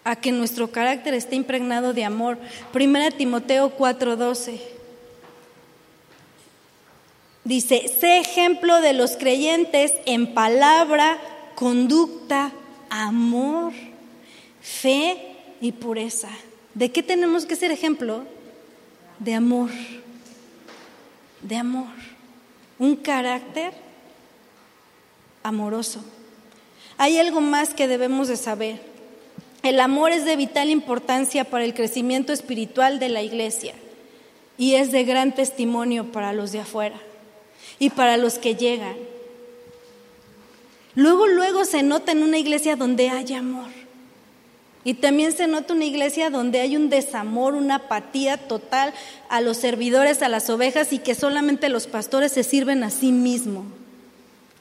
a 0.03 0.17
que 0.17 0.33
nuestro 0.33 0.73
carácter 0.73 1.15
esté 1.15 1.37
impregnado 1.37 1.93
de 1.93 2.03
amor. 2.03 2.37
Primera 2.73 3.13
Timoteo 3.13 3.77
4:12. 3.79 4.78
Dice, 7.49 7.91
sé 7.99 8.19
ejemplo 8.19 8.83
de 8.83 8.93
los 8.93 9.17
creyentes 9.17 9.95
en 10.05 10.35
palabra, 10.35 11.17
conducta, 11.55 12.53
amor, 12.91 13.73
fe 14.61 15.17
y 15.59 15.73
pureza. 15.73 16.29
¿De 16.75 16.93
qué 16.93 17.03
tenemos 17.03 17.47
que 17.47 17.57
ser 17.57 17.71
ejemplo? 17.71 18.25
De 19.19 19.33
amor, 19.33 19.71
de 21.41 21.57
amor. 21.57 21.89
Un 22.79 22.97
carácter 22.97 23.73
amoroso. 25.43 26.05
Hay 26.99 27.17
algo 27.17 27.41
más 27.41 27.73
que 27.73 27.89
debemos 27.89 28.29
de 28.29 28.37
saber. 28.37 28.79
El 29.63 29.81
amor 29.81 30.13
es 30.13 30.27
de 30.27 30.37
vital 30.37 30.69
importancia 30.69 31.45
para 31.45 31.65
el 31.65 31.73
crecimiento 31.73 32.35
espiritual 32.35 32.99
de 32.99 33.09
la 33.09 33.23
iglesia 33.23 33.73
y 34.59 34.75
es 34.75 34.93
de 34.93 35.05
gran 35.05 35.35
testimonio 35.35 36.13
para 36.13 36.35
los 36.35 36.53
de 36.53 36.61
afuera 36.61 37.01
y 37.79 37.91
para 37.91 38.17
los 38.17 38.39
que 38.39 38.55
llegan. 38.55 38.97
Luego, 40.95 41.27
luego 41.27 41.65
se 41.65 41.83
nota 41.83 42.13
en 42.13 42.23
una 42.23 42.39
iglesia 42.39 42.77
donde 42.77 43.09
hay 43.09 43.35
amor. 43.35 43.69
Y 44.85 44.95
también 44.95 45.33
se 45.33 45.47
nota 45.47 45.75
una 45.75 45.85
iglesia 45.85 46.31
donde 46.31 46.61
hay 46.61 46.77
un 46.77 46.89
desamor, 46.89 47.55
una 47.55 47.77
apatía 47.77 48.37
total 48.37 48.95
a 49.29 49.41
los 49.41 49.59
servidores, 49.59 50.23
a 50.23 50.29
las 50.29 50.49
ovejas 50.51 50.93
y 50.93 50.99
que 50.99 51.15
solamente 51.15 51.69
los 51.69 51.87
pastores 51.87 52.33
se 52.33 52.43
sirven 52.43 52.83
a 52.83 52.91
sí 52.91 53.13
mismos. 53.13 53.67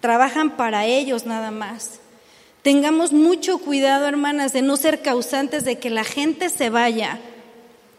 Trabajan 0.02 0.58
para 0.58 0.86
ellos 0.86 1.26
nada 1.26 1.52
más. 1.52 2.00
Tengamos 2.62 3.14
mucho 3.14 3.60
cuidado, 3.60 4.06
hermanas, 4.06 4.54
de 4.54 4.62
no 4.62 4.76
ser 4.76 5.02
causantes 5.02 5.64
de 5.64 5.80
que 5.80 5.90
la 5.90 6.04
gente 6.04 6.50
se 6.50 6.70
vaya 6.70 7.20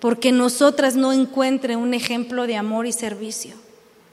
porque 0.00 0.30
nosotras 0.30 0.94
no 0.94 1.12
encuentre 1.12 1.76
un 1.76 1.94
ejemplo 1.94 2.46
de 2.46 2.56
amor 2.56 2.86
y 2.86 2.92
servicio. 2.92 3.54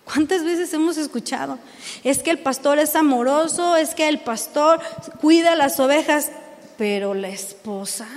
¿Cuántas 0.06 0.44
veces 0.44 0.74
hemos 0.74 0.98
escuchado? 0.98 1.60
Es 2.04 2.20
que 2.20 2.32
el 2.32 2.40
pastor 2.40 2.80
es 2.80 2.96
amoroso, 2.96 3.76
es 3.76 3.96
que 3.96 4.08
el 4.08 4.20
pastor 4.20 4.80
cuida 5.20 5.56
las 5.56 5.80
ovejas, 5.80 6.32
pero 6.78 7.14
la 7.14 7.30
esposa 7.30 8.08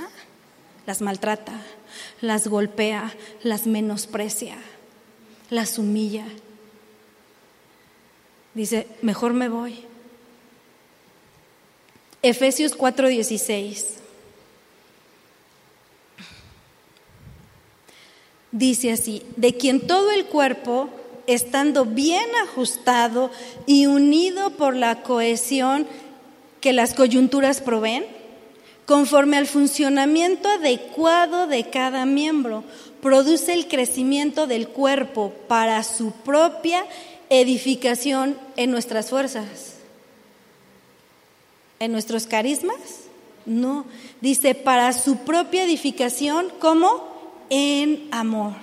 las 0.89 1.03
maltrata, 1.03 1.53
las 2.23 2.49
golpea, 2.49 3.15
las 3.43 3.67
menosprecia, 3.67 4.57
las 5.51 5.79
humilla. 5.79 6.25
Dice, 8.55 8.87
mejor 9.03 9.35
me 9.35 9.51
voy. 9.51 9.85
Efesios 12.23 12.75
4:16. 12.75 13.85
Dice 18.51 18.91
así, 18.91 19.27
de 19.37 19.59
quien 19.59 19.87
todo 19.87 20.11
el 20.11 20.25
cuerpo, 20.25 20.89
estando 21.29 21.85
bien 21.85 22.25
ajustado 22.43 23.31
y 23.67 23.87
unido 23.87 24.51
por 24.51 24.75
la 24.75 25.03
cohesión 25.03 25.87
que 26.61 26.73
las 26.73 26.95
coyunturas 26.95 27.61
proveen, 27.61 28.05
conforme 28.87 29.37
al 29.37 29.47
funcionamiento 29.47 30.49
adecuado 30.49 31.47
de 31.47 31.69
cada 31.69 32.07
miembro, 32.07 32.65
produce 33.03 33.53
el 33.53 33.69
crecimiento 33.69 34.47
del 34.47 34.69
cuerpo 34.69 35.33
para 35.47 35.85
su 35.85 36.13
propia 36.13 36.85
edificación 37.29 38.37
en 38.57 38.71
nuestras 38.71 39.11
fuerzas. 39.11 39.75
¿En 41.79 41.93
nuestros 41.93 42.27
carismas? 42.27 42.79
No. 43.45 43.85
Dice, 44.23 44.55
para 44.55 44.95
su 44.95 45.19
propia 45.19 45.65
edificación, 45.65 46.49
¿cómo? 46.59 47.07
En 47.51 48.09
amor. 48.11 48.55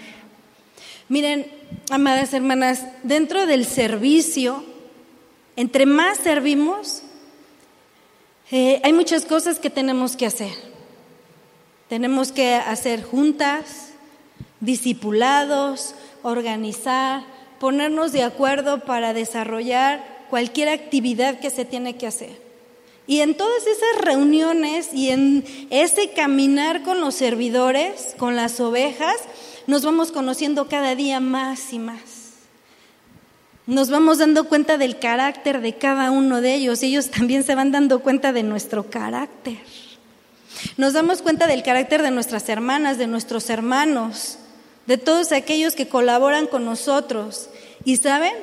Miren, 1.08 1.55
amadas 1.90 2.34
hermanas, 2.34 2.86
dentro 3.04 3.46
del 3.46 3.66
servicio, 3.66 4.64
entre 5.56 5.86
más 5.86 6.18
servimos, 6.18 7.04
eh, 8.52 8.82
hay 8.84 8.94
muchas 8.94 9.26
cosas 9.26 9.60
que 9.60 9.70
tenemos 9.70 10.16
que 10.16 10.26
hacer. 10.26 10.54
Tenemos 11.90 12.32
que 12.32 12.56
hacer 12.56 13.04
juntas, 13.04 13.90
discipulados, 14.60 15.96
organizar, 16.24 17.24
ponernos 17.60 18.12
de 18.12 18.24
acuerdo 18.24 18.82
para 18.82 19.14
desarrollar 19.14 20.26
cualquier 20.30 20.70
actividad 20.70 21.40
que 21.40 21.50
se 21.50 21.66
tiene 21.66 21.96
que 21.96 22.08
hacer. 22.08 22.46
Y 23.08 23.20
en 23.20 23.38
todas 23.38 23.68
esas 23.68 24.04
reuniones 24.04 24.92
y 24.92 25.12
en 25.12 25.46
ese 25.70 26.10
caminar 26.10 26.82
con 26.82 27.00
los 27.02 27.14
servidores, 27.14 28.16
con 28.18 28.36
las 28.36 28.60
ovejas, 28.60 29.18
nos 29.68 29.84
vamos 29.84 30.12
conociendo 30.12 30.68
cada 30.68 30.96
día 30.96 31.20
más 31.20 31.74
y 31.74 31.80
más. 31.80 32.26
Nos 33.68 33.90
vamos 33.90 34.20
dando 34.20 34.48
cuenta 34.48 34.78
del 34.78 35.00
carácter 35.00 35.60
de 35.60 35.74
cada 35.76 36.12
uno 36.12 36.42
de 36.42 36.54
ellos. 36.54 36.84
Ellos 36.84 37.10
también 37.10 37.44
se 37.44 37.56
van 37.56 37.72
dando 37.72 38.00
cuenta 38.00 38.32
de 38.32 38.44
nuestro 38.44 38.90
carácter. 38.90 39.58
Nos 40.78 40.94
damos 40.94 41.22
cuenta 41.22 41.48
del 41.48 41.64
carácter 41.64 42.04
de 42.04 42.12
nuestras 42.12 42.48
hermanas, 42.48 42.98
de 42.98 43.08
nuestros 43.08 43.50
hermanos, 43.50 44.38
de 44.86 44.98
todos 44.98 45.32
aquellos 45.32 45.76
que 45.76 45.88
colaboran 45.88 46.46
con 46.46 46.64
nosotros. 46.64 47.50
Y 47.84 47.98
saben, 47.98 48.34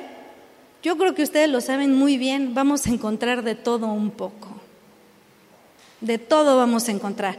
yo 0.83 0.97
creo 0.97 1.15
que 1.15 1.23
ustedes 1.23 1.49
lo 1.49 1.61
saben 1.61 1.95
muy 1.95 2.17
bien, 2.17 2.53
vamos 2.53 2.85
a 2.85 2.89
encontrar 2.89 3.43
de 3.43 3.55
todo 3.55 3.87
un 3.87 4.11
poco. 4.11 4.49
De 6.01 6.17
todo 6.17 6.57
vamos 6.57 6.89
a 6.89 6.91
encontrar. 6.91 7.37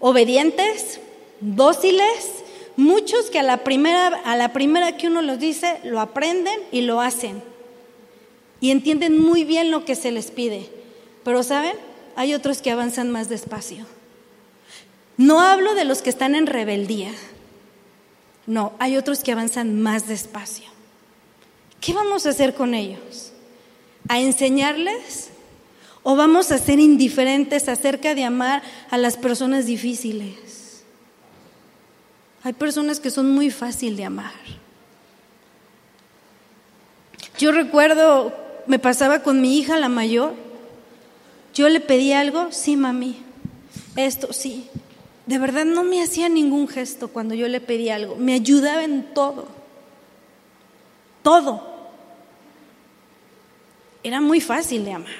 Obedientes, 0.00 1.00
dóciles, 1.40 2.42
muchos 2.78 3.28
que 3.28 3.38
a 3.38 3.42
la 3.42 3.64
primera, 3.64 4.06
a 4.24 4.36
la 4.36 4.54
primera 4.54 4.96
que 4.96 5.08
uno 5.08 5.20
los 5.20 5.38
dice, 5.38 5.80
lo 5.84 6.00
aprenden 6.00 6.58
y 6.72 6.80
lo 6.80 7.02
hacen. 7.02 7.42
Y 8.60 8.70
entienden 8.70 9.18
muy 9.18 9.44
bien 9.44 9.70
lo 9.70 9.84
que 9.84 9.94
se 9.94 10.10
les 10.10 10.30
pide. 10.30 10.70
Pero 11.24 11.42
¿saben? 11.42 11.76
Hay 12.16 12.32
otros 12.32 12.62
que 12.62 12.70
avanzan 12.70 13.10
más 13.10 13.28
despacio. 13.28 13.84
No 15.18 15.40
hablo 15.40 15.74
de 15.74 15.84
los 15.84 16.00
que 16.00 16.10
están 16.10 16.34
en 16.34 16.46
rebeldía. 16.46 17.12
No, 18.46 18.72
hay 18.78 18.96
otros 18.96 19.22
que 19.22 19.32
avanzan 19.32 19.80
más 19.80 20.08
despacio. 20.08 20.64
¿Qué 21.80 21.92
vamos 21.92 22.24
a 22.24 22.30
hacer 22.30 22.54
con 22.54 22.72
ellos? 22.72 23.32
¿A 24.08 24.20
enseñarles 24.20 25.30
¿O 26.02 26.16
vamos 26.16 26.52
a 26.52 26.58
ser 26.58 26.78
indiferentes 26.78 27.68
acerca 27.68 28.14
de 28.14 28.24
amar 28.24 28.62
a 28.88 28.96
las 28.96 29.18
personas 29.18 29.66
difíciles? 29.66 30.57
Hay 32.48 32.54
personas 32.54 32.98
que 32.98 33.10
son 33.10 33.30
muy 33.30 33.50
fácil 33.50 33.94
de 33.94 34.06
amar. 34.06 34.32
Yo 37.38 37.52
recuerdo, 37.52 38.32
me 38.66 38.78
pasaba 38.78 39.22
con 39.22 39.42
mi 39.42 39.58
hija, 39.58 39.76
la 39.76 39.90
mayor. 39.90 40.32
Yo 41.52 41.68
le 41.68 41.80
pedí 41.80 42.14
algo, 42.14 42.50
sí, 42.50 42.74
mami. 42.74 43.18
Esto, 43.96 44.32
sí. 44.32 44.66
De 45.26 45.38
verdad 45.38 45.66
no 45.66 45.84
me 45.84 46.02
hacía 46.02 46.30
ningún 46.30 46.68
gesto 46.68 47.08
cuando 47.08 47.34
yo 47.34 47.48
le 47.48 47.60
pedí 47.60 47.90
algo. 47.90 48.16
Me 48.16 48.32
ayudaba 48.32 48.82
en 48.82 49.12
todo. 49.12 49.46
Todo. 51.22 51.62
Era 54.02 54.22
muy 54.22 54.40
fácil 54.40 54.86
de 54.86 54.94
amar. 54.94 55.12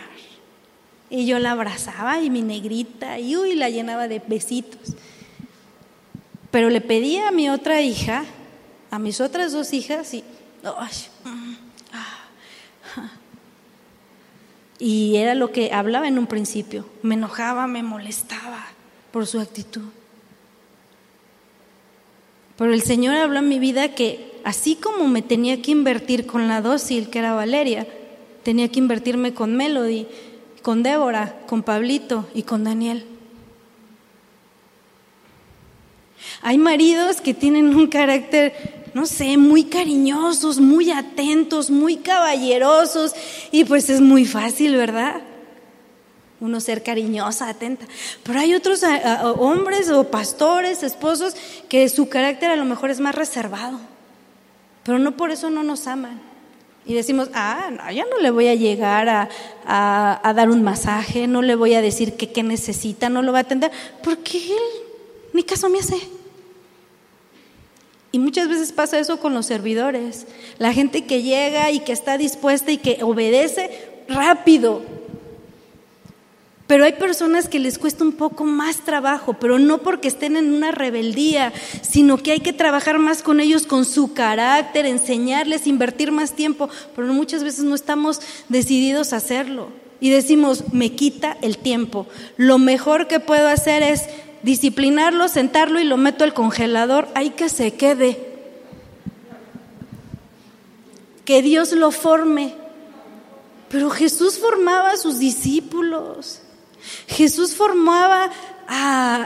Y 1.11 1.27
yo 1.27 1.39
la 1.39 1.51
abrazaba 1.51 2.23
y 2.23 2.31
mi 2.31 2.41
negrita, 2.41 3.19
y 3.19 3.37
uy, 3.37 3.55
la 3.55 3.69
llenaba 3.69 4.09
de 4.09 4.23
besitos. 4.27 4.97
Pero 6.51 6.71
le 6.71 6.81
pedí 6.81 7.19
a 7.19 7.31
mi 7.31 7.51
otra 7.51 7.81
hija, 7.81 8.25
a 8.91 8.99
mis 8.99 9.21
otras 9.21 9.53
dos 9.53 9.73
hijas, 9.73 10.15
y, 10.15 10.23
mm, 10.63 11.55
ah, 11.93 13.11
y 14.79 15.17
era 15.17 15.35
lo 15.35 15.53
que 15.53 15.73
hablaba 15.73 16.09
en 16.09 16.19
un 16.19 16.27
principio. 16.27 16.87
Me 17.03 17.15
enojaba, 17.15 17.67
me 17.67 17.83
molestaba 17.83 18.67
por 19.13 19.27
su 19.27 19.41
actitud. 19.41 19.83
Pero 22.57 22.73
el 22.73 22.83
Señor 22.83 23.17
habló 23.17 23.39
en 23.41 23.49
mi 23.49 23.59
vida 23.59 23.95
que 23.95 24.41
así 24.45 24.75
como 24.77 25.07
me 25.07 25.23
tenía 25.23 25.63
que 25.63 25.71
invertir 25.71 26.27
con 26.27 26.49
la 26.49 26.61
dócil, 26.61 27.11
que 27.11 27.19
era 27.19 27.35
Valeria, 27.35 27.87
tenía 28.43 28.69
que 28.69 28.79
invertirme 28.79 29.35
con 29.35 29.55
Melody 29.55 30.07
con 30.69 30.83
Débora, 30.83 31.41
con 31.47 31.63
Pablito 31.63 32.29
y 32.35 32.43
con 32.43 32.65
Daniel. 32.65 33.05
Hay 36.43 36.59
maridos 36.59 37.21
que 37.21 37.35
tienen 37.35 37.75
un 37.75 37.87
carácter, 37.87 38.91
no 38.95 39.07
sé, 39.07 39.37
muy 39.37 39.65
cariñosos, 39.65 40.61
muy 40.61 40.91
atentos, 40.91 41.71
muy 41.71 41.97
caballerosos 41.97 43.13
y 43.51 43.65
pues 43.65 43.91
es 43.91 44.01
muy 44.01 44.25
fácil, 44.25 44.77
¿verdad? 44.77 45.23
Uno 46.41 46.61
ser 46.61 46.83
cariñosa, 46.85 47.49
atenta. 47.49 47.87
Pero 48.23 48.39
hay 48.39 48.55
otros 48.55 48.83
hombres 49.39 49.91
o 49.91 50.05
pastores, 50.05 50.83
esposos, 50.83 51.35
que 51.69 51.89
su 51.89 52.09
carácter 52.09 52.51
a 52.51 52.57
lo 52.57 52.65
mejor 52.65 52.91
es 52.91 53.01
más 53.01 53.15
reservado, 53.15 53.81
pero 54.85 54.99
no 54.99 55.17
por 55.17 55.31
eso 55.31 55.51
no 55.51 55.63
nos 55.63 55.87
aman. 55.87 56.29
Y 56.87 56.95
decimos, 56.95 57.29
ah, 57.35 57.69
no, 57.71 57.93
ya 57.93 58.05
no 58.11 58.19
le 58.19 58.31
voy 58.31 58.49
a 58.49 58.55
llegar 58.55 59.11
a, 59.11 59.29
a, 59.67 60.33
dar 60.33 60.49
un 60.49 60.63
masaje, 60.63 61.27
no 61.27 61.43
le 61.43 61.55
voy 61.55 61.75
a 61.75 61.83
decir 61.83 62.17
que 62.17 62.33
qué 62.33 62.43
necesita, 62.43 63.11
no 63.11 63.21
lo 63.21 63.33
va 63.33 63.39
a 63.39 63.43
atender, 63.43 63.71
porque 64.03 64.39
él 64.39 64.89
ni 65.35 65.43
caso 65.43 65.69
me 65.69 65.81
hace. 65.81 66.01
Y 68.11 68.19
muchas 68.19 68.49
veces 68.49 68.73
pasa 68.73 68.99
eso 68.99 69.21
con 69.21 69.35
los 69.35 69.47
servidores. 69.47 70.27
La 70.59 70.73
gente 70.73 71.05
que 71.05 71.23
llega 71.23 71.71
y 71.71 71.81
que 71.81 71.93
está 71.93 72.17
dispuesta 72.17 72.73
y 72.73 72.79
que 72.79 73.03
obedece 73.03 73.71
rápido. 74.09 74.83
Pero 76.69 76.85
hay 76.85 76.93
personas 76.93 77.49
que 77.49 77.59
les 77.59 77.79
cuesta 77.79 78.05
un 78.05 78.13
poco 78.13 78.45
más 78.45 78.85
trabajo, 78.85 79.33
pero 79.33 79.59
no 79.59 79.79
porque 79.79 80.07
estén 80.07 80.37
en 80.37 80.53
una 80.53 80.71
rebeldía, 80.71 81.51
sino 81.81 82.19
que 82.19 82.33
hay 82.33 82.41
que 82.41 82.53
trabajar 82.53 82.99
más 82.99 83.23
con 83.23 83.41
ellos, 83.41 83.67
con 83.67 83.87
su 83.87 84.13
carácter, 84.13 84.85
enseñarles, 84.85 85.67
invertir 85.67 86.13
más 86.13 86.35
tiempo, 86.35 86.69
pero 86.95 87.11
muchas 87.15 87.43
veces 87.43 87.65
no 87.65 87.75
estamos 87.75 88.21
decididos 88.51 89.15
a 89.15 89.17
hacerlo. 89.17 89.69
Y 89.99 90.11
decimos, 90.11 90.65
me 90.73 90.93
quita 90.93 91.39
el 91.41 91.57
tiempo. 91.57 92.07
Lo 92.37 92.59
mejor 92.59 93.09
que 93.09 93.19
puedo 93.19 93.49
hacer 93.49 93.83
es 93.83 94.03
disciplinarlo, 94.43 95.29
sentarlo 95.29 95.81
y 95.81 95.85
lo 95.85 95.97
meto 95.97 96.25
al 96.25 96.35
congelador, 96.35 97.09
hay 97.15 97.31
que 97.31 97.49
se 97.49 97.75
quede. 97.75 98.27
Que 101.25 101.43
Dios 101.43 101.73
lo 101.73 101.91
forme. 101.91 102.55
Pero 103.69 103.91
Jesús 103.91 104.39
formaba 104.39 104.93
a 104.93 104.97
sus 104.97 105.19
discípulos. 105.19 106.41
Jesús 107.07 107.55
formaba, 107.55 108.31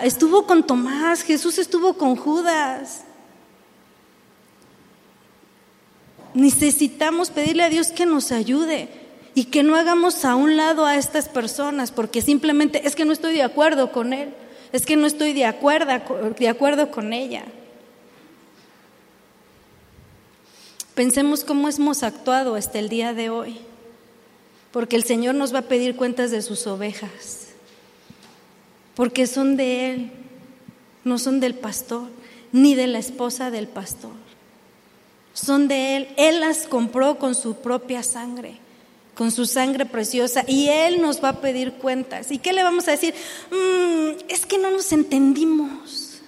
estuvo 0.03 0.47
con 0.47 0.67
Tomás, 0.67 1.23
Jesús 1.23 1.59
estuvo 1.59 1.95
con 1.95 2.17
Judas. 2.17 3.05
Necesitamos 6.35 7.31
pedirle 7.31 7.63
a 7.63 7.69
Dios 7.69 7.89
que 7.89 8.07
nos 8.07 8.33
ayude 8.33 8.89
y 9.35 9.45
que 9.45 9.63
no 9.63 9.77
hagamos 9.77 10.25
a 10.25 10.35
un 10.35 10.57
lado 10.57 10.87
a 10.87 10.97
estas 10.97 11.29
personas 11.29 11.93
porque 11.93 12.23
simplemente 12.23 12.87
es 12.87 12.97
que 12.97 13.05
no 13.05 13.13
estoy 13.13 13.35
de 13.35 13.43
acuerdo 13.43 13.93
con 13.93 14.13
Él 14.13 14.35
es 14.73 14.87
que 14.87 14.97
no 14.97 15.07
estoy 15.07 15.35
de 15.35 15.45
acuerdo, 15.45 15.93
de 16.39 16.49
acuerdo 16.49 16.91
con 16.91 17.13
ella. 17.13 17.45
Pensemos 20.95 21.45
cómo 21.45 21.69
hemos 21.69 22.03
actuado 22.03 22.55
hasta 22.55 22.79
el 22.79 22.89
día 22.89 23.15
de 23.15 23.31
hoy, 23.31 23.59
porque 24.73 24.97
el 24.97 25.05
Señor 25.05 25.35
nos 25.35 25.55
va 25.55 25.61
a 25.61 25.69
pedir 25.69 25.97
cuentas 25.97 26.31
de 26.31 26.43
sus 26.43 26.67
ovejas, 26.67 27.49
porque 28.95 29.27
son 29.27 29.57
de 29.57 29.91
Él, 29.91 30.13
no 31.05 31.19
son 31.19 31.41
del 31.41 31.55
pastor, 31.55 32.09
ni 32.51 32.75
de 32.75 32.87
la 32.87 32.99
esposa 32.99 33.51
del 33.51 33.69
pastor, 33.69 34.13
son 35.33 35.69
de 35.69 35.97
Él, 35.97 36.09
Él 36.17 36.41
las 36.41 36.67
compró 36.67 37.19
con 37.19 37.35
su 37.35 37.57
propia 37.57 38.03
sangre 38.03 38.62
con 39.23 39.31
su 39.31 39.47
sangre 39.47 39.87
preciosa 39.87 40.43
y 40.49 40.67
Él 40.67 41.01
nos 41.01 41.23
va 41.23 41.29
a 41.29 41.41
pedir 41.41 41.75
cuentas. 41.75 42.33
¿Y 42.33 42.39
qué 42.39 42.53
le 42.53 42.65
vamos 42.65 42.89
a 42.89 42.91
decir? 42.91 43.15
Mm, 43.53 44.19
es 44.29 44.45
que 44.47 44.59
no 44.59 44.69
nos 44.69 44.91
entendimos. 44.91 46.21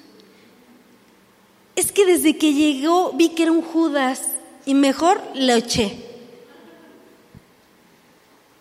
Es 1.74 1.90
que 1.90 2.06
desde 2.06 2.38
que 2.38 2.52
llegó 2.54 3.10
vi 3.14 3.30
que 3.30 3.42
era 3.42 3.50
un 3.50 3.62
Judas 3.62 4.22
y 4.64 4.74
mejor 4.74 5.20
le 5.34 5.56
eché. 5.56 6.04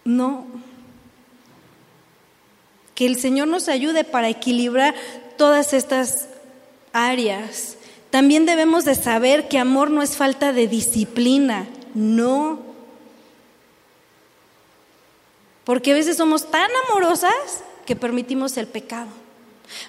No. 0.04 0.48
Que 2.96 3.06
el 3.06 3.20
Señor 3.20 3.50
nos 3.50 3.70
ayude 3.70 4.04
para 4.04 4.30
equilibrar 4.30 4.96
todas 5.38 5.74
estas 5.74 6.28
áreas. 6.92 7.78
También 8.10 8.48
debemos 8.48 8.84
de 8.84 8.96
saber 8.96 9.48
que 9.48 9.60
amor 9.60 9.92
no 9.92 10.02
es 10.02 10.18
falta 10.18 10.54
de 10.54 10.68
disciplina, 10.68 11.68
no. 11.94 12.73
Porque 15.64 15.92
a 15.92 15.96
veces 15.96 16.18
somos 16.18 16.50
tan 16.50 16.70
amorosas 16.88 17.64
que 17.86 17.96
permitimos 17.96 18.58
el 18.58 18.68
pecado. 18.68 19.10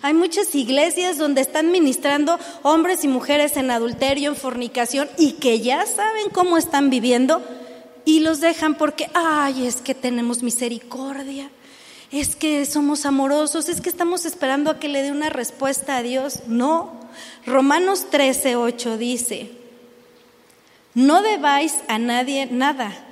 Hay 0.03 0.15
muchas 0.15 0.55
iglesias 0.55 1.19
donde 1.19 1.41
están 1.41 1.71
ministrando 1.71 2.39
hombres 2.63 3.05
y 3.05 3.09
mujeres 3.09 3.57
en 3.57 3.71
adulterio, 3.71 4.31
en 4.31 4.37
fornicación, 4.37 5.09
y 5.19 5.33
que 5.33 5.61
ya 5.61 5.85
saben 5.87 6.31
cómo 6.31 6.57
están 6.57 6.91
viviendo 6.91 7.43
y 8.05 8.21
los 8.21 8.41
dejan 8.41 8.75
porque, 8.75 9.11
ay, 9.15 9.67
es 9.67 9.77
que 9.77 9.95
tenemos 9.95 10.43
misericordia, 10.43 11.51
es 12.13 12.37
que 12.37 12.65
somos 12.67 13.07
amorosos, 13.07 13.69
es 13.69 13.81
que 13.81 13.89
estamos 13.89 14.25
esperando 14.25 14.71
a 14.71 14.79
que 14.79 14.89
le 14.89 15.03
dé 15.03 15.11
una 15.11 15.31
respuesta 15.31 15.97
a 15.97 16.03
Dios. 16.03 16.41
No. 16.47 16.93
Romanos 17.47 18.07
13, 18.11 18.57
8 18.57 18.99
dice, 18.99 19.51
no 20.95 21.23
debáis 21.23 21.75
a 21.89 21.99
nadie 21.99 22.47
nada 22.47 23.04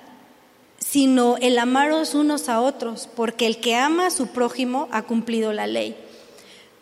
sino 0.93 1.38
el 1.38 1.59
amaros 1.59 2.14
unos 2.14 2.51
a 2.51 2.61
otros, 2.61 3.09
porque 3.16 3.47
el 3.47 3.61
que 3.61 3.76
ama 3.76 4.09
a 4.09 4.11
su 4.11 4.26
prójimo 4.26 4.88
ha 4.90 5.05
cumplido 5.05 5.55
la 5.55 5.66
ley. 5.66 5.97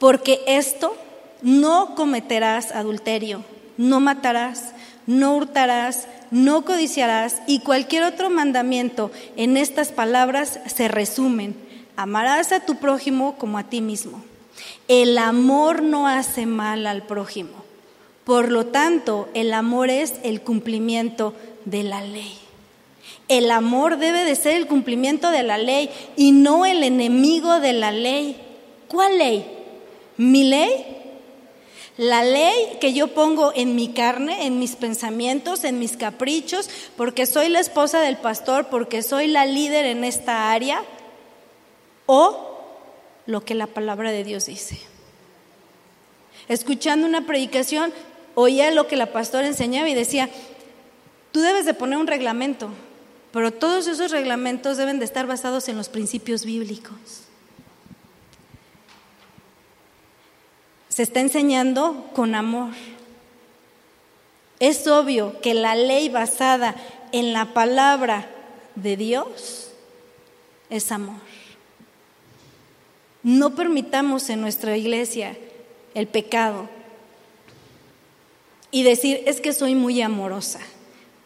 Porque 0.00 0.40
esto 0.48 0.96
no 1.42 1.94
cometerás 1.94 2.72
adulterio, 2.72 3.44
no 3.76 4.00
matarás, 4.00 4.72
no 5.06 5.36
hurtarás, 5.36 6.08
no 6.32 6.64
codiciarás 6.64 7.36
y 7.46 7.60
cualquier 7.60 8.02
otro 8.02 8.30
mandamiento 8.30 9.12
en 9.36 9.56
estas 9.56 9.92
palabras 9.92 10.58
se 10.66 10.88
resumen. 10.88 11.54
Amarás 11.94 12.50
a 12.50 12.66
tu 12.66 12.80
prójimo 12.80 13.36
como 13.38 13.58
a 13.58 13.70
ti 13.70 13.80
mismo. 13.80 14.24
El 14.88 15.18
amor 15.18 15.82
no 15.82 16.08
hace 16.08 16.46
mal 16.46 16.88
al 16.88 17.04
prójimo. 17.04 17.62
Por 18.24 18.50
lo 18.50 18.66
tanto, 18.66 19.28
el 19.34 19.52
amor 19.52 19.88
es 19.88 20.14
el 20.24 20.40
cumplimiento 20.40 21.32
de 21.64 21.84
la 21.84 22.02
ley. 22.02 22.49
El 23.30 23.52
amor 23.52 23.98
debe 23.98 24.24
de 24.24 24.34
ser 24.34 24.56
el 24.56 24.66
cumplimiento 24.66 25.30
de 25.30 25.44
la 25.44 25.56
ley 25.56 25.88
y 26.16 26.32
no 26.32 26.66
el 26.66 26.82
enemigo 26.82 27.60
de 27.60 27.72
la 27.72 27.92
ley. 27.92 28.36
¿Cuál 28.88 29.18
ley? 29.18 29.46
¿Mi 30.16 30.42
ley? 30.42 30.84
La 31.96 32.24
ley 32.24 32.76
que 32.80 32.92
yo 32.92 33.14
pongo 33.14 33.52
en 33.54 33.76
mi 33.76 33.90
carne, 33.92 34.46
en 34.46 34.58
mis 34.58 34.74
pensamientos, 34.74 35.62
en 35.62 35.78
mis 35.78 35.96
caprichos, 35.96 36.68
porque 36.96 37.24
soy 37.24 37.50
la 37.50 37.60
esposa 37.60 38.00
del 38.00 38.16
pastor, 38.16 38.66
porque 38.66 39.00
soy 39.00 39.28
la 39.28 39.46
líder 39.46 39.86
en 39.86 40.02
esta 40.02 40.50
área, 40.50 40.82
o 42.06 42.58
lo 43.26 43.44
que 43.44 43.54
la 43.54 43.68
palabra 43.68 44.10
de 44.10 44.24
Dios 44.24 44.46
dice. 44.46 44.80
Escuchando 46.48 47.06
una 47.06 47.28
predicación, 47.28 47.92
oía 48.34 48.72
lo 48.72 48.88
que 48.88 48.96
la 48.96 49.12
pastora 49.12 49.46
enseñaba 49.46 49.88
y 49.88 49.94
decía, 49.94 50.28
tú 51.30 51.42
debes 51.42 51.64
de 51.64 51.74
poner 51.74 51.96
un 51.96 52.08
reglamento. 52.08 52.70
Pero 53.32 53.52
todos 53.52 53.86
esos 53.86 54.10
reglamentos 54.10 54.76
deben 54.76 54.98
de 54.98 55.04
estar 55.04 55.26
basados 55.26 55.68
en 55.68 55.76
los 55.76 55.88
principios 55.88 56.44
bíblicos. 56.44 56.96
Se 60.88 61.04
está 61.04 61.20
enseñando 61.20 62.10
con 62.14 62.34
amor. 62.34 62.72
Es 64.58 64.86
obvio 64.88 65.40
que 65.40 65.54
la 65.54 65.74
ley 65.76 66.08
basada 66.08 66.74
en 67.12 67.32
la 67.32 67.54
palabra 67.54 68.28
de 68.74 68.96
Dios 68.96 69.70
es 70.68 70.90
amor. 70.90 71.20
No 73.22 73.54
permitamos 73.54 74.28
en 74.28 74.40
nuestra 74.40 74.76
iglesia 74.76 75.36
el 75.94 76.08
pecado 76.08 76.68
y 78.70 78.82
decir, 78.82 79.22
es 79.26 79.40
que 79.40 79.52
soy 79.52 79.74
muy 79.74 80.00
amorosa 80.02 80.60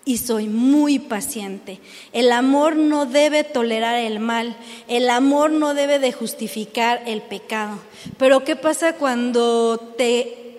y 0.04 0.18
soy 0.18 0.48
muy 0.48 0.98
paciente. 0.98 1.80
El 2.12 2.32
amor 2.32 2.76
no 2.76 3.06
debe 3.06 3.44
tolerar 3.44 3.96
el 3.96 4.20
mal, 4.20 4.56
el 4.88 5.08
amor 5.10 5.50
no 5.50 5.74
debe 5.74 5.98
de 5.98 6.12
justificar 6.12 7.02
el 7.06 7.22
pecado. 7.22 7.78
Pero 8.18 8.44
¿qué 8.44 8.56
pasa 8.56 8.96
cuando 8.96 9.78
te 9.96 10.58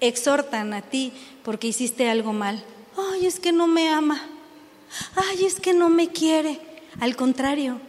exhortan 0.00 0.74
a 0.74 0.82
ti 0.82 1.12
porque 1.42 1.68
hiciste 1.68 2.08
algo 2.08 2.32
mal? 2.32 2.62
Ay, 2.96 3.26
es 3.26 3.40
que 3.40 3.52
no 3.52 3.66
me 3.66 3.88
ama. 3.88 4.22
Ay, 5.16 5.44
es 5.44 5.60
que 5.60 5.72
no 5.72 5.88
me 5.88 6.08
quiere. 6.08 6.60
Al 7.00 7.16
contrario, 7.16 7.80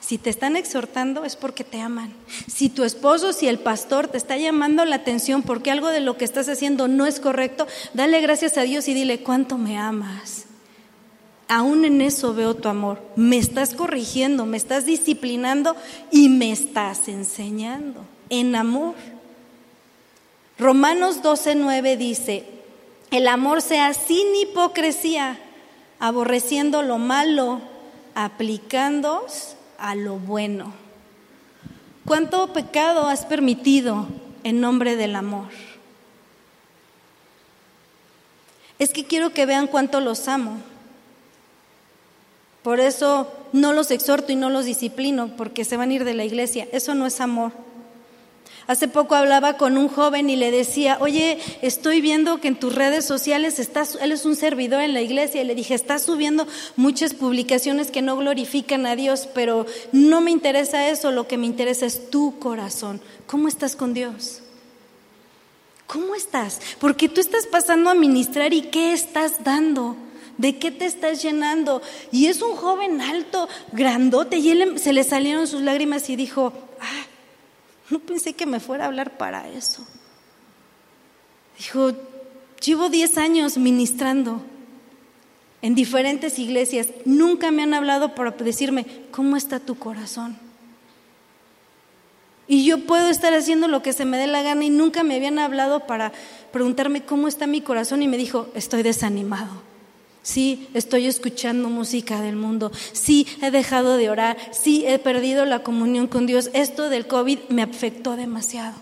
si 0.00 0.18
te 0.18 0.30
están 0.30 0.56
exhortando 0.56 1.24
es 1.24 1.36
porque 1.36 1.64
te 1.64 1.80
aman. 1.80 2.12
Si 2.46 2.68
tu 2.68 2.84
esposo, 2.84 3.32
si 3.32 3.46
el 3.48 3.58
pastor 3.58 4.08
te 4.08 4.16
está 4.16 4.36
llamando 4.36 4.84
la 4.84 4.96
atención 4.96 5.42
porque 5.42 5.70
algo 5.70 5.88
de 5.88 6.00
lo 6.00 6.16
que 6.16 6.24
estás 6.24 6.48
haciendo 6.48 6.88
no 6.88 7.06
es 7.06 7.20
correcto, 7.20 7.66
dale 7.94 8.20
gracias 8.20 8.56
a 8.56 8.62
Dios 8.62 8.88
y 8.88 8.94
dile, 8.94 9.22
¿cuánto 9.22 9.58
me 9.58 9.78
amas? 9.78 10.46
Aún 11.48 11.84
en 11.84 12.00
eso 12.02 12.34
veo 12.34 12.54
tu 12.54 12.68
amor. 12.68 13.02
Me 13.16 13.38
estás 13.38 13.74
corrigiendo, 13.74 14.46
me 14.46 14.56
estás 14.56 14.84
disciplinando 14.84 15.76
y 16.10 16.28
me 16.28 16.52
estás 16.52 17.08
enseñando 17.08 18.04
en 18.30 18.54
amor. 18.54 18.94
Romanos 20.58 21.22
12:9 21.22 21.96
dice, 21.96 22.44
el 23.10 23.28
amor 23.28 23.62
sea 23.62 23.94
sin 23.94 24.34
hipocresía, 24.36 25.38
aborreciendo 26.00 26.82
lo 26.82 26.98
malo, 26.98 27.60
aplicándoos 28.14 29.54
a 29.78 29.94
lo 29.94 30.16
bueno. 30.18 30.72
¿Cuánto 32.04 32.52
pecado 32.52 33.06
has 33.06 33.24
permitido 33.24 34.06
en 34.44 34.60
nombre 34.60 34.96
del 34.96 35.16
amor? 35.16 35.48
Es 38.78 38.92
que 38.92 39.04
quiero 39.04 39.30
que 39.30 39.46
vean 39.46 39.66
cuánto 39.66 40.00
los 40.00 40.28
amo. 40.28 40.58
Por 42.62 42.80
eso 42.80 43.32
no 43.52 43.72
los 43.72 43.90
exhorto 43.90 44.32
y 44.32 44.36
no 44.36 44.50
los 44.50 44.64
disciplino, 44.64 45.30
porque 45.36 45.64
se 45.64 45.76
van 45.76 45.90
a 45.90 45.94
ir 45.94 46.04
de 46.04 46.14
la 46.14 46.24
iglesia. 46.24 46.68
Eso 46.72 46.94
no 46.94 47.06
es 47.06 47.20
amor. 47.20 47.52
Hace 48.68 48.86
poco 48.86 49.14
hablaba 49.14 49.54
con 49.54 49.78
un 49.78 49.88
joven 49.88 50.28
y 50.28 50.36
le 50.36 50.50
decía, 50.50 50.98
oye, 51.00 51.38
estoy 51.62 52.02
viendo 52.02 52.38
que 52.38 52.48
en 52.48 52.60
tus 52.60 52.74
redes 52.74 53.06
sociales 53.06 53.58
estás, 53.58 53.96
él 53.98 54.12
es 54.12 54.26
un 54.26 54.36
servidor 54.36 54.82
en 54.82 54.92
la 54.92 55.00
iglesia, 55.00 55.40
y 55.40 55.46
le 55.46 55.54
dije, 55.54 55.72
estás 55.72 56.02
subiendo 56.02 56.46
muchas 56.76 57.14
publicaciones 57.14 57.90
que 57.90 58.02
no 58.02 58.18
glorifican 58.18 58.84
a 58.84 58.94
Dios, 58.94 59.26
pero 59.34 59.64
no 59.92 60.20
me 60.20 60.32
interesa 60.32 60.86
eso, 60.90 61.12
lo 61.12 61.26
que 61.26 61.38
me 61.38 61.46
interesa 61.46 61.86
es 61.86 62.10
tu 62.10 62.38
corazón. 62.38 63.00
¿Cómo 63.26 63.48
estás 63.48 63.74
con 63.74 63.94
Dios? 63.94 64.42
¿Cómo 65.86 66.14
estás? 66.14 66.60
Porque 66.78 67.08
tú 67.08 67.22
estás 67.22 67.46
pasando 67.46 67.88
a 67.88 67.94
ministrar 67.94 68.52
y 68.52 68.60
¿qué 68.60 68.92
estás 68.92 69.42
dando? 69.44 69.96
¿De 70.36 70.58
qué 70.58 70.70
te 70.70 70.84
estás 70.84 71.22
llenando? 71.22 71.80
Y 72.12 72.26
es 72.26 72.42
un 72.42 72.54
joven 72.54 73.00
alto, 73.00 73.48
grandote, 73.72 74.36
y 74.36 74.50
él 74.50 74.78
se 74.78 74.92
le 74.92 75.04
salieron 75.04 75.46
sus 75.46 75.62
lágrimas 75.62 76.10
y 76.10 76.16
dijo, 76.16 76.52
ah, 76.82 77.07
no 77.90 77.98
pensé 78.00 78.34
que 78.34 78.46
me 78.46 78.60
fuera 78.60 78.84
a 78.84 78.88
hablar 78.88 79.16
para 79.16 79.48
eso. 79.48 79.86
Dijo, 81.58 81.92
llevo 82.64 82.88
10 82.88 83.18
años 83.18 83.58
ministrando 83.58 84.42
en 85.62 85.74
diferentes 85.74 86.38
iglesias. 86.38 86.88
Nunca 87.04 87.50
me 87.50 87.62
han 87.62 87.74
hablado 87.74 88.14
para 88.14 88.30
decirme, 88.30 88.86
¿cómo 89.10 89.36
está 89.36 89.58
tu 89.58 89.76
corazón? 89.76 90.38
Y 92.46 92.64
yo 92.64 92.86
puedo 92.86 93.08
estar 93.10 93.34
haciendo 93.34 93.68
lo 93.68 93.82
que 93.82 93.92
se 93.92 94.06
me 94.06 94.16
dé 94.16 94.26
la 94.26 94.42
gana 94.42 94.64
y 94.64 94.70
nunca 94.70 95.02
me 95.02 95.16
habían 95.16 95.38
hablado 95.38 95.86
para 95.86 96.12
preguntarme 96.50 97.04
cómo 97.04 97.28
está 97.28 97.46
mi 97.46 97.60
corazón 97.60 98.02
y 98.02 98.08
me 98.08 98.16
dijo, 98.16 98.48
estoy 98.54 98.82
desanimado. 98.82 99.67
Sí, 100.22 100.68
estoy 100.74 101.06
escuchando 101.06 101.68
música 101.68 102.20
del 102.20 102.36
mundo. 102.36 102.70
Sí, 102.92 103.26
he 103.40 103.50
dejado 103.50 103.96
de 103.96 104.10
orar. 104.10 104.36
Sí, 104.50 104.84
he 104.86 104.98
perdido 104.98 105.44
la 105.44 105.62
comunión 105.62 106.06
con 106.06 106.26
Dios. 106.26 106.50
Esto 106.52 106.90
del 106.90 107.06
COVID 107.06 107.38
me 107.48 107.62
afectó 107.62 108.16
demasiado. 108.16 108.74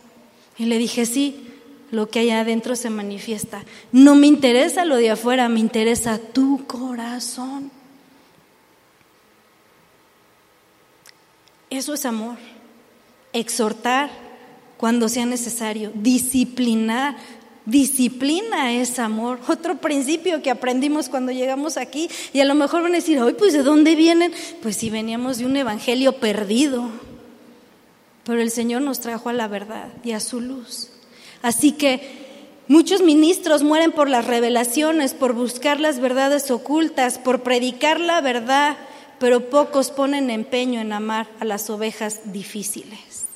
Y 0.59 0.65
le 0.65 0.79
dije, 0.79 1.07
sí, 1.07 1.47
lo 1.91 2.09
que 2.09 2.21
hay 2.21 2.31
adentro 2.31 2.75
se 2.75 2.91
manifiesta. 2.91 3.65
No 3.93 4.15
me 4.15 4.27
interesa 4.27 4.85
lo 4.85 4.97
de 4.97 5.11
afuera, 5.11 5.49
me 5.49 5.61
interesa 5.61 6.19
tu 6.19 6.67
corazón. 6.67 7.71
Eso 11.71 11.95
es 11.95 12.05
amor. 12.07 12.37
Exhortar 13.33 14.11
cuando 14.77 15.09
sea 15.09 15.27
necesario, 15.27 15.91
disciplinar 15.95 17.17
Disciplina 17.67 18.73
es 18.75 19.01
amor. 19.01 19.41
Otro 19.49 19.79
principio 19.79 20.41
que 20.41 20.51
aprendimos 20.53 21.09
cuando 21.09 21.33
llegamos 21.33 21.77
aquí 21.77 22.09
y 22.33 22.39
a 22.39 22.45
lo 22.45 22.55
mejor 22.55 22.83
van 22.83 22.93
a 22.93 22.97
decir, 22.97 23.21
hoy 23.21 23.35
pues 23.35 23.53
de 23.53 23.65
dónde 23.65 23.97
vienen? 23.97 24.33
Pues 24.63 24.77
si 24.77 24.89
veníamos 24.89 25.39
de 25.39 25.47
un 25.47 25.57
evangelio 25.57 26.13
perdido. 26.13 26.89
Pero 28.23 28.41
el 28.41 28.53
Señor 28.53 28.83
nos 28.83 29.01
trajo 29.01 29.31
a 29.31 29.33
la 29.33 29.49
verdad 29.49 29.89
y 30.05 30.13
a 30.13 30.21
su 30.21 30.41
luz. 30.41 30.91
Así 31.43 31.73
que 31.73 32.63
muchos 32.69 33.03
ministros 33.03 33.65
mueren 33.65 33.91
por 33.91 34.09
las 34.09 34.27
revelaciones, 34.27 35.13
por 35.15 35.33
buscar 35.33 35.81
las 35.81 35.99
verdades 35.99 36.53
ocultas, 36.53 37.19
por 37.19 37.43
predicar 37.43 37.99
la 37.99 38.21
verdad, 38.21 38.77
pero 39.19 39.51
pocos 39.51 39.91
ponen 39.91 40.31
empeño 40.31 40.81
en 40.81 40.93
amar 40.93 41.27
a 41.41 41.45
las 41.45 41.69
ovejas 41.69 42.33
difíciles. 42.33 43.27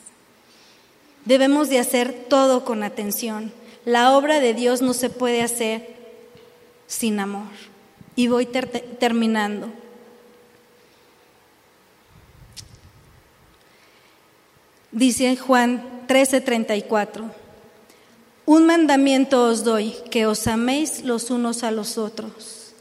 Debemos 1.25 1.69
de 1.69 1.81
hacer 1.81 2.27
todo 2.29 2.65
con 2.65 2.85
atención 2.85 3.53
la 3.85 4.17
obra 4.17 4.41
de 4.41 4.55
Dios 4.55 4.83
no 4.83 4.95
se 4.95 5.11
puede 5.11 5.43
hacer 5.43 5.95
sin 6.87 7.21
amor. 7.21 7.49
Y 8.17 8.29
voy 8.29 8.47
terminando. 8.47 9.69
Dice 14.93 15.37
Juan 15.37 16.07
13:34, 16.09 17.31
un 18.45 18.67
mandamiento 18.67 19.45
os 19.45 19.63
doy, 19.63 19.95
que 20.11 20.27
os 20.27 20.49
améis 20.49 21.05
los 21.05 21.31
unos 21.31 21.63
a 21.63 21.71
los 21.71 21.97
otros, 21.97 22.73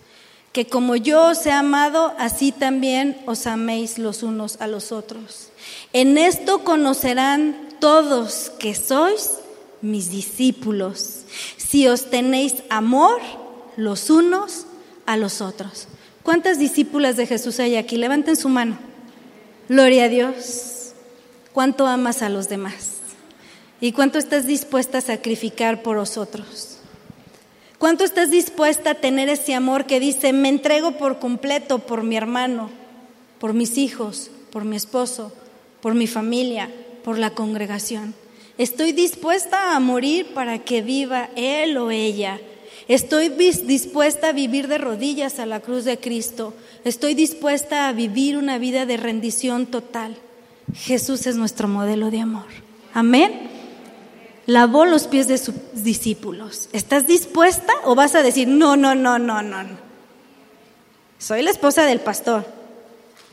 que 0.52 0.66
como 0.66 0.96
yo 0.96 1.28
os 1.28 1.46
he 1.46 1.52
amado, 1.52 2.16
así 2.18 2.52
también 2.52 3.22
os 3.28 3.46
améis 3.46 4.00
los 4.00 4.24
unos 4.24 4.60
a 4.60 4.66
los 4.66 4.92
otros. 4.92 5.50
En 5.94 6.18
esto 6.18 6.64
conocerán 6.64 7.70
todos 7.80 8.52
que 8.58 8.74
sois 8.74 9.39
mis 9.82 10.10
discípulos, 10.10 11.24
si 11.58 11.88
os 11.88 12.10
tenéis 12.10 12.56
amor 12.70 13.20
los 13.78 14.10
unos 14.10 14.66
a 15.06 15.18
los 15.18 15.42
otros. 15.42 15.88
¿Cuántas 16.24 16.60
discípulas 16.60 17.18
de 17.18 17.26
Jesús 17.26 17.60
hay 17.60 17.76
aquí? 17.76 17.98
Levanten 17.98 18.36
su 18.36 18.50
mano. 18.50 18.78
Gloria 19.68 20.06
a 20.06 20.10
Dios. 20.10 20.94
¿Cuánto 21.54 21.88
amas 21.88 22.22
a 22.22 22.30
los 22.30 22.50
demás? 22.50 22.98
¿Y 23.82 23.94
cuánto 23.94 24.20
estás 24.20 24.46
dispuesta 24.46 24.98
a 24.98 25.02
sacrificar 25.02 25.82
por 25.82 25.98
vosotros? 25.98 26.78
¿Cuánto 27.78 28.04
estás 28.04 28.30
dispuesta 28.30 28.92
a 28.92 28.96
tener 28.96 29.30
ese 29.30 29.56
amor 29.56 29.86
que 29.86 30.02
dice, 30.02 30.34
me 30.34 30.50
entrego 30.50 30.98
por 30.98 31.20
completo 31.20 31.80
por 31.80 32.04
mi 32.04 32.18
hermano, 32.18 32.70
por 33.40 33.54
mis 33.54 33.78
hijos, 33.78 34.30
por 34.52 34.66
mi 34.66 34.76
esposo, 34.76 35.32
por 35.82 35.96
mi 35.96 36.06
familia, 36.06 36.70
por 37.06 37.18
la 37.18 37.30
congregación? 37.30 38.14
Estoy 38.60 38.92
dispuesta 38.92 39.74
a 39.74 39.80
morir 39.80 40.34
para 40.34 40.60
que 40.60 40.82
viva 40.82 41.30
él 41.38 41.78
o 41.78 41.92
ella. 41.92 42.42
Estoy 42.90 43.30
dispuesta 43.30 44.28
a 44.28 44.34
vivir 44.34 44.68
de 44.68 44.78
rodillas 44.78 45.40
a 45.40 45.46
la 45.46 45.62
cruz 45.62 45.86
de 45.86 45.98
Cristo. 45.98 46.54
Estoy 46.84 47.14
dispuesta 47.14 47.88
a 47.88 47.94
vivir 47.94 48.36
una 48.36 48.58
vida 48.58 48.86
de 48.86 48.98
rendición 48.98 49.66
total. 49.66 50.18
Jesús 50.76 51.26
es 51.26 51.38
nuestro 51.38 51.70
modelo 51.70 52.12
de 52.12 52.20
amor. 52.20 52.48
Amén. 52.94 53.50
Lavó 54.46 54.84
los 54.84 55.08
pies 55.08 55.30
de 55.30 55.38
sus 55.38 55.56
discípulos. 55.74 56.68
¿Estás 56.74 57.08
dispuesta 57.08 57.72
o 57.86 57.96
vas 57.96 58.14
a 58.14 58.24
decir, 58.24 58.50
no, 58.50 58.76
no, 58.76 58.94
no, 58.94 59.20
no, 59.20 59.42
no? 59.42 59.70
Soy 61.18 61.44
la 61.44 61.52
esposa 61.52 61.86
del 61.86 62.02
pastor. 62.02 62.46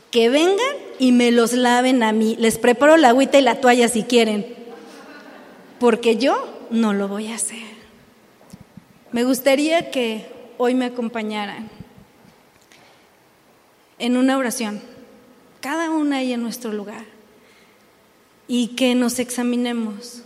Que 0.09 0.29
vengan 0.29 0.57
y 0.99 1.11
me 1.11 1.33
los 1.33 1.51
laven 1.51 2.01
a 2.01 2.13
mí. 2.13 2.37
Les 2.39 2.57
preparo 2.57 2.95
la 2.95 3.09
agüita 3.09 3.37
y 3.37 3.41
la 3.41 3.59
toalla 3.59 3.89
si 3.89 4.03
quieren 4.03 4.55
porque 5.79 6.17
yo 6.17 6.67
no 6.69 6.93
lo 6.93 7.07
voy 7.07 7.27
a 7.27 7.35
hacer. 7.35 7.77
Me 9.11 9.23
gustaría 9.23 9.91
que 9.91 10.27
hoy 10.57 10.73
me 10.73 10.85
acompañaran 10.85 11.69
en 13.99 14.17
una 14.17 14.37
oración, 14.37 14.81
cada 15.61 15.89
una 15.89 16.17
ahí 16.17 16.33
en 16.33 16.43
nuestro 16.43 16.71
lugar, 16.71 17.05
y 18.47 18.69
que 18.75 18.95
nos 18.95 19.19
examinemos 19.19 20.23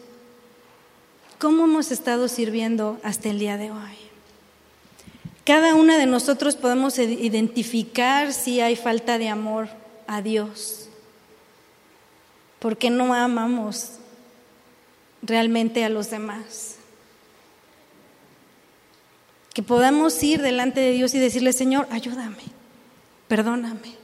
cómo 1.39 1.65
hemos 1.65 1.91
estado 1.91 2.27
sirviendo 2.27 2.99
hasta 3.03 3.29
el 3.29 3.39
día 3.39 3.57
de 3.57 3.71
hoy. 3.71 3.97
Cada 5.43 5.73
una 5.73 5.97
de 5.97 6.05
nosotros 6.05 6.55
podemos 6.55 6.99
identificar 6.99 8.31
si 8.31 8.61
hay 8.61 8.75
falta 8.75 9.17
de 9.17 9.29
amor 9.29 9.69
a 10.05 10.21
Dios, 10.21 10.89
porque 12.59 12.89
no 12.89 13.13
amamos 13.13 13.93
realmente 15.21 15.83
a 15.83 15.89
los 15.89 16.09
demás. 16.09 16.75
Que 19.53 19.63
podamos 19.63 20.21
ir 20.23 20.41
delante 20.41 20.79
de 20.79 20.91
Dios 20.91 21.13
y 21.13 21.19
decirle, 21.19 21.53
Señor, 21.53 21.87
ayúdame, 21.91 22.43
perdóname. 23.27 23.95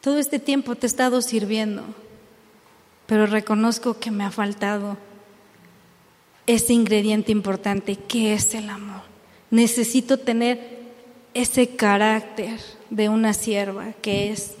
Todo 0.00 0.18
este 0.18 0.38
tiempo 0.38 0.74
te 0.74 0.86
he 0.86 0.88
estado 0.88 1.22
sirviendo, 1.22 1.84
pero 3.06 3.26
reconozco 3.26 3.98
que 3.98 4.10
me 4.10 4.24
ha 4.24 4.30
faltado 4.30 4.96
ese 6.46 6.72
ingrediente 6.72 7.30
importante 7.30 7.96
que 7.96 8.34
es 8.34 8.54
el 8.54 8.70
amor. 8.70 9.02
Necesito 9.50 10.18
tener 10.18 10.78
ese 11.34 11.76
carácter 11.76 12.58
de 12.90 13.08
una 13.08 13.34
sierva 13.34 13.92
que 14.02 14.32
es 14.32 14.54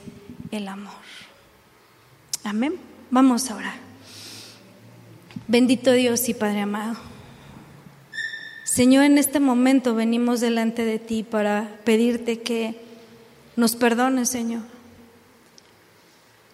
el 0.50 0.68
amor. 0.68 0.92
Amén. 2.44 2.74
Vamos 3.10 3.50
a 3.50 3.56
orar. 3.56 3.87
Bendito 5.50 5.92
Dios 5.92 6.28
y 6.28 6.34
Padre 6.34 6.60
amado. 6.60 6.98
Señor, 8.64 9.04
en 9.04 9.16
este 9.16 9.40
momento 9.40 9.94
venimos 9.94 10.40
delante 10.40 10.84
de 10.84 10.98
ti 10.98 11.22
para 11.22 11.80
pedirte 11.84 12.42
que 12.42 12.78
nos 13.56 13.74
perdones, 13.74 14.28
Señor. 14.28 14.60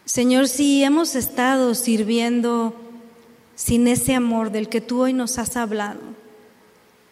Señor, 0.04 0.46
si 0.46 0.84
hemos 0.84 1.16
estado 1.16 1.74
sirviendo 1.74 2.72
sin 3.56 3.88
ese 3.88 4.14
amor 4.14 4.52
del 4.52 4.68
que 4.68 4.80
tú 4.80 5.00
hoy 5.00 5.12
nos 5.12 5.38
has 5.38 5.56
hablado, 5.56 6.00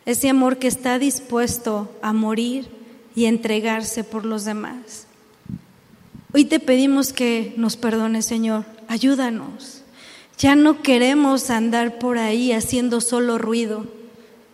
ese 0.07 0.28
amor 0.28 0.59
que 0.59 0.68
está 0.68 1.01
dispuesto 1.01 1.91
a 2.01 2.12
morir 2.12 2.68
y 3.16 3.24
entregarse 3.24 4.05
por 4.05 4.24
los 4.24 4.45
demás. 4.45 5.09
Hoy 6.33 6.45
te 6.45 6.61
pedimos 6.61 7.12
que 7.12 7.55
nos 7.57 7.76
perdones, 7.76 8.24
Señor. 8.24 8.66
Ayúdanos. 8.87 9.82
Ya 10.39 10.57
no 10.57 10.83
queremos 10.83 11.51
andar 11.51 11.99
por 11.99 12.18
ahí 12.18 12.53
haciendo 12.53 13.01
solo 13.01 13.39
ruido, 13.39 13.87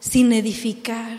sin 0.01 0.33
edificar. 0.33 1.19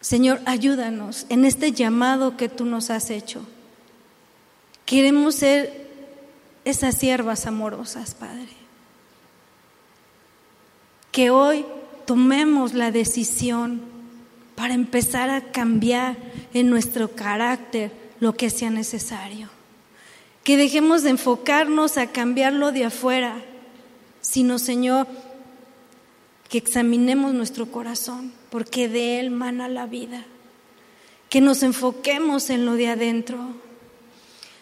Señor, 0.00 0.40
ayúdanos 0.46 1.26
en 1.28 1.44
este 1.44 1.72
llamado 1.72 2.36
que 2.36 2.48
tú 2.48 2.64
nos 2.64 2.90
has 2.90 3.10
hecho. 3.10 3.44
Queremos 4.84 5.34
ser 5.34 5.90
esas 6.64 6.96
siervas 6.96 7.46
amorosas, 7.46 8.14
Padre. 8.14 8.48
Que 11.10 11.30
hoy 11.30 11.66
tomemos 12.06 12.72
la 12.72 12.92
decisión 12.92 13.80
para 14.54 14.74
empezar 14.74 15.28
a 15.28 15.52
cambiar 15.52 16.16
en 16.54 16.70
nuestro 16.70 17.08
carácter 17.08 17.92
lo 18.20 18.34
que 18.34 18.48
sea 18.48 18.70
necesario. 18.70 19.55
Que 20.46 20.56
dejemos 20.56 21.02
de 21.02 21.10
enfocarnos 21.10 21.98
a 21.98 22.12
cambiarlo 22.12 22.70
de 22.70 22.84
afuera, 22.84 23.42
sino, 24.20 24.60
Señor, 24.60 25.08
que 26.48 26.58
examinemos 26.58 27.34
nuestro 27.34 27.66
corazón, 27.72 28.32
porque 28.48 28.88
de 28.88 29.18
él 29.18 29.32
mana 29.32 29.68
la 29.68 29.86
vida. 29.86 30.24
Que 31.30 31.40
nos 31.40 31.64
enfoquemos 31.64 32.48
en 32.50 32.64
lo 32.64 32.74
de 32.74 32.86
adentro. 32.86 33.38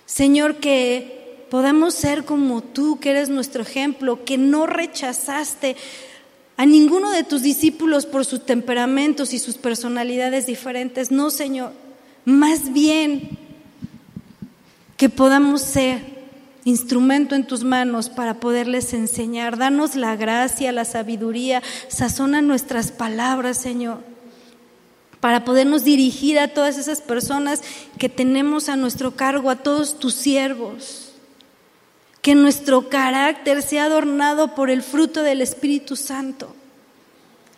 Señor, 0.06 0.56
que 0.56 1.44
podamos 1.50 1.92
ser 1.92 2.24
como 2.24 2.62
tú, 2.62 2.98
que 2.98 3.10
eres 3.10 3.28
nuestro 3.28 3.60
ejemplo, 3.60 4.24
que 4.24 4.38
no 4.38 4.66
rechazaste 4.66 5.76
a 6.56 6.64
ninguno 6.64 7.10
de 7.10 7.24
tus 7.24 7.42
discípulos 7.42 8.06
por 8.06 8.24
sus 8.24 8.46
temperamentos 8.46 9.34
y 9.34 9.38
sus 9.38 9.58
personalidades 9.58 10.46
diferentes. 10.46 11.10
No, 11.10 11.28
Señor, 11.28 11.72
más 12.24 12.72
bien 12.72 13.43
que 15.04 15.10
podamos 15.10 15.60
ser 15.60 16.00
instrumento 16.64 17.34
en 17.34 17.46
tus 17.46 17.62
manos 17.62 18.08
para 18.08 18.40
poderles 18.40 18.94
enseñar. 18.94 19.58
Danos 19.58 19.96
la 19.96 20.16
gracia, 20.16 20.72
la 20.72 20.86
sabiduría, 20.86 21.62
sazona 21.88 22.40
nuestras 22.40 22.90
palabras, 22.90 23.58
Señor, 23.58 23.98
para 25.20 25.44
podernos 25.44 25.84
dirigir 25.84 26.38
a 26.38 26.48
todas 26.48 26.78
esas 26.78 27.02
personas 27.02 27.60
que 27.98 28.08
tenemos 28.08 28.70
a 28.70 28.76
nuestro 28.76 29.14
cargo, 29.14 29.50
a 29.50 29.56
todos 29.56 29.98
tus 29.98 30.14
siervos. 30.14 31.12
Que 32.22 32.34
nuestro 32.34 32.88
carácter 32.88 33.60
sea 33.60 33.84
adornado 33.84 34.54
por 34.54 34.70
el 34.70 34.82
fruto 34.82 35.22
del 35.22 35.42
Espíritu 35.42 35.96
Santo 35.96 36.56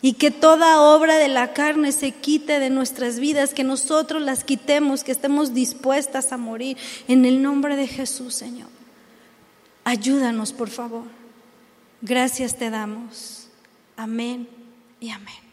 y 0.07 0.13
que 0.13 0.31
toda 0.31 0.79
obra 0.79 1.17
de 1.17 1.27
la 1.27 1.51
carne 1.51 1.91
se 1.91 2.13
quite 2.13 2.61
de 2.61 2.69
nuestras 2.69 3.19
vidas, 3.19 3.53
que 3.53 3.65
nosotros 3.65 4.21
las 4.21 4.45
quitemos, 4.45 5.03
que 5.03 5.11
estemos 5.11 5.53
dispuestas 5.53 6.31
a 6.31 6.37
morir 6.37 6.77
en 7.09 7.25
el 7.25 7.41
nombre 7.41 7.75
de 7.75 7.87
Jesús, 7.87 8.33
Señor. 8.33 8.69
Ayúdanos, 9.83 10.53
por 10.53 10.69
favor. 10.69 11.03
Gracias 12.01 12.55
te 12.55 12.69
damos. 12.69 13.49
Amén 13.97 14.47
y 15.01 15.09
amén. 15.09 15.46